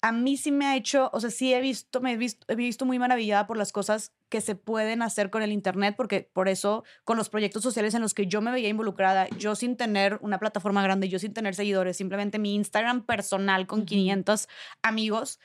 a 0.03 0.13
mí 0.13 0.37
sí 0.37 0.53
me 0.53 0.67
ha 0.67 0.77
hecho, 0.77 1.11
o 1.13 1.21
sea, 1.21 1.31
sí 1.31 1.53
he 1.53 1.61
visto, 1.61 2.01
me 2.01 2.13
he 2.13 2.17
visto, 2.17 2.47
he 2.49 2.55
visto 2.55 2.85
muy 2.85 2.99
maravillada 2.99 3.47
por 3.47 3.57
las 3.57 3.73
cosas 3.73 4.13
que 4.29 4.41
se 4.41 4.55
pueden 4.55 5.03
hacer 5.03 5.31
con 5.31 5.43
el 5.43 5.53
Internet, 5.53 5.95
porque 5.97 6.31
por 6.33 6.49
eso, 6.49 6.85
con 7.05 7.17
los 7.17 7.29
proyectos 7.29 7.63
sociales 7.63 7.95
en 7.95 8.03
los 8.03 8.15
que 8.15 8.27
yo 8.27 8.41
me 8.41 8.51
veía 8.51 8.69
involucrada, 8.69 9.29
yo 9.39 9.55
sin 9.55 9.77
tener 9.77 10.19
una 10.21 10.39
plataforma 10.39 10.83
grande, 10.83 11.09
yo 11.09 11.19
sin 11.19 11.33
tener 11.33 11.55
seguidores, 11.55 11.97
simplemente 11.97 12.39
mi 12.39 12.55
Instagram 12.55 13.05
personal 13.05 13.67
con 13.67 13.85
500 13.85 14.49
amigos, 14.83 15.41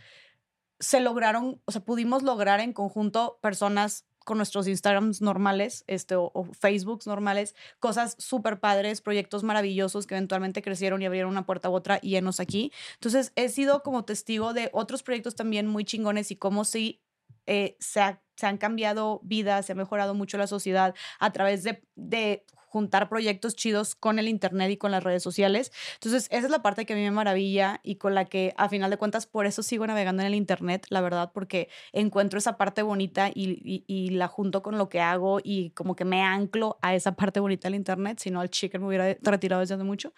se 0.80 0.99
lograron, 0.99 1.62
o 1.66 1.72
sea, 1.72 1.84
pudimos 1.84 2.24
lograr 2.24 2.60
en 2.60 2.74
conjunto 2.74 3.39
personas 3.41 4.06
con 4.24 4.38
nuestros 4.38 4.67
Instagrams 4.67 5.22
normales 5.22 5.84
este, 5.88 6.15
o, 6.15 6.32
Facebooks 6.59 7.07
normales, 7.07 7.55
cosas 7.80 8.15
súper 8.19 8.59
padres, 8.59 9.01
proyectos 9.01 9.43
maravillosos 9.43 10.05
que 10.07 10.15
eventualmente 10.15 10.61
crecieron 10.61 11.01
y 11.01 11.05
abrieron 11.05 11.32
una 11.32 11.45
puerta 11.45 11.69
u 11.69 11.74
otra 11.74 11.99
y 12.01 12.15
enos 12.15 12.39
aquí. 12.39 12.72
Entonces, 12.95 13.32
he 13.36 13.49
sido 13.49 13.84
como 13.84 14.05
testigo 14.05 14.53
de 14.53 14.69
otros 14.74 15.03
proyectos 15.03 15.36
también 15.36 15.67
muy 15.67 15.86
chingones 15.86 16.32
y 16.32 16.36
cómo 16.36 16.65
sí 16.65 17.01
eh, 17.47 17.76
se, 17.80 18.01
ha- 18.01 18.22
se 18.36 18.45
han 18.47 18.57
cambiado 18.57 19.19
vidas, 19.24 19.65
se 19.65 19.72
ha 19.72 19.76
mejorado 19.76 20.13
mucho 20.13 20.38
la 20.38 20.47
sociedad 20.47 20.93
a 21.19 21.32
través 21.32 21.63
de 21.63 22.45
juntar 22.72 23.09
proyectos 23.09 23.53
chidos 23.53 23.95
con 23.95 24.17
el 24.17 24.30
Internet 24.30 24.72
y 24.72 24.78
con 24.78 24.91
las 24.91 25.03
redes 25.03 25.22
sociales. 25.22 25.74
Entonces, 25.95 26.28
esa 26.32 26.45
es 26.45 26.49
la 26.49 26.61
parte 26.61 26.86
que 26.86 26.93
a 26.93 26.95
mí 26.95 27.01
me 27.01 27.11
maravilla 27.11 27.82
y 27.84 27.95
con 27.95 28.15
la 28.15 28.24
que, 28.24 28.53
a 28.55 28.69
final 28.69 28.89
de 28.89 28.95
cuentas, 28.95 29.28
por 29.28 29.45
eso 29.45 29.61
sigo 29.61 29.86
navegando 29.86 30.22
en 30.22 30.28
el 30.28 30.36
Internet, 30.36 30.86
la 30.89 31.01
verdad, 31.01 31.32
porque 31.34 31.67
encuentro 31.91 32.39
esa 32.39 32.57
parte 32.57 32.82
bonita 32.82 33.30
y, 33.34 34.11
la 34.11 34.30
junto 34.30 34.63
con 34.63 34.78
lo 34.78 34.88
que 34.88 35.01
hago 35.01 35.39
y 35.43 35.72
como 35.72 35.97
que 35.97 36.05
me 36.05 36.22
anclo 36.22 36.80
a 36.82 36.95
esa 36.95 37.13
parte 37.13 37.41
bonita 37.41 37.67
del 37.67 37.76
Internet, 37.76 38.19
si 38.19 38.32
no, 38.32 38.41
el 38.41 38.49
chicken 38.49 38.80
me 38.80 38.88
hubiera 38.88 39.17
retirado 39.22 39.59
desde 39.59 39.76
hace 39.76 39.84
mucho. 39.84 40.13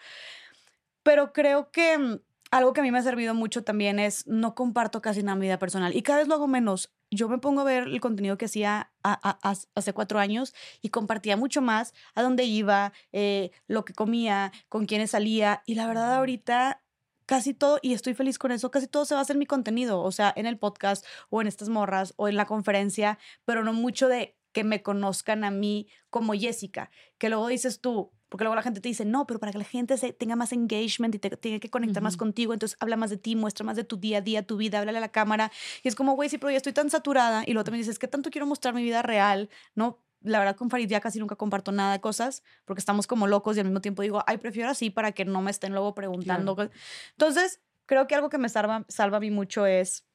Pero 1.02 1.32
creo 1.32 1.72
que 1.72 2.20
algo 2.56 2.72
que 2.72 2.80
a 2.80 2.84
mí 2.84 2.90
me 2.92 2.98
ha 2.98 3.02
servido 3.02 3.34
mucho 3.34 3.64
también 3.64 3.98
es 3.98 4.26
no 4.28 4.54
comparto 4.54 5.02
casi 5.02 5.22
nada 5.24 5.34
mi 5.36 5.46
vida 5.46 5.58
personal 5.58 5.94
y 5.94 6.02
cada 6.02 6.20
vez 6.20 6.28
lo 6.28 6.34
hago 6.34 6.46
menos. 6.46 6.92
Yo 7.10 7.28
me 7.28 7.38
pongo 7.38 7.62
a 7.62 7.64
ver 7.64 7.84
el 7.84 8.00
contenido 8.00 8.38
que 8.38 8.44
hacía 8.44 8.92
a- 9.02 9.28
a- 9.28 9.38
a- 9.50 9.56
hace 9.74 9.92
cuatro 9.92 10.20
años 10.20 10.54
y 10.80 10.90
compartía 10.90 11.36
mucho 11.36 11.62
más 11.62 11.94
a 12.14 12.22
dónde 12.22 12.44
iba, 12.44 12.92
eh, 13.12 13.50
lo 13.66 13.84
que 13.84 13.92
comía, 13.92 14.52
con 14.68 14.86
quiénes 14.86 15.10
salía 15.10 15.62
y 15.66 15.74
la 15.74 15.86
verdad 15.88 16.14
ahorita 16.14 16.80
casi 17.26 17.54
todo, 17.54 17.78
y 17.82 17.94
estoy 17.94 18.14
feliz 18.14 18.38
con 18.38 18.52
eso, 18.52 18.70
casi 18.70 18.86
todo 18.86 19.04
se 19.04 19.14
basa 19.14 19.32
en 19.32 19.38
mi 19.40 19.46
contenido, 19.46 20.00
o 20.02 20.12
sea, 20.12 20.32
en 20.36 20.46
el 20.46 20.58
podcast 20.58 21.04
o 21.30 21.40
en 21.40 21.46
estas 21.48 21.68
morras 21.70 22.14
o 22.16 22.28
en 22.28 22.36
la 22.36 22.44
conferencia, 22.46 23.18
pero 23.44 23.64
no 23.64 23.72
mucho 23.72 24.08
de 24.08 24.36
que 24.52 24.62
me 24.62 24.82
conozcan 24.82 25.42
a 25.42 25.50
mí 25.50 25.88
como 26.10 26.34
Jessica, 26.34 26.90
que 27.18 27.28
luego 27.30 27.48
dices 27.48 27.80
tú, 27.80 28.12
porque 28.34 28.42
luego 28.42 28.56
la 28.56 28.62
gente 28.62 28.80
te 28.80 28.88
dice, 28.88 29.04
no, 29.04 29.28
pero 29.28 29.38
para 29.38 29.52
que 29.52 29.58
la 29.58 29.64
gente 29.64 29.96
se, 29.96 30.12
tenga 30.12 30.34
más 30.34 30.52
engagement 30.52 31.14
y 31.14 31.20
te, 31.20 31.30
tenga 31.36 31.60
que 31.60 31.70
conectar 31.70 32.02
más 32.02 32.14
Ujú. 32.14 32.24
contigo, 32.24 32.52
entonces 32.52 32.76
habla 32.80 32.96
más 32.96 33.10
de 33.10 33.16
ti, 33.16 33.36
muestra 33.36 33.64
más 33.64 33.76
de 33.76 33.84
tu 33.84 33.96
día 33.96 34.18
a 34.18 34.20
día, 34.22 34.44
tu 34.44 34.56
vida, 34.56 34.80
háblale 34.80 34.98
a 34.98 35.00
la 35.00 35.12
cámara. 35.12 35.52
Y 35.84 35.86
es 35.86 35.94
como, 35.94 36.14
güey, 36.16 36.28
sí, 36.28 36.38
pero 36.38 36.50
ya 36.50 36.56
estoy 36.56 36.72
tan 36.72 36.90
saturada. 36.90 37.44
Y 37.46 37.52
luego 37.52 37.62
también 37.62 37.82
dices, 37.82 37.96
¿qué 37.96 38.08
tanto 38.08 38.30
quiero 38.30 38.44
mostrar 38.48 38.74
mi 38.74 38.82
vida 38.82 39.02
real? 39.02 39.50
¿No? 39.76 40.02
La 40.20 40.40
verdad, 40.40 40.56
con 40.56 40.68
Farid 40.68 40.88
ya 40.88 41.00
casi 41.00 41.20
nunca 41.20 41.36
comparto 41.36 41.70
nada 41.70 41.92
de 41.92 42.00
cosas 42.00 42.42
porque 42.64 42.80
estamos 42.80 43.06
como 43.06 43.28
locos 43.28 43.56
y 43.56 43.60
al 43.60 43.66
mismo 43.66 43.80
tiempo 43.80 44.02
digo, 44.02 44.24
ay, 44.26 44.38
prefiero 44.38 44.68
así 44.68 44.90
para 44.90 45.12
que 45.12 45.24
no 45.24 45.40
me 45.40 45.52
estén 45.52 45.70
luego 45.70 45.94
preguntando. 45.94 46.56
cosas". 46.56 46.72
Entonces, 47.12 47.60
creo 47.86 48.08
que 48.08 48.16
algo 48.16 48.30
que 48.30 48.38
me 48.38 48.48
salva, 48.48 48.84
salva 48.88 49.18
a 49.18 49.20
mí 49.20 49.30
mucho 49.30 49.64
es, 49.64 50.08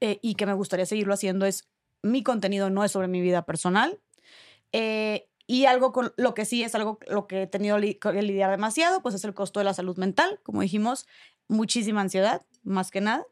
eh, 0.00 0.20
y 0.22 0.36
que 0.36 0.46
me 0.46 0.52
gustaría 0.52 0.86
seguirlo 0.86 1.14
haciendo, 1.14 1.46
es 1.46 1.68
mi 2.00 2.22
contenido 2.22 2.70
no 2.70 2.84
es 2.84 2.92
sobre 2.92 3.08
mi 3.08 3.20
vida 3.20 3.44
personal. 3.44 3.98
Eh, 4.70 5.27
y 5.50 5.64
algo 5.64 5.92
con 5.92 6.12
lo 6.18 6.34
que 6.34 6.44
sí 6.44 6.62
es 6.62 6.74
algo 6.74 7.00
lo 7.08 7.26
que 7.26 7.42
he 7.42 7.46
tenido 7.46 7.78
que 7.78 8.22
lidiar 8.22 8.50
demasiado, 8.50 9.00
pues 9.00 9.14
es 9.14 9.24
el 9.24 9.32
costo 9.32 9.60
de 9.60 9.64
la 9.64 9.72
salud 9.72 9.96
mental, 9.96 10.38
como 10.42 10.60
dijimos, 10.60 11.06
muchísima 11.48 12.02
ansiedad, 12.02 12.42
más 12.62 12.90
que 12.90 13.00
nada. 13.00 13.24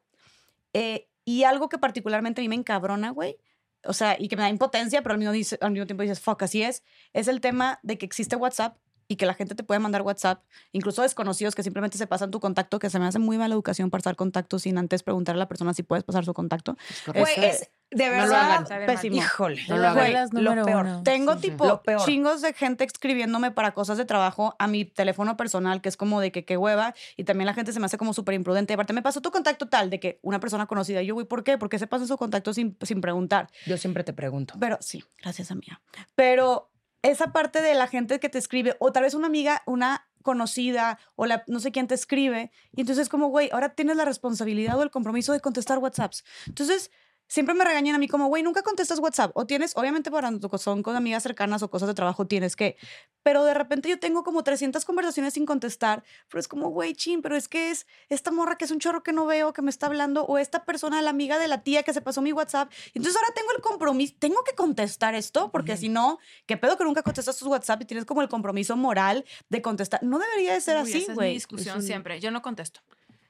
Eh, 0.73 1.09
y 1.27 1.45
algo 1.45 1.69
que 1.69 1.77
particularmente 1.77 2.41
a 2.41 2.43
mí 2.43 2.49
me 2.49 2.55
encabrona, 2.55 3.11
güey, 3.11 3.37
o 3.85 3.93
sea, 3.93 4.17
y 4.19 4.29
que 4.29 4.37
me 4.37 4.43
da 4.43 4.49
impotencia, 4.49 5.03
pero 5.03 5.13
al 5.13 5.19
mismo, 5.19 5.59
al 5.61 5.71
mismo 5.71 5.87
tiempo 5.87 6.03
dices, 6.03 6.19
fuck, 6.19 6.43
así 6.43 6.63
es, 6.63 6.83
es 7.13 7.29
el 7.29 7.43
tema 7.43 7.81
de 7.83 7.99
que 7.99 8.07
existe 8.07 8.35
WhatsApp 8.35 8.79
y 9.09 9.17
que 9.17 9.27
la 9.27 9.35
gente 9.35 9.55
te 9.55 9.63
puede 9.63 9.81
mandar 9.81 10.03
WhatsApp, 10.03 10.43
incluso 10.73 11.03
desconocidos 11.03 11.55
que 11.55 11.63
simplemente 11.63 11.99
se 11.99 12.07
pasan 12.07 12.31
tu 12.31 12.41
contacto, 12.41 12.79
que 12.79 12.91
se 12.91 12.99
me 12.99 13.07
hace 13.07 13.19
muy 13.19 13.39
mala 13.39 13.55
educación 13.55 13.91
pasar 13.91 14.17
contacto 14.17 14.59
sin 14.59 14.79
antes 14.79 15.03
preguntarle 15.03 15.41
a 15.41 15.45
la 15.45 15.49
persona 15.49 15.75
si 15.75 15.83
puedes 15.83 16.05
pasar 16.05 16.25
su 16.25 16.35
contacto. 16.35 16.77
Güey, 17.07 17.35
es 17.37 17.71
de 17.93 18.05
no 18.09 18.15
lo 18.15 18.21
verdad 18.33 18.67
hagan. 18.69 18.87
Pésimo. 18.87 19.17
Híjole. 19.17 19.63
No 19.69 19.77
lo 19.77 19.87
hagan. 19.89 20.05
Reglas 20.05 20.33
Lo 20.33 20.41
número 20.41 20.65
peor. 20.65 20.85
uno. 20.87 21.03
Tengo 21.05 21.35
Sí, 21.35 21.51
tipo 21.51 21.83
peor. 21.83 22.05
chingos 22.05 22.43
de 22.43 22.53
gente 22.53 22.83
escribiéndome 22.85 23.53
para 23.53 23.75
cosas 23.75 23.97
de 23.97 24.05
trabajo 24.05 24.57
a 24.59 24.67
mi 24.67 24.85
teléfono 24.85 25.37
personal, 25.37 25.81
que 25.81 25.89
es 25.89 25.97
como 25.97 26.21
de 26.21 26.33
que 26.33 26.45
qué 26.45 26.57
hueva, 26.57 26.95
y 27.17 27.23
también 27.25 27.47
la 27.47 27.55
gente 27.55 27.73
se 27.73 27.79
me 27.79 27.87
hace 27.87 27.97
como 27.99 28.13
súper 28.13 28.35
imprudente. 28.35 28.75
Aparte, 28.75 28.93
me 28.93 29.03
pasó 29.03 29.21
tu 29.21 29.31
contacto 29.31 29.69
tal 29.69 29.89
de 29.89 30.01
que 30.01 30.19
una 30.23 30.41
persona 30.41 30.67
conocida, 30.67 31.01
y 31.03 31.07
yo, 31.07 31.15
güey, 31.15 31.27
¿por 31.27 31.45
qué? 31.45 31.59
¿Por 31.59 31.69
qué 31.69 31.79
se 31.79 31.87
pasa 31.87 32.07
su 32.07 32.17
contacto 32.17 32.53
sin, 32.53 32.77
sin 32.83 33.01
preguntar? 33.01 33.49
Yo 33.67 33.77
siempre 33.77 34.03
te 34.03 34.13
pregunto. 34.13 34.55
Pero 34.59 34.79
sí, 34.81 35.05
gracias 35.23 35.53
amiga. 35.53 35.81
Pero 36.17 36.71
esa 37.11 37.33
parte 37.33 37.63
de 37.63 37.75
la 37.75 37.87
gente 37.87 38.21
que 38.21 38.29
te 38.29 38.39
escribe, 38.39 38.77
o 38.79 38.93
tal 38.93 39.03
vez 39.05 39.15
una 39.15 39.27
amiga, 39.27 39.63
una 39.67 40.07
conocida, 40.23 40.99
o 41.15 41.27
la, 41.27 41.45
no 41.47 41.61
sé 41.61 41.71
quién 41.71 41.87
te 41.87 41.95
escribe, 41.95 42.51
y 42.75 42.81
entonces 42.81 43.05
es 43.05 43.09
como, 43.09 43.29
güey, 43.29 43.49
ahora 43.53 43.75
tienes 43.75 43.97
la 43.97 44.05
responsabilidad 44.05 44.79
o 44.79 44.83
el 44.83 44.91
compromiso 44.91 45.33
de 45.33 45.41
contestar 45.41 45.79
WhatsApps. 45.79 46.25
Entonces, 46.47 46.91
siempre 47.29 47.55
me 47.55 47.65
regañan 47.65 47.95
a 47.95 47.99
mí 47.99 48.09
como, 48.09 48.29
güey, 48.29 48.43
nunca 48.43 48.63
contestas 48.63 48.99
WhatsApp. 48.99 49.33
O 49.35 49.47
tienes, 49.47 49.77
obviamente, 49.77 50.11
para 50.11 50.27
cuando 50.27 50.59
son 50.59 50.83
con 50.83 50.97
amigas 50.97 51.23
cercanas 51.23 51.63
o 51.63 51.71
cosas 51.71 51.89
de 51.89 51.95
trabajo, 51.95 52.27
tienes 52.27 52.57
que. 52.57 52.77
Pero 53.23 53.45
de 53.45 53.55
repente 53.55 53.89
yo 53.89 53.99
tengo 53.99 54.23
como 54.25 54.43
300 54.43 54.85
conversaciones 54.85 55.35
sin 55.35 55.47
contestar, 55.47 56.05
pero 56.29 56.41
es 56.41 56.49
como, 56.49 56.69
güey, 56.71 56.95
chin, 56.95 57.23
pero 57.23 57.37
es 57.37 57.49
que 57.49 57.71
es 57.71 57.87
esta 58.09 58.31
morra 58.31 58.57
que 58.57 58.65
es 58.65 58.71
un 58.71 58.79
chorro 58.79 59.03
que 59.03 59.13
no 59.13 59.27
veo, 59.27 59.53
que 59.53 59.63
me 59.63 59.71
está 59.71 59.87
hablando, 59.87 60.25
o 60.25 60.39
esta 60.39 60.65
persona, 60.65 61.01
la 61.03 61.11
amiga 61.11 61.39
de 61.39 61.49
la 61.49 61.63
tía 61.63 61.83
que 61.83 61.93
se 61.93 62.01
pasó 62.01 62.23
mi 62.23 62.33
WhatsApp. 62.33 62.71
Entonces 62.95 63.17
ahora 63.17 63.33
tengo 63.35 63.53
el 63.53 63.63
compromiso, 63.63 64.15
tengo 64.19 64.43
que 64.45 64.55
contestar 64.55 65.15
esto, 65.15 65.51
porque 65.51 65.77
si 65.77 65.89
no, 65.89 66.19
¿qué 66.47 66.57
pedo 66.57 66.77
que 66.77 66.85
nunca 66.85 67.03
contestas 67.03 67.37
tus 67.37 67.49
WhatsApp 67.49 67.83
y 67.83 67.85
tienes 67.85 68.05
como 68.05 68.23
el 68.23 68.29
compromiso 68.29 68.77
moral 68.77 69.25
de 69.49 69.63
contestar? 69.63 70.03
No 70.03 70.19
debería 70.19 70.55
de 70.55 70.61
ser 70.61 70.77
Uy, 70.77 70.83
así, 70.83 70.93
esa 70.93 70.99
es 70.99 71.09
mi 71.09 71.15
güey. 71.15 71.35
discusión 71.35 71.83
siempre. 71.83 72.21
Yo 72.21 72.31
no 72.31 72.43
contesto. 72.43 72.81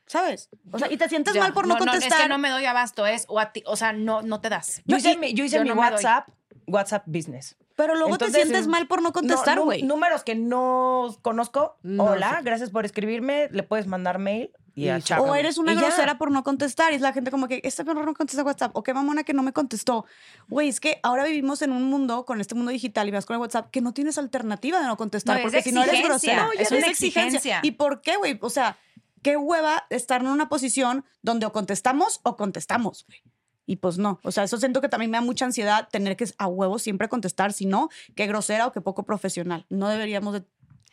¿Sabes? 0.07 0.49
O 0.71 0.79
sea, 0.79 0.91
y 0.91 0.97
te 0.97 1.09
sientes 1.09 1.35
mal 1.37 1.53
por 1.53 1.67
no, 1.67 1.75
es 1.75 1.81
contestar. 1.85 2.23
que 2.23 2.29
no 2.29 2.39
me 2.39 2.49
doy 2.51 2.65
abasto, 2.65 3.07
es, 3.07 3.25
o, 3.29 3.41
a 3.41 3.53
ti, 3.53 3.63
o 3.67 3.77
sea, 3.77 3.93
no, 3.93 4.23
no 4.23 4.41
te 4.41 4.49
das. 4.49 4.79
Yo 4.87 4.95
No, 4.95 4.97
hice 4.99 5.13
y- 5.13 5.17
mi, 5.17 5.35
yo 5.35 5.45
hice 5.45 5.57
yo 5.57 5.63
mi 5.63 5.69
no 5.71 5.75
me 5.75 5.83
doy. 5.83 5.91
WhatsApp, 5.95 6.29
WhatsApp 6.67 7.03
Business. 7.07 7.57
Pero 7.75 7.95
luego 7.95 8.13
Entonces, 8.13 8.35
te 8.35 8.41
sientes 8.43 8.65
sí. 8.65 8.71
mal 8.71 8.87
por 8.87 9.03
no 9.03 9.09
No, 9.09 9.13
contestar, 9.13 9.61
güey. 9.61 9.83
números 9.83 10.23
que 10.25 10.35
no 10.35 11.15
conozco. 11.21 11.77
No 11.83 12.05
Hola, 12.05 12.37
sé. 12.39 12.43
gracias 12.45 12.71
por 12.71 12.87
escribirme. 12.87 13.49
Le 13.53 13.65
puedes 13.65 13.87
mandar 13.87 14.19
mail 14.19 14.51
y, 14.75 14.89
Y. 14.89 15.03
O 15.19 15.35
eres 15.35 15.59
una 15.59 15.73
Y 15.73 15.75
ya. 15.75 15.83
grosera 15.83 16.17
por 16.17 16.31
no 16.31 16.43
contestar. 16.43 16.93
Y 16.93 16.97
es 16.97 17.03
la 17.03 17.13
gente 17.13 17.31
como 17.31 17.49
que, 17.49 17.61
esta 17.65 17.85
perro 17.85 18.03
no 18.07 18.15
contesta 18.15 18.43
WhatsApp. 18.45 18.75
O 18.75 18.83
qué 18.83 18.95
mamona 18.95 19.25
que 19.25 19.35
no 19.35 19.43
me 19.43 19.53
contestó. 19.53 20.07
Güey, 20.49 20.69
es 20.69 20.81
que 20.81 21.01
ahora 21.03 21.25
vivimos 21.25 21.61
en 21.61 21.73
un 21.73 21.83
mundo, 21.85 22.25
con 22.25 22.41
este 22.41 22.55
mundo 22.55 22.71
digital 22.71 23.09
y 23.09 23.11
vas 23.11 23.27
con 23.27 23.35
el 23.35 23.41
WhatsApp, 23.41 23.71
que 23.71 23.83
no 23.83 23.93
tienes 23.93 24.17
alternativa 24.17 24.81
de 24.81 24.87
no 24.87 24.97
contestar. 24.97 25.35
No, 25.35 25.41
es 25.41 25.43
porque 25.45 25.63
si 25.63 25.73
no 25.73 25.83
eres 25.83 26.03
grosera, 26.03 26.45
No, 26.45 26.53
es 26.53 26.61
es 26.61 26.71
una 26.71 26.79
exigencia. 26.87 27.25
exigencia. 27.39 27.61
¿Y 27.63 27.73
por 27.73 28.01
qué, 28.01 28.17
güey? 28.17 28.39
O 28.41 28.49
sea, 28.49 28.79
qué 29.27 29.37
hueva 29.37 29.87
estar 29.91 30.21
en 30.21 30.29
una 30.29 30.49
posición 30.49 31.05
donde 31.21 31.47
o 31.47 31.53
contestamos 31.53 32.21
o 32.23 32.37
contestamos, 32.37 33.05
güey. 33.09 33.23
Y 33.67 33.75
pues 33.75 33.99
no, 33.99 34.21
o 34.23 34.31
sea, 34.31 34.45
eso 34.45 34.57
siento 34.57 34.81
que 34.81 34.89
también 34.89 35.11
me 35.11 35.17
da 35.17 35.21
mucha 35.21 35.45
ansiedad 35.45 35.89
tener 35.91 36.17
que 36.17 36.29
a 36.39 36.47
huevo 36.47 36.79
siempre 36.79 37.09
contestar, 37.09 37.53
si 37.53 37.67
no, 37.67 37.89
qué 38.15 38.29
grosera 38.29 38.69
o 38.69 38.73
qué 38.73 38.81
poco 38.81 39.05
profesional. 39.05 39.67
No 39.69 39.89
deberíamos 39.89 40.33
de 40.35 40.45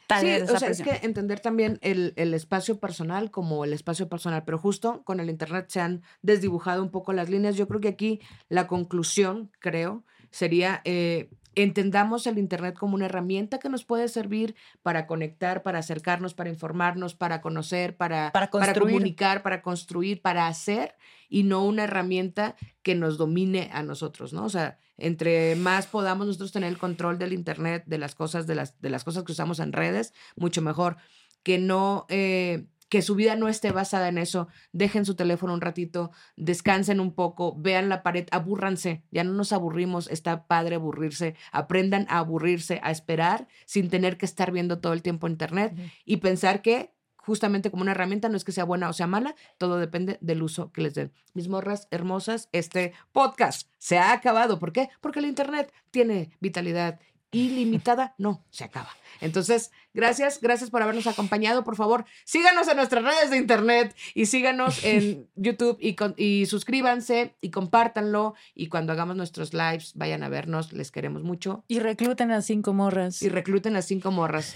tal 0.08 0.22
Sí, 0.22 0.52
o 0.52 0.58
sea, 0.58 0.70
es 0.70 0.82
que 0.82 1.02
entender 1.04 1.42
también 1.42 1.78
el, 1.84 2.14
el 2.16 2.34
espacio 2.34 2.80
personal 2.80 3.30
como 3.30 3.66
el 3.66 3.72
espacio 3.72 4.10
personal, 4.10 4.44
pero 4.44 4.58
justo 4.58 5.04
con 5.04 5.20
el 5.20 5.30
Internet 5.30 5.68
se 5.70 5.82
han 5.82 6.02
desdibujado 6.24 6.82
un 6.82 6.90
poco 6.90 7.14
las 7.14 7.30
líneas. 7.30 7.56
Yo 7.56 7.68
creo 7.68 7.82
que 7.82 7.90
aquí 7.90 8.20
la 8.50 8.66
conclusión, 8.66 9.52
creo, 9.60 10.04
sería 10.32 10.82
eh, 10.86 11.30
entendamos 11.56 12.28
el 12.28 12.38
Internet 12.38 12.76
como 12.78 12.96
una 12.96 13.06
herramienta 13.06 13.60
que 13.60 13.70
nos 13.70 13.86
puede 13.86 14.08
servir 14.08 14.56
para 14.82 15.08
conectar, 15.08 15.64
para 15.64 15.80
acercarnos, 15.80 16.34
para 16.34 16.50
informarnos, 16.50 17.16
para 17.16 17.42
conocer, 17.42 17.96
para, 17.96 18.32
Para 18.32 18.50
construir. 18.50 18.94
comunicar, 18.94 19.44
para 19.44 19.62
construir, 19.62 20.22
para 20.22 20.48
hacer, 20.48 20.96
y 21.30 21.44
no 21.44 21.66
una 21.66 21.86
herramienta 21.86 22.56
que 22.82 22.96
nos 22.96 23.18
domine 23.18 23.70
a 23.74 23.84
nosotros, 23.84 24.34
¿no? 24.34 24.46
O 24.46 24.50
sea, 24.50 24.78
entre 24.98 25.56
más 25.56 25.88
podamos 25.88 26.28
nosotros 26.28 26.52
tener 26.52 26.70
el 26.70 26.78
control 26.78 27.18
del 27.18 27.34
Internet, 27.34 27.84
de 27.88 27.98
las 27.98 28.16
cosas, 28.16 28.46
de 28.48 28.56
las, 28.56 28.80
de 28.82 28.90
las 28.90 29.04
cosas 29.04 29.24
que 29.24 29.32
usamos 29.32 29.60
en 29.60 29.74
redes, 29.74 30.14
mucho 30.36 30.62
mejor. 30.62 30.98
Que 31.42 31.58
no, 31.58 32.06
eh, 32.10 32.68
que 32.94 33.02
su 33.02 33.16
vida 33.16 33.36
no 33.36 33.50
esté 33.50 33.72
basada 33.72 34.08
en 34.08 34.20
eso. 34.20 34.50
Dejen 34.72 35.04
su 35.04 35.16
teléfono 35.16 35.56
un 35.56 35.62
ratito, 35.62 36.12
descansen 36.38 37.00
un 37.00 37.16
poco, 37.16 37.56
vean 37.58 37.90
la 37.90 38.04
pared, 38.04 38.28
abúrranse. 38.30 39.02
Ya 39.10 39.24
no 39.24 39.34
nos 39.34 39.52
aburrimos, 39.52 40.08
está 40.12 40.46
padre 40.46 40.76
aburrirse. 40.76 41.36
Aprendan 41.52 42.06
a 42.08 42.20
aburrirse, 42.20 42.80
a 42.84 42.92
esperar 42.92 43.48
sin 43.66 43.90
tener 43.90 44.20
que 44.20 44.28
estar 44.28 44.52
viendo 44.52 44.78
todo 44.78 44.94
el 44.94 45.02
tiempo 45.02 45.28
Internet 45.28 45.74
y 46.06 46.18
pensar 46.18 46.62
que 46.62 46.94
justamente 47.18 47.72
como 47.72 47.82
una 47.82 47.94
herramienta 47.94 48.30
no 48.30 48.38
es 48.38 48.44
que 48.44 48.52
sea 48.52 48.64
buena 48.64 48.90
o 48.90 48.94
sea 48.94 49.08
mala, 49.08 49.34
todo 49.58 49.80
depende 49.80 50.20
del 50.22 50.44
uso 50.44 50.72
que 50.72 50.82
les 50.82 50.94
den. 50.94 51.12
Mis 51.34 51.48
morras 51.48 51.88
hermosas, 51.90 52.48
este 52.52 52.94
podcast 53.12 53.72
se 53.80 53.98
ha 53.98 54.14
acabado. 54.14 54.60
¿Por 54.60 54.72
qué? 54.72 54.90
Porque 55.02 55.18
el 55.18 55.26
Internet 55.26 55.74
tiene 55.90 56.30
vitalidad 56.42 57.00
ilimitada, 57.34 58.14
no, 58.18 58.44
se 58.50 58.64
acaba. 58.64 58.90
Entonces, 59.22 59.72
gracias, 59.94 60.40
gracias 60.42 60.70
por 60.70 60.82
habernos 60.82 61.08
acompañado. 61.08 61.64
Por 61.64 61.76
favor, 61.76 62.06
síganos 62.26 62.68
en 62.68 62.78
nuestras 62.78 63.04
redes 63.04 63.30
de 63.30 63.38
internet 63.38 63.96
y 64.14 64.26
síganos 64.26 64.80
en 64.84 65.28
YouTube 65.36 65.78
y, 65.80 65.96
con- 65.96 66.14
y 66.18 66.46
suscríbanse 66.46 67.36
y 67.42 67.50
compártanlo. 67.52 68.34
Y 68.56 68.68
cuando 68.68 68.92
hagamos 68.94 69.16
nuestros 69.16 69.54
lives, 69.54 69.94
vayan 69.96 70.24
a 70.24 70.30
vernos, 70.30 70.74
les 70.74 70.92
queremos 70.92 71.24
mucho. 71.24 71.64
Y 71.68 71.80
recluten 71.80 72.32
a 72.32 72.42
cinco 72.42 72.74
morras. 72.74 73.22
Y 73.22 73.30
recluten 73.30 73.76
a 73.76 73.82
cinco 73.82 74.12
morras. 74.12 74.56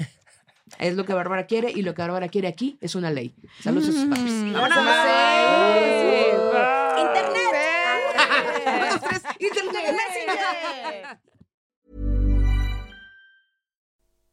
Es 0.80 0.96
lo 0.98 1.06
que 1.06 1.14
Bárbara 1.14 1.46
quiere 1.48 1.72
y 1.72 1.82
lo 1.82 1.94
que 1.96 2.02
Bárbara 2.02 2.28
quiere 2.28 2.50
aquí 2.50 2.78
es 2.82 2.96
una 2.96 3.10
ley. 3.10 3.34
Saludos 3.64 3.88
a 3.90 3.92
sus 3.94 4.06
papis. 4.06 4.32
Mm. 4.34 4.54
¡Vámonos! 4.54 4.78